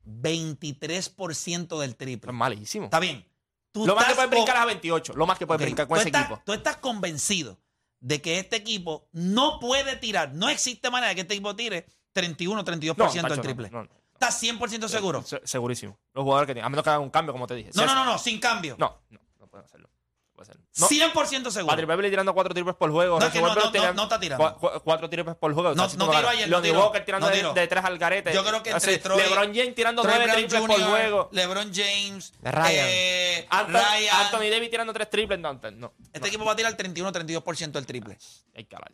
23% 0.05 1.79
del 1.79 1.95
triple. 1.95 2.31
Es 2.31 2.35
malísimo. 2.35 2.85
Está 2.85 2.99
bien. 2.99 3.25
Tú 3.71 3.85
Lo 3.85 3.95
más 3.95 4.05
que 4.05 4.15
puedes 4.15 4.29
brincar 4.31 4.55
es 4.55 4.61
a 4.61 4.65
28. 4.65 5.13
Lo 5.13 5.27
más 5.27 5.37
que 5.37 5.45
puedes 5.47 5.61
brincar 5.61 5.87
con 5.87 5.95
tú 5.97 5.99
ese 6.01 6.09
estás- 6.09 6.25
equipo. 6.25 6.41
Tú 6.43 6.53
estás 6.53 6.77
convencido 6.77 7.59
de 7.99 8.21
que 8.21 8.39
este 8.39 8.55
equipo 8.55 9.07
no 9.11 9.59
puede 9.59 9.95
tirar. 9.97 10.33
No 10.33 10.49
existe 10.49 10.89
manera 10.89 11.09
de 11.09 11.15
que 11.15 11.21
este 11.21 11.33
equipo 11.35 11.55
tire 11.55 11.85
31 12.13 12.63
32% 12.63 13.21
Tacho, 13.29 13.41
del 13.41 13.41
triple. 13.43 13.69
¿Estás 14.21 14.43
100% 14.43 14.89
seguro? 14.89 15.21
Se- 15.23 15.41
segurísimo. 15.45 15.97
Los 16.13 16.23
jugadores 16.23 16.47
que 16.47 16.53
tienen. 16.53 16.65
A 16.65 16.69
menos 16.69 16.83
que 16.83 16.89
hagan 16.89 17.01
un 17.03 17.09
cambio, 17.09 17.31
como 17.31 17.47
te 17.47 17.55
dije. 17.55 17.69
No, 17.73 17.81
Si 17.83 17.87
no, 17.87 17.95
no, 17.95 18.03
no, 18.03 18.17
sin 18.17 18.37
cambio. 18.39 18.75
No, 18.77 19.01
no, 19.09 19.19
no 19.39 19.47
pueden 19.47 19.63
hacerlo. 19.65 19.89
No 20.39 20.45
pueden 20.45 20.51
hacerlo. 20.51 20.63
No. 20.77 20.87
100% 21.47 21.51
seguro. 21.51 21.67
Patrick 21.67 21.87
Beverly 21.87 22.09
tirando 22.09 22.33
cuatro 22.33 22.53
triples 22.53 22.75
por 22.75 22.91
juego. 22.91 23.19
No, 23.19 23.25
es 23.25 23.31
que 23.31 23.39
Russell 23.39 23.41
no, 23.41 23.47
Westbrook 23.49 23.65
no, 23.65 23.71
tirando 23.71 23.93
no 24.01 24.03
está 24.03 24.19
tirando. 24.19 24.43
cua- 24.43 24.57
cua- 24.59 24.81
cuatro 24.83 25.09
triples 25.09 25.35
por 25.35 25.53
juego. 25.53 25.75
No, 25.75 25.83
no 25.83 25.89
tiró 25.89 26.07
ganas. 26.07 26.31
ayer, 26.31 26.49
Lonnie. 26.49 26.71
Walker 26.71 27.05
tirando 27.05 27.29
No 27.29 27.53
de- 27.53 27.67
tres 27.67 27.83
al 27.83 27.97
garete. 27.97 28.33
Yo 28.33 28.43
creo 28.45 28.63
que 28.63 28.71
Así, 28.71 28.91
entre 28.93 29.03
Troy- 29.11 29.21
LeBron 29.23 29.53
James 29.53 29.75
tirando 29.75 30.01
Troy 30.01 30.13
nueve 30.15 30.31
Brown 30.31 30.47
triples 30.47 30.77
por 30.77 30.89
juego. 30.89 31.29
LeBron 31.31 31.71
James, 31.73 32.33
Ryan. 32.41 32.65
eh, 32.71 33.47
Anthony, 33.49 33.73
Ryan. 33.73 34.15
Anthony 34.25 34.49
Davis 34.49 34.69
tirando 34.69 34.93
tres 34.93 35.09
triples. 35.09 35.39
No, 35.39 35.53
no. 35.53 35.93
Este 36.13 36.27
equipo 36.27 36.45
va 36.45 36.53
a 36.53 36.55
tirar 36.55 36.75
31-32% 36.77 37.71
del 37.71 37.85
triple. 37.85 38.17
Hay 38.55 38.65
que 38.65 38.75
hablar. 38.75 38.91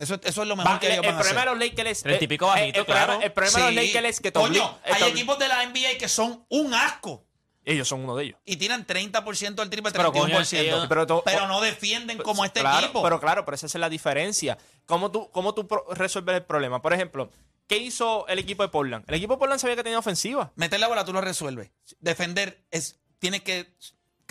Eso, 0.00 0.14
eso 0.22 0.42
es 0.42 0.48
lo 0.48 0.56
mejor 0.56 0.72
Va- 0.72 0.80
que 0.80 0.86
el, 0.86 0.92
ellos 0.94 1.04
el 1.04 1.10
van 1.10 1.16
a 1.16 1.20
hacer. 1.20 1.34
problema 1.34 1.52
de 1.52 1.58
los 1.58 1.68
Lakers 1.70 1.90
es. 1.90 2.04
Eh, 2.06 2.08
bajito, 2.38 2.78
el, 2.80 2.84
problema, 2.84 3.06
claro. 3.06 3.20
el 3.22 3.32
problema 3.32 3.58
de 3.58 3.72
los. 3.72 3.84
Lakers 3.84 4.08
es 4.08 4.20
que 4.20 4.32
Coño, 4.32 4.78
hay 4.84 5.02
equipos 5.10 5.38
de 5.38 5.48
la 5.48 5.62
NBA 5.64 5.98
que 5.98 6.08
son 6.08 6.44
un 6.48 6.74
asco 6.74 7.24
Ellos 7.64 7.86
son 7.88 8.00
uno 8.04 8.16
de 8.16 8.24
ellos. 8.24 8.38
y 8.46 8.56
tiran 8.56 8.86
30% 8.86 9.54
del 9.56 9.68
triple, 9.70 9.92
Pero, 9.92 10.10
31%. 10.12 10.12
coño, 10.12 10.38
pero, 10.50 10.60
ellos- 10.62 10.86
pero 10.88 11.06
to- 11.06 11.22
no 11.48 11.60
defienden 11.60 12.18
como 12.18 12.44
este 12.44 12.60
claro, 12.60 12.86
equipo. 12.86 13.02
Pero 13.02 13.20
claro, 13.20 13.44
pero 13.44 13.54
esa 13.56 13.66
es 13.66 13.74
la 13.74 13.88
diferencia. 13.90 14.56
¿Cómo 14.86 15.10
tú, 15.10 15.30
cómo 15.30 15.52
tú 15.54 15.68
resuelves 15.90 16.36
el 16.36 16.44
problema? 16.44 16.80
Por 16.80 16.92
ejemplo, 16.94 17.30
¿qué 17.66 17.76
hizo 17.78 18.26
el 18.28 18.38
equipo 18.38 18.62
de 18.62 18.70
Portland? 18.70 19.04
El 19.08 19.16
equipo 19.16 19.34
de 19.34 19.38
Portland 19.38 19.60
sabía 19.60 19.76
que 19.76 19.82
tenía 19.82 19.98
ofensiva. 19.98 20.50
Meter 20.56 20.80
la 20.80 20.88
bola 20.88 21.04
tú 21.04 21.12
lo 21.12 21.20
resuelves. 21.20 21.70
Defender 22.00 22.64
es 22.70 22.98
tienes 23.18 23.42
que 23.42 23.74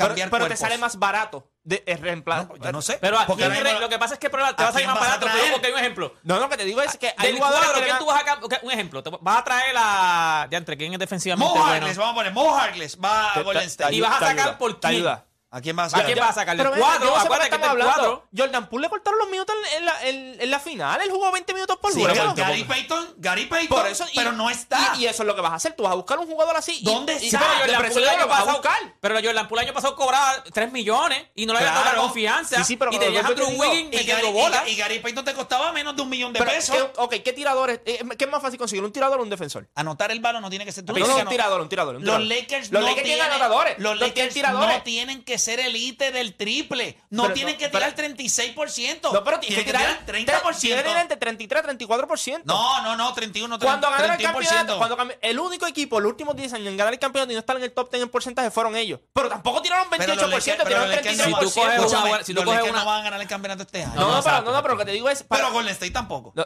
cambiar 0.05 0.29
pero 0.29 0.43
te 0.45 0.49
cuerpos. 0.49 0.59
sale 0.59 0.77
más 0.77 0.97
barato 0.99 1.49
de 1.63 1.83
el 1.85 1.97
reemplazo. 1.99 2.53
No, 2.57 2.63
yo 2.63 2.71
no 2.71 2.81
sé. 2.81 2.97
Pero 3.01 3.17
aquí 3.17 3.25
Porque 3.27 3.43
ahora 3.43 3.55
mismo- 3.61 3.79
lo 3.79 3.89
que 3.89 3.99
pasa 3.99 4.13
es 4.13 4.19
que 4.19 4.29
pero 4.29 4.45
te 4.55 4.61
va 4.63 4.67
¿A 4.67 4.69
a 4.69 4.71
salir 4.71 4.85
quién 4.87 4.87
más 4.93 4.99
vas 4.99 5.07
a 5.07 5.11
barato. 5.17 5.25
te 5.25 5.31
traer? 5.31 5.43
digo 5.45 5.55
porque 5.55 5.67
hay 5.67 5.73
un 5.73 5.79
ejemplo. 5.79 6.13
No, 6.23 6.35
no, 6.35 6.41
lo 6.41 6.49
que 6.49 6.57
te 6.57 6.65
digo 6.65 6.81
es 6.81 6.97
que 6.97 7.13
hay 7.17 7.27
Del 7.27 7.35
jugadores 7.37 7.65
cuadro, 7.65 7.73
que 7.73 7.79
le 7.81 7.85
¿quién 7.85 7.95
dan- 7.95 7.99
tú 7.99 8.05
vas 8.05 8.21
a 8.21 8.25
cam- 8.25 8.43
ok, 8.43 8.53
Un 8.63 8.71
ejemplo. 8.71 9.03
te- 9.03 9.09
vas 9.19 9.37
a 9.37 9.43
traer 9.43 9.73
la. 9.73 10.47
Ya 10.49 10.57
entre 10.57 10.77
quién 10.77 10.93
es 10.93 10.99
defensivamente 10.99 11.49
Mo 11.53 11.59
bueno. 11.59 11.73
Harkless, 11.75 11.97
vamos 11.97 12.11
a 12.11 12.15
poner 12.15 12.31
Mo 12.33 12.55
Harkless 12.57 12.97
va 13.03 13.31
a 13.31 13.33
Te- 13.33 13.43
Golden 13.43 13.63
te- 13.63 13.67
State. 13.69 13.95
Y 13.95 14.01
vas 14.01 14.11
a 14.15 14.19
te 14.19 14.25
sacar 14.25 14.39
ayuda, 14.39 14.57
por 14.57 14.79
te 14.79 14.87
quién. 14.87 15.03
¿A 15.49 15.61
quién 15.61 15.77
vas 15.77 15.85
a 15.85 15.87
¿A 15.87 15.89
sacar? 16.01 16.05
quién 16.07 16.19
vas 16.19 16.29
a 16.31 16.33
sacar? 16.33 16.57
Ven, 16.57 16.67
cuadro. 16.77 17.05
no 17.05 17.19
sé 17.21 17.25
Acuérdate 17.25 17.49
que 17.57 17.65
hablando. 17.65 17.93
cuadro. 17.93 18.27
Jordan 18.37 18.67
Poole 18.69 18.83
le 18.87 18.89
cortaron 18.89 19.17
los 19.17 19.29
minutos 19.29 19.55
en 19.77 19.85
la, 19.85 20.03
en- 20.03 20.41
en 20.41 20.51
la 20.51 20.59
final. 20.59 20.99
Él 21.01 21.09
jugó 21.09 21.31
20 21.31 21.53
minutos 21.53 21.77
por 21.77 21.93
Sí, 21.93 22.01
juego. 22.01 22.13
Gary- 22.15 22.35
Gary 22.35 22.63
Payton, 22.65 23.13
Gary 23.17 23.45
Payton, 23.45 23.77
Por 23.77 23.87
eso, 23.87 24.05
y- 24.11 24.15
pero 24.17 24.33
no 24.33 24.49
está. 24.49 24.93
Y, 24.97 25.03
y 25.03 25.07
eso 25.07 25.23
es 25.23 25.27
lo 25.27 25.35
que 25.35 25.41
vas 25.41 25.53
a 25.53 25.55
hacer. 25.55 25.73
Tú 25.73 25.83
vas 25.83 25.93
a 25.93 25.95
buscar 25.95 26.19
un 26.19 26.27
jugador 26.27 26.57
así. 26.57 26.81
¿Dónde 26.83 27.13
y- 27.21 27.27
está? 27.27 27.39
pero 27.39 27.49
Pero 27.61 27.73
Jordan 27.77 27.91
Poole 27.93 28.03
el 28.05 28.09
año 28.09 28.19
lo 28.21 28.27
vas 28.27 28.37
a 28.37 28.41
pasado- 28.41 28.57
buscar. 28.61 28.95
Pero 28.99 29.15
Jordan 29.23 29.47
Poole 29.47 29.61
el 29.61 29.67
año 29.69 29.73
pasado 29.73 29.95
cobraba 29.95 30.43
3 30.53 30.71
millones 30.73 31.23
y 31.33 31.45
no 31.45 31.53
le 31.53 31.59
había 31.59 31.71
dado 31.71 31.81
Claro. 31.83 31.97
la 31.97 32.03
confianza. 32.03 32.57
Sí, 32.57 32.63
sí, 32.65 32.75
pero 32.77 32.91
y 32.91 32.99
tenías 32.99 33.25
a 33.25 33.29
Drew 33.29 33.47
Wiggins 33.47 33.93
y, 33.93 33.97
metiendo 33.97 34.15
Gary, 34.27 34.31
bola. 34.33 34.63
y- 34.67 34.71
y 34.71 34.75
Gary 34.75 34.99
Payton 34.99 35.23
te 35.23 35.33
costaba 35.33 35.71
menos 35.71 35.95
de 35.95 36.01
un 36.01 36.09
millón 36.09 36.33
de 36.33 36.39
Pero, 36.39 36.51
pesos. 36.51 36.75
¿qué, 36.75 36.81
ok, 36.97 37.15
¿qué 37.23 37.31
tiradores? 37.31 37.79
eh, 37.85 38.03
¿Qué 38.17 38.25
es 38.25 38.29
más 38.29 38.41
fácil 38.41 38.59
conseguir? 38.59 38.83
¿Un 38.83 38.91
tirador 38.91 39.17
o 39.19 39.23
un 39.23 39.29
defensor? 39.29 39.69
Anotar 39.75 40.11
el 40.11 40.19
balón 40.19 40.41
no 40.41 40.49
tiene 40.49 40.65
que 40.65 40.73
ser 40.73 40.83
tú. 40.83 40.91
No, 40.93 41.05
un 41.15 41.25
tirador, 41.29 41.61
un 41.61 41.69
tirador. 41.69 41.95
un 41.95 42.03
Los 42.03 42.17
tirador. 42.17 42.27
Lakers 42.37 42.71
los 42.71 42.81
no 42.81 42.87
Lakers 42.89 43.03
tienen 43.05 43.17
tienen 43.23 43.31
anotadores. 43.31 43.79
Los 43.79 43.93
no 43.93 43.99
tienen 43.99 44.09
Lakers 44.17 44.33
tiradores. 44.33 44.77
no 44.77 44.83
tienen 44.83 45.23
que 45.23 45.36
ser 45.39 45.59
elite 45.59 46.11
del 46.11 46.35
triple. 46.35 46.97
No 47.09 47.23
Pero 47.23 47.33
tienen 47.33 47.55
no, 47.55 47.59
que 47.59 47.69
pero- 47.69 47.91
tirar 47.93 47.95
36%. 47.95 49.11
No, 49.13 49.23
pero 49.23 49.39
tienen 49.39 49.59
que 49.59 49.65
tirar 49.65 50.05
30%. 50.05 50.59
Tienen 50.59 50.97
entre 50.97 51.17
33 51.17 51.63
y 51.63 51.77
34%. 51.77 52.41
No, 52.45 52.81
no, 52.83 52.95
no, 52.95 53.13
31, 53.13 53.57
30, 53.59 53.65
Cuando 53.65 53.89
ganaron 53.89 54.11
el 54.11 54.17
31%. 54.27 54.31
campeonato, 54.33 54.77
cuando 54.77 54.97
cambi- 54.97 55.17
el 55.21 55.39
único 55.39 55.67
equipo 55.67 55.99
los 55.99 56.09
últimos 56.11 56.35
10 56.35 56.53
años 56.53 56.67
en 56.67 56.77
ganar 56.77 56.93
el 56.93 56.99
campeonato 56.99 57.31
y 57.31 57.35
no 57.35 57.39
estar 57.39 57.55
en 57.57 57.63
el 57.63 57.71
top 57.71 57.89
10 57.91 58.03
en 58.03 58.09
porcentaje 58.09 58.51
fueron 58.51 58.75
ellos. 58.75 58.99
Pero 59.13 59.29
tampoco 59.29 59.61
tiraron 59.61 59.89
28%, 59.89 59.97
Pero 60.17 60.27
los 60.27 60.31
Lakers- 60.31 60.43
tiraron 60.43 60.67
pero 60.67 60.79
los 60.79 60.89
Lakers 60.89 61.17
no- 61.17 61.23
33%. 61.23 61.47
Si 61.47 61.55
tú 61.55 61.61
coges 61.61 61.75
Escúchame, 61.77 62.09
una 62.09 62.23
si 62.23 62.33
tú 62.33 62.43
coges 62.43 62.61
una- 62.63 62.79
no 62.79 62.85
van 62.85 62.99
a 62.99 63.03
ganar 63.03 63.21
el 63.21 63.27
campeonato 63.27 63.63
este 63.63 63.83
año. 63.83 63.93
No, 63.95 64.11
no, 64.15 64.23
pero, 64.23 64.41
no, 64.41 64.51
no, 64.51 64.61
pero 64.61 64.73
lo 64.75 64.79
que 64.79 64.85
te 64.85 64.91
digo 64.91 65.09
es. 65.09 65.23
para- 65.23 65.43
Pero 65.43 65.53
Golden 65.53 65.73
State 65.73 65.91
tampoco. 65.91 66.31
No, 66.35 66.45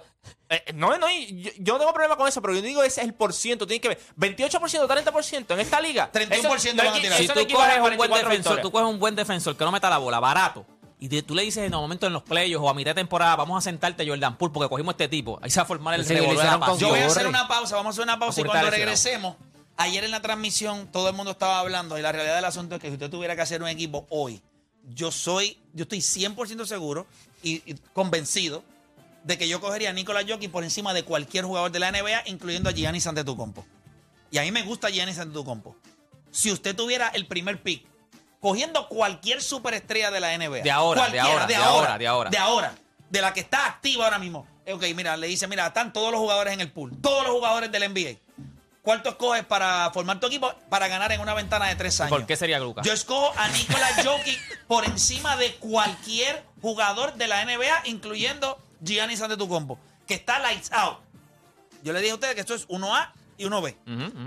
eh, 0.49 0.63
no, 0.73 0.97
no, 0.97 1.08
yo, 1.10 1.51
yo 1.58 1.73
no 1.73 1.80
tengo 1.80 1.93
problema 1.93 2.15
con 2.17 2.27
eso, 2.27 2.41
pero 2.41 2.54
yo 2.54 2.62
digo 2.62 2.84
ese 2.84 3.01
es 3.01 3.08
el 3.08 3.13
por 3.13 3.34
ciento. 3.34 3.65
Tienes 3.65 3.82
que 3.82 3.88
ver 3.89 3.99
28%, 4.17 4.88
30% 4.88 5.54
en 5.54 5.60
esta 5.62 5.80
liga. 5.80 6.10
31% 6.12 6.84
van 6.84 6.88
a 6.95 7.01
tirar. 7.01 7.17
Si 7.17 7.23
eso 7.25 7.34
tú 7.34 7.39
no 7.39 7.56
coges 7.56 7.75
un 7.77 7.82
buen 7.82 7.97
44 7.97 8.30
defensor, 8.30 8.62
tú 8.62 8.71
coges 8.71 8.81
un 8.86 9.00
buen 9.00 9.15
defensor 9.15 9.56
que 9.58 9.63
no 9.63 9.72
meta 9.72 9.89
la 9.89 9.98
bola 9.98 10.20
barato 10.20 10.65
y 11.00 11.10
te- 11.10 11.24
tú 11.24 11.34
le 11.36 11.41
dices 11.44 11.60
en 11.60 11.74
el 11.74 11.80
momento 11.80 12.06
en 12.08 12.13
los 12.13 12.24
playoffs 12.24 12.63
o 12.65 12.70
a 12.70 12.74
mitad 12.74 12.91
de 12.91 12.96
temporada, 13.02 13.36
vamos 13.36 13.58
a 13.58 13.62
sentarte 13.62 14.08
Jordan 14.08 14.38
Poole 14.38 14.54
porque 14.54 14.70
cogimos 14.70 14.94
este 14.94 15.08
tipo. 15.08 15.39
Ahí 15.41 15.50
se 15.50 15.60
va 15.60 15.63
a 15.63 15.65
formar 15.65 15.96
el 15.96 16.06
revolver. 16.22 16.46
Yo 16.80 16.89
voy 16.89 17.00
a 17.00 17.08
hacer 17.08 17.28
una 17.28 17.48
pausa, 17.48 17.76
vamos 17.76 17.89
a 17.89 17.94
hacer 17.96 18.04
una 18.04 18.20
pausa 18.20 18.41
y 18.41 18.44
cuando 18.44 18.67
regresemos, 18.78 19.36
ayer 19.78 20.04
en 20.04 20.12
la 20.12 20.22
transmisión 20.22 20.88
todo 20.91 21.10
el 21.10 21.15
mundo 21.15 21.32
estaba 21.32 21.60
hablando 21.60 21.98
y 21.98 22.02
la 22.02 22.12
realidad 22.12 22.36
del 22.36 22.46
asunto 22.46 22.76
es 22.76 22.82
que 22.82 22.88
si 22.89 22.94
usted 22.94 23.10
tuviera 23.10 23.36
que 23.36 23.41
hacer 23.41 23.62
un 23.63 23.67
equipo 23.70 24.06
hoy, 24.10 24.41
yo 24.89 25.12
soy, 25.12 25.58
yo 25.74 25.84
estoy 25.84 26.00
100% 26.00 26.65
seguro 26.65 27.08
y, 27.44 27.63
y 27.72 27.76
convencido 27.94 28.63
de 29.24 29.38
que 29.38 29.48
yo 29.48 29.60
cogería 29.62 29.91
a 29.91 29.94
Nicolás 29.94 30.26
Jockey 30.28 30.48
por 30.48 30.63
encima 30.63 30.94
de 30.94 31.04
cualquier 31.04 31.46
jugador 31.46 31.72
de 31.72 31.80
la 31.80 31.91
NBA, 31.91 32.24
incluyendo 32.28 32.70
a 32.70 32.74
Giannis 32.74 33.06
Antetokounmpo. 33.08 33.63
Y 34.32 34.38
a 34.39 34.41
mí 34.44 34.52
me 34.52 34.63
gusta 34.63 34.89
Giannis 34.89 35.20
Antetokounmpo. 35.20 35.76
Si 36.32 36.52
usted 36.52 36.76
tuviera 36.76 37.10
el 37.10 37.28
primer 37.28 37.62
pick, 37.62 37.86
cogiendo 38.41 38.88
cualquier 38.89 39.41
superestrella 39.41 40.12
de 40.12 40.19
la 40.19 40.38
NBA. 40.38 40.62
De 40.63 40.71
ahora, 40.71 41.08
de 41.10 41.19
ahora, 41.19 41.45
de 41.47 41.56
ahora, 41.56 41.97
de 41.97 42.08
ahora. 42.08 42.30
De 42.30 42.38
ahora, 42.38 42.75
de 43.10 43.21
la 43.21 43.34
que 43.34 43.39
está 43.39 43.65
activa 43.67 44.06
ahora 44.06 44.19
mismo. 44.19 44.45
ok, 44.69 44.84
mira, 44.95 45.15
le 45.15 45.27
dice, 45.27 45.47
mira, 45.47 45.67
están 45.67 45.93
todos 45.93 46.12
los 46.12 46.19
jugadores 46.19 46.54
en 46.54 46.60
el 46.62 46.71
pool, 46.71 46.91
todos 47.01 47.23
los 47.23 47.32
jugadores 47.32 47.71
del 47.71 47.89
NBA. 47.89 48.17
¿Cuál 48.82 49.04
tú 49.04 49.10
escoges 49.10 49.45
para 49.45 49.91
formar 49.93 50.19
tu 50.19 50.25
equipo 50.25 50.51
para 50.67 50.88
ganar 50.88 51.12
en 51.12 51.21
una 51.21 51.36
ventana 51.36 51.67
de 51.67 51.75
tres 51.75 52.01
años? 52.01 52.10
¿Por 52.10 52.25
qué 52.25 52.36
sería 52.36 52.60
Lucas? 52.60 52.84
Yo 52.84 52.93
escojo 52.93 53.32
a 53.38 53.47
Nikola 53.49 53.88
Jokic 54.04 54.65
por 54.65 54.86
encima 54.86 55.38
de 55.38 55.54
cualquier 55.58 56.43
jugador 56.63 57.13
de 57.13 57.27
la 57.27 57.45
NBA, 57.45 57.84
incluyendo 57.86 58.58
Giannis 58.84 59.21
Antetokounmpo, 59.21 59.77
que 60.08 60.15
está 60.15 60.39
lights 60.39 60.71
out. 60.71 60.97
Yo 61.84 61.93
le 61.93 61.99
dije 61.99 62.12
a 62.12 62.15
ustedes 62.15 62.34
que 62.34 62.41
esto 62.41 62.56
es 62.56 62.67
1A 62.69 63.12
y 63.38 63.45
1B. 63.45 63.75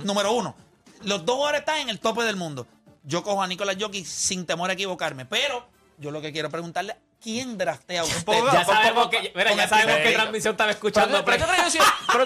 Número 0.04 0.32
uno, 0.32 0.54
los 1.02 1.24
dos 1.24 1.34
jugadores 1.34 1.60
están 1.60 1.78
en 1.78 1.88
el 1.88 1.98
tope 1.98 2.22
del 2.22 2.36
mundo. 2.36 2.68
Yo 3.04 3.22
cojo 3.22 3.42
a 3.42 3.46
Nikola 3.46 3.74
Jokic 3.78 4.04
sin 4.06 4.46
temor 4.46 4.70
a 4.70 4.72
equivocarme, 4.72 5.26
pero 5.26 5.66
yo 5.98 6.10
lo 6.10 6.20
que 6.20 6.32
quiero 6.32 6.50
preguntarle, 6.50 6.96
¿quién 7.22 7.56
draftea 7.58 8.00
a 8.00 8.04
usted? 8.04 8.32
Ya 8.52 8.64
sabemos 8.64 9.08
que, 9.08 9.32
mira, 9.34 9.52
ya 9.54 9.68
sabemos 9.68 9.96
qué 10.02 10.12
transmisión 10.12 10.52
estaba 10.54 10.70
escuchando. 10.70 11.24
pero, 11.24 11.36
tú 11.38 11.44
que 11.44 11.48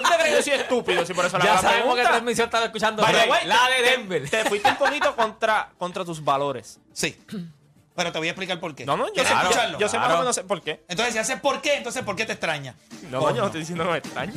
te 0.01 0.15
crees 0.15 0.23
que 0.23 0.31
yo 0.31 0.41
soy 0.43 0.53
estúpido, 0.53 1.05
si 1.05 1.13
por 1.13 1.25
eso 1.25 1.37
la 1.37 1.45
ya 1.45 1.51
sabemos 1.57 1.73
qué 1.73 1.83
pregunta. 1.87 2.09
transmisión 2.09 2.45
estaba 2.45 2.65
escuchando. 2.65 3.01
La 3.03 3.11
te- 3.11 3.83
de 3.83 3.89
Denver. 3.91 4.29
Te, 4.29 4.45
fuiste 4.45 4.69
un 4.69 4.75
poquito 4.77 5.15
contra, 5.15 5.69
contra 5.77 6.05
tus 6.05 6.23
valores. 6.23 6.79
Sí, 6.93 7.17
pero 7.95 8.11
te 8.13 8.17
voy 8.17 8.29
a 8.29 8.31
explicar 8.31 8.59
por 8.59 8.73
qué. 8.73 8.85
No, 8.85 8.95
no, 8.95 9.07
yo 9.07 9.15
sé, 9.15 9.15
¿Quieres 9.15 9.31
yo- 9.31 9.41
escucharlo? 9.49 9.79
yo 9.79 9.89
sé 9.89 9.99
más 9.99 10.11
o 10.13 10.17
menos 10.19 10.35
sé 10.35 10.43
por 10.45 10.61
qué. 10.61 10.83
Entonces, 10.87 11.13
si 11.13 11.19
haces 11.19 11.39
por 11.41 11.61
qué, 11.61 11.75
entonces 11.75 12.03
¿por 12.03 12.15
qué 12.15 12.25
te 12.25 12.31
extraña? 12.31 12.73
No, 13.11 13.19
no, 13.21 13.29
yo 13.35 13.41
no 13.41 13.45
estoy 13.47 13.59
diciendo 13.61 13.83
que 13.83 13.91
me 13.91 13.97
extraño. 13.97 14.33